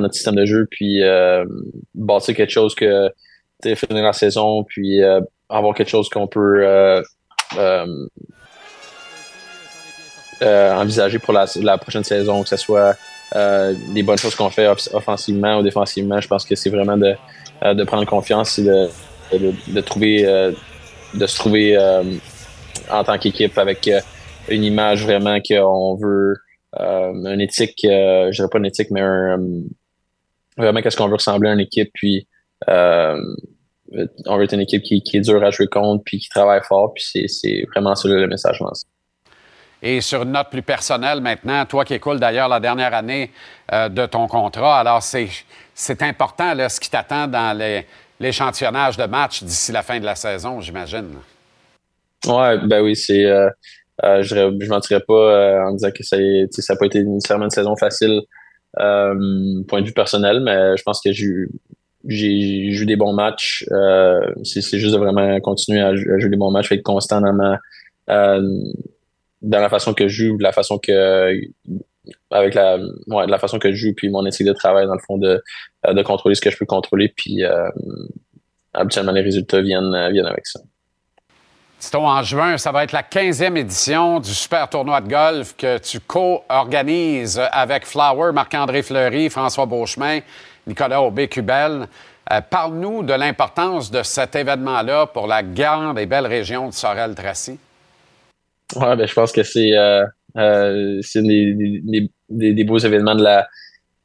[0.00, 1.44] notre système de jeu, puis euh,
[1.94, 3.10] bâtir quelque chose que
[3.74, 7.02] finir la saison, puis euh, avoir quelque chose qu'on peut euh,
[7.56, 7.86] euh,
[10.74, 12.96] envisager pour la, prochaine saison, que ce soit
[13.94, 16.20] les bonnes choses qu'on fait off- offensivement ou défensivement.
[16.20, 17.14] Je pense que c'est vraiment de,
[17.72, 18.88] de prendre confiance et de,
[19.32, 20.24] de, de trouver
[21.14, 21.78] de se trouver
[22.90, 23.88] en tant qu'équipe avec
[24.48, 26.36] une image vraiment qu'on veut
[26.78, 29.60] une éthique, euh, je dirais pas une éthique, mais un, euh,
[30.56, 32.26] vraiment qu'est-ce qu'on veut ressembler à une équipe, puis
[32.68, 33.20] euh,
[34.26, 36.62] on veut être une équipe qui, qui est dure à jouer contre, puis qui travaille
[36.62, 38.84] fort, puis c'est, vraiment ça le message, je pense.
[39.82, 43.32] Et sur une note plus personnelle maintenant, toi qui écoules d'ailleurs la dernière année
[43.72, 45.28] euh, de ton contrat, alors c'est,
[45.74, 47.84] c'est important là, ce qui t'attend dans les,
[48.20, 51.16] l'échantillonnage de matchs d'ici la fin de la saison, j'imagine.
[52.26, 53.24] Ouais, ben oui, c'est.
[53.24, 53.50] Euh,
[54.04, 57.50] euh, je ne mentirais pas euh, en disant que ça n'a pas été nécessairement une
[57.50, 58.20] saison facile,
[58.80, 61.50] euh, point de vue personnel, mais je pense que j'ai eu-
[62.86, 63.64] des bons matchs.
[63.70, 67.20] Euh, c'est juste de vraiment continuer à, jou- à jouer des bons matchs, être constant
[67.20, 67.58] dans ma
[68.10, 68.42] euh,
[69.42, 71.34] dans la façon que je joue, la façon que
[72.30, 72.78] avec la
[73.08, 75.42] ouais, la façon que je joue, puis mon éthique de travail, dans le fond, de,
[75.86, 77.42] euh, de contrôler ce que je peux contrôler, puis
[78.74, 80.60] habituellement les résultats viennent, viennent avec ça.
[81.82, 85.78] Tito, en juin, ça va être la 15e édition du super tournoi de golf que
[85.78, 90.20] tu co-organises avec Flower, Marc-André Fleury, François Beauchemin,
[90.64, 91.88] Nicolas Aubé-Cubel.
[92.30, 97.58] Euh, Parle-nous de l'importance de cet événement-là pour la grande et belle région de Sorel-Tracy.
[98.76, 100.04] Ouais, ben, je pense que c'est euh,
[100.36, 103.48] euh, des, des beaux événements de la,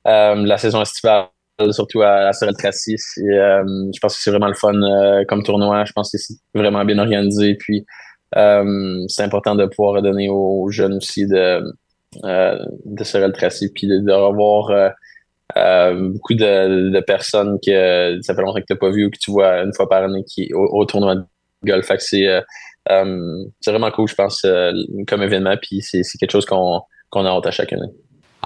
[0.08, 1.28] euh, de la saison estivale,
[1.72, 2.96] surtout à, à Sorel-Tracy.
[2.98, 3.64] C'est, euh,
[3.94, 5.86] je pense que c'est vraiment le fun euh, comme tournoi.
[5.86, 7.56] Je pense que c'est vraiment bien organisé.
[7.56, 7.86] Puis
[8.36, 11.62] euh, c'est important de pouvoir donner aux jeunes aussi de,
[12.24, 14.94] euh, de Sorel-Tracy, puis de, revoir
[16.12, 19.32] beaucoup de, personnes que ça fait longtemps que tu n'as pas vu ou que tu
[19.32, 20.24] vois une fois par année
[20.54, 21.24] au, tournoi de
[21.66, 21.90] golf.
[22.00, 22.44] C'est
[23.66, 24.46] vraiment cool, je pense,
[25.08, 25.56] comme événement.
[25.62, 27.88] Puis c'est quelque chose qu'on qu'on a hâte à chaque année.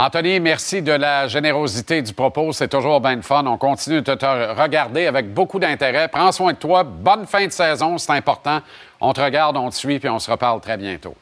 [0.04, 2.54] Anthony, merci de la générosité du propos.
[2.54, 3.46] C'est toujours bien de fun.
[3.46, 4.26] On continue de te
[4.60, 6.08] regarder avec beaucoup d'intérêt.
[6.08, 6.84] Prends soin de toi.
[6.84, 8.62] Bonne fin de saison, c'est important.
[9.00, 11.14] On te regarde, on te suit, puis on se reparle très bientôt.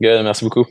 [0.00, 0.64] Good, merci beaucoup.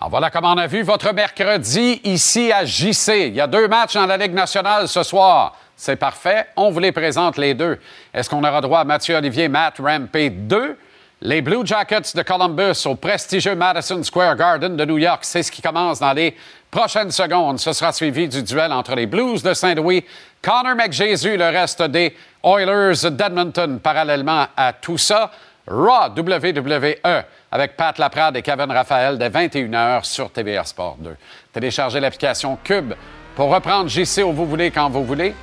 [0.00, 3.26] Alors voilà comment on a vu votre mercredi ici à JC.
[3.26, 5.56] Il y a deux matchs dans la Ligue nationale ce soir.
[5.74, 6.46] C'est parfait.
[6.54, 7.80] On vous les présente les deux.
[8.14, 10.78] Est-ce qu'on aura droit à Mathieu Olivier, Matt Rampé 2?
[11.22, 15.20] Les Blue Jackets de Columbus au prestigieux Madison Square Garden de New York.
[15.22, 16.36] C'est ce qui commence dans les
[16.70, 17.58] prochaines secondes.
[17.58, 20.04] Ce sera suivi du duel entre les Blues de Saint-Louis,
[20.42, 22.14] Connor McJésus, le reste des
[22.44, 23.80] Oilers d'Edmonton.
[23.80, 25.30] Parallèlement à tout ça,
[25.66, 31.16] Raw WWE avec Pat Laprade et Kevin Raphaël dès 21h sur TVA Sport 2.
[31.50, 32.92] Téléchargez l'application Cube
[33.34, 35.34] pour reprendre JC où vous voulez quand vous voulez.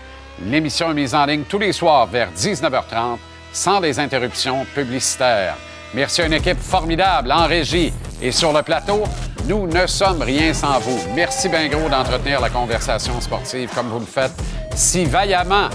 [0.45, 3.17] L'émission est mise en ligne tous les soirs vers 19h30
[3.53, 5.55] sans des interruptions publicitaires.
[5.93, 9.03] Merci à une équipe formidable en régie et sur le plateau.
[9.45, 10.99] Nous ne sommes rien sans vous.
[11.15, 14.33] Merci bien gros d'entretenir la conversation sportive comme vous le faites
[14.75, 15.69] si vaillamment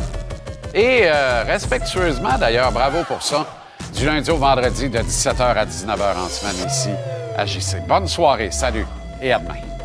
[0.75, 2.73] et euh, respectueusement d'ailleurs.
[2.73, 3.47] Bravo pour ça.
[3.95, 6.91] Du lundi au vendredi de 17h à 19h en semaine ici
[7.37, 7.87] à JC.
[7.87, 8.87] Bonne soirée, salut
[9.23, 9.78] et à demain.